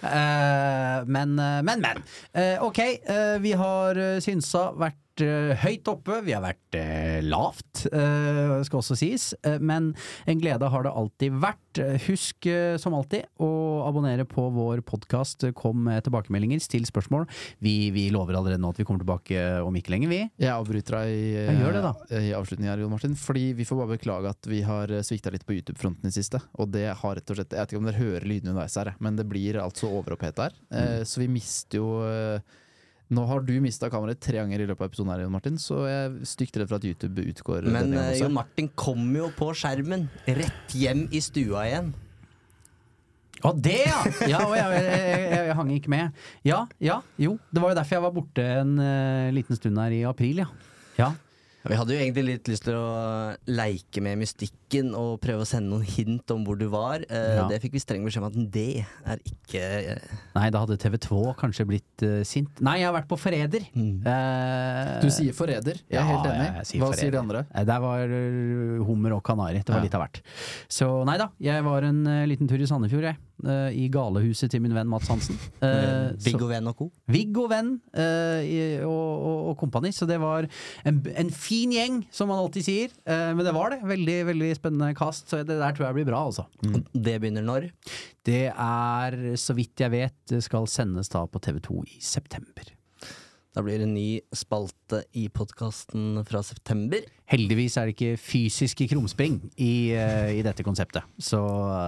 Eh, 0.00 1.02
men, 1.04 1.34
men, 1.36 1.80
men. 1.84 1.98
Eh, 2.32 2.56
ok, 2.64 2.78
eh, 3.04 3.34
vi 3.44 3.50
har 3.52 3.98
synsa 4.24 4.70
vært 4.72 4.96
eh, 5.24 5.52
høyt 5.62 5.88
oppe, 5.90 6.20
vi 6.26 6.34
har 6.34 6.42
vært 6.44 6.76
eh, 6.78 7.20
lavt, 7.24 7.86
eh, 7.90 8.56
skal 8.66 8.80
også 8.80 8.96
sies. 8.98 9.30
Men 9.60 9.92
en 10.28 10.40
glede 10.40 10.68
har 10.70 10.86
det 10.86 10.92
alltid 10.92 11.38
vært. 11.42 11.80
Husk 12.08 12.48
som 12.82 12.96
alltid 12.98 13.28
å 13.42 13.50
abonnere 13.86 14.24
på 14.26 14.48
vår 14.52 14.82
podkast. 14.86 15.46
Kom 15.56 15.84
med 15.86 16.02
tilbakemeldinger, 16.06 16.58
still 16.62 16.86
spørsmål. 16.88 17.28
Vi, 17.62 17.92
vi 17.94 18.08
lover 18.10 18.38
allerede 18.38 18.62
nå 18.62 18.72
at 18.74 18.80
vi 18.80 18.86
kommer 18.88 19.04
tilbake 19.04 19.44
om 19.62 19.76
ikke 19.78 19.94
lenge, 19.94 20.10
vi. 20.10 20.20
Jeg 20.40 20.50
avbryter 20.50 20.98
deg 20.98 21.12
i, 21.14 21.28
Ja, 21.60 21.94
i 22.18 22.32
avslutningen 22.36 22.72
her, 22.72 22.82
Jon 22.82 22.94
Martin. 22.94 23.14
Fordi 23.18 23.50
vi 23.58 23.66
får 23.68 23.82
bare 23.82 23.94
beklage 23.94 24.34
at 24.34 24.50
vi 24.50 24.64
har 24.66 24.92
svikta 25.06 25.32
litt 25.34 25.46
på 25.46 25.56
YouTube-fronten 25.58 26.10
i 26.10 26.14
siste. 26.14 26.42
Og 26.58 26.72
det 26.74 26.88
har 26.90 27.20
rett 27.20 27.30
og 27.30 27.38
slett 27.38 27.54
Jeg 27.54 27.62
vet 27.62 27.74
ikke 27.74 27.82
om 27.84 27.90
dere 27.90 28.02
hører 28.02 28.26
lydene 28.26 28.54
underveis 28.54 28.78
her, 28.80 28.94
men 28.98 29.20
det 29.20 29.28
blir 29.30 29.60
altså 29.62 29.90
overoppheta 29.90 30.48
her. 30.48 30.58
Mm. 30.74 31.06
Så 31.06 31.22
vi 31.22 31.30
mister 31.30 31.80
jo 31.80 31.92
Nå 33.10 33.24
har 33.26 33.42
du 33.42 33.56
mista 33.62 33.88
kameraet 33.90 34.20
tre 34.22 34.38
ganger 34.38 34.62
i 34.62 34.66
løpet 34.68 34.84
av 34.84 34.92
episoden 34.92 35.10
her, 35.10 35.24
Jon 35.24 35.32
Martin, 35.34 35.56
så 35.58 35.80
jeg 35.88 36.02
er 36.04 36.28
stygt 36.30 36.60
redd 36.60 36.70
for 36.70 36.78
at 36.78 36.86
YouTube 36.86 37.24
utgår 37.32 37.66
Men 37.66 37.90
denne 37.90 38.04
eh, 38.12 38.20
Jon. 38.20 38.36
Martin 38.36 38.68
kom 38.78 39.02
jo 39.16 39.32
på 39.34 39.50
skjermen. 39.58 40.06
Rett 40.28 40.76
hjem 40.78 41.08
i 41.10 41.22
stua 41.24 41.64
igjen. 41.66 41.90
Å, 43.40 43.54
det, 43.56 43.80
ja! 43.88 44.04
ja 44.28 44.44
jeg, 44.52 44.68
jeg, 44.76 44.84
jeg, 44.84 45.42
jeg 45.48 45.56
hang 45.58 45.72
ikke 45.74 45.92
med. 45.94 46.22
Ja, 46.46 46.60
ja, 46.78 47.00
jo. 47.18 47.34
Det 47.50 47.64
var 47.64 47.72
jo 47.72 47.80
derfor 47.80 47.96
jeg 47.96 48.04
var 48.04 48.14
borte 48.14 48.46
en 48.60 48.76
uh, 48.78 49.32
liten 49.34 49.58
stund 49.58 49.80
her 49.80 49.96
i 49.96 50.02
april, 50.06 50.44
ja. 50.44 50.48
ja. 51.00 51.10
Vi 51.68 51.76
hadde 51.76 51.92
jo 51.92 52.00
egentlig 52.00 52.22
litt 52.24 52.48
lyst 52.48 52.64
til 52.64 52.72
å 52.78 53.36
leike 53.52 54.00
med 54.00 54.16
mystikken 54.22 54.94
og 54.96 55.18
prøve 55.20 55.44
å 55.44 55.48
sende 55.48 55.68
noen 55.74 55.84
hint 55.84 56.32
om 56.32 56.44
hvor 56.46 56.56
du 56.56 56.66
var. 56.72 57.02
Eh, 57.04 57.34
Ja. 57.36 57.44
Det 57.50 57.58
fikk 57.60 57.74
vi 57.76 57.82
streng 57.82 58.04
beskjed 58.06 58.22
om 58.24 58.28
at 58.30 58.52
det 58.54 58.86
er 59.04 59.20
ikke 59.28 59.60
eh, 59.60 60.14
Nei, 60.38 60.46
da 60.54 60.62
hadde 60.62 60.78
TV2 60.80 61.34
kanskje 61.36 61.66
blitt 61.68 62.04
uh, 62.06 62.22
sint. 62.24 62.62
Nei, 62.64 62.78
jeg 62.80 62.88
har 62.88 62.96
vært 62.96 63.08
på 63.10 63.18
Forræder. 63.20 63.66
Eh, 63.76 64.92
Du 65.04 65.10
sier 65.12 65.36
forræder. 65.36 65.82
Jeg 65.90 66.00
er 66.00 66.08
helt 66.08 66.28
enig. 66.32 66.48
Ja, 66.48 66.64
sier 66.64 66.80
Hva 66.80 66.88
forræder. 66.92 67.00
sier 67.04 67.12
de 67.12 67.20
andre? 67.20 67.44
Der 67.52 67.80
var 67.84 68.14
hummer 68.88 69.16
og 69.18 69.22
kanari. 69.26 69.60
Det 69.60 69.68
var 69.74 69.82
Ja. 69.82 69.84
litt 69.84 69.94
av 70.00 70.06
hvert. 70.06 70.22
Så 70.68 70.88
nei 71.04 71.18
da, 71.20 71.28
jeg 71.40 71.64
var 71.66 71.82
en 71.84 72.06
uh, 72.06 72.24
liten 72.26 72.48
tur 72.48 72.56
i 72.60 72.66
Sandefjord, 72.68 73.04
jeg. 73.12 73.16
Eh, 73.46 73.76
I 73.76 73.88
galehuset 73.92 74.50
til 74.52 74.62
min 74.64 74.74
venn 74.76 74.88
Mats 74.90 75.08
Hansen. 75.12 75.38
Uh, 75.60 76.16
Viggo 76.24 76.46
Venn 76.48 76.66
og 76.70 76.76
co. 76.78 76.86
Viggo 77.12 77.44
Venn 77.50 77.74
uh, 77.92 78.40
i- 78.42 78.80
og, 78.82 78.90
og, 79.28 79.38
og 79.50 79.58
kompani. 79.60 79.92
Så 79.92 80.08
det 80.08 80.16
var 80.22 80.48
en, 80.88 81.00
en 81.20 81.30
fin 81.34 81.72
gjeng, 81.74 82.00
som 82.14 82.30
man 82.32 82.40
alltid 82.40 82.64
sier. 82.66 82.94
Men 83.06 83.42
det 83.44 83.52
var 83.56 83.74
det. 83.74 83.80
Veldig 83.86 84.16
veldig 84.30 84.50
spennende 84.56 84.90
cast. 84.98 85.28
Så 85.30 85.42
det 85.44 85.58
der 85.60 85.76
tror 85.76 85.90
jeg 85.90 85.98
blir 86.00 86.08
bra, 86.08 86.24
altså. 86.30 86.46
Mm. 86.64 86.80
Det 86.96 87.16
begynner 87.22 87.44
når? 87.46 87.68
Det 88.26 88.46
er, 88.50 89.18
så 89.40 89.54
vidt 89.56 89.80
jeg 89.84 89.92
vet, 89.94 90.36
skal 90.44 90.68
sendes 90.70 91.12
da 91.12 91.26
på 91.28 91.40
TV2 91.44 91.80
i 91.88 92.00
september. 92.04 92.72
Da 93.50 93.64
blir 93.66 93.80
det 93.80 93.88
en 93.88 93.96
ny 93.96 94.20
spalte 94.36 95.00
i 95.18 95.24
podkasten 95.34 96.20
fra 96.28 96.38
september. 96.46 97.02
Heldigvis 97.32 97.74
er 97.80 97.88
det 97.90 97.96
ikke 97.96 98.20
fysiske 98.22 98.86
krumspring 98.92 99.40
i, 99.58 99.90
i 99.90 100.44
dette 100.46 100.62
konseptet, 100.66 101.02
så 101.18 101.40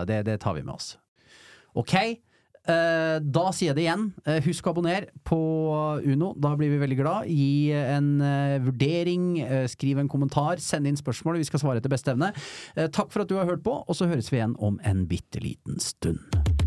det, 0.08 0.24
det 0.26 0.40
tar 0.42 0.56
vi 0.58 0.64
med 0.66 0.74
oss. 0.74 0.96
Ok, 1.78 1.94
eh, 1.96 3.18
da 3.22 3.44
sier 3.54 3.70
jeg 3.72 3.78
det 3.78 3.84
igjen. 3.86 4.08
Eh, 4.26 4.40
husk 4.44 4.66
å 4.66 4.74
abonnere 4.74 5.08
på 5.24 5.38
Uno, 6.04 6.32
da 6.36 6.52
blir 6.58 6.72
vi 6.74 6.80
veldig 6.82 6.98
glad. 7.00 7.30
Gi 7.32 7.72
en 7.72 8.10
eh, 8.20 8.58
vurdering, 8.64 9.28
eh, 9.40 9.68
skriv 9.72 10.02
en 10.02 10.10
kommentar, 10.12 10.60
send 10.60 10.90
inn 10.90 11.00
spørsmål, 11.00 11.40
vi 11.40 11.48
skal 11.48 11.64
svare 11.64 11.82
etter 11.82 11.92
beste 11.92 12.12
evne. 12.14 12.32
Eh, 12.76 12.90
takk 12.92 13.12
for 13.14 13.24
at 13.24 13.32
du 13.32 13.38
har 13.40 13.48
hørt 13.48 13.64
på, 13.64 13.80
og 13.82 13.96
så 13.96 14.10
høres 14.10 14.30
vi 14.32 14.40
igjen 14.40 14.58
om 14.60 14.78
en 14.84 15.06
bitte 15.10 15.42
liten 15.42 15.80
stund. 15.80 16.61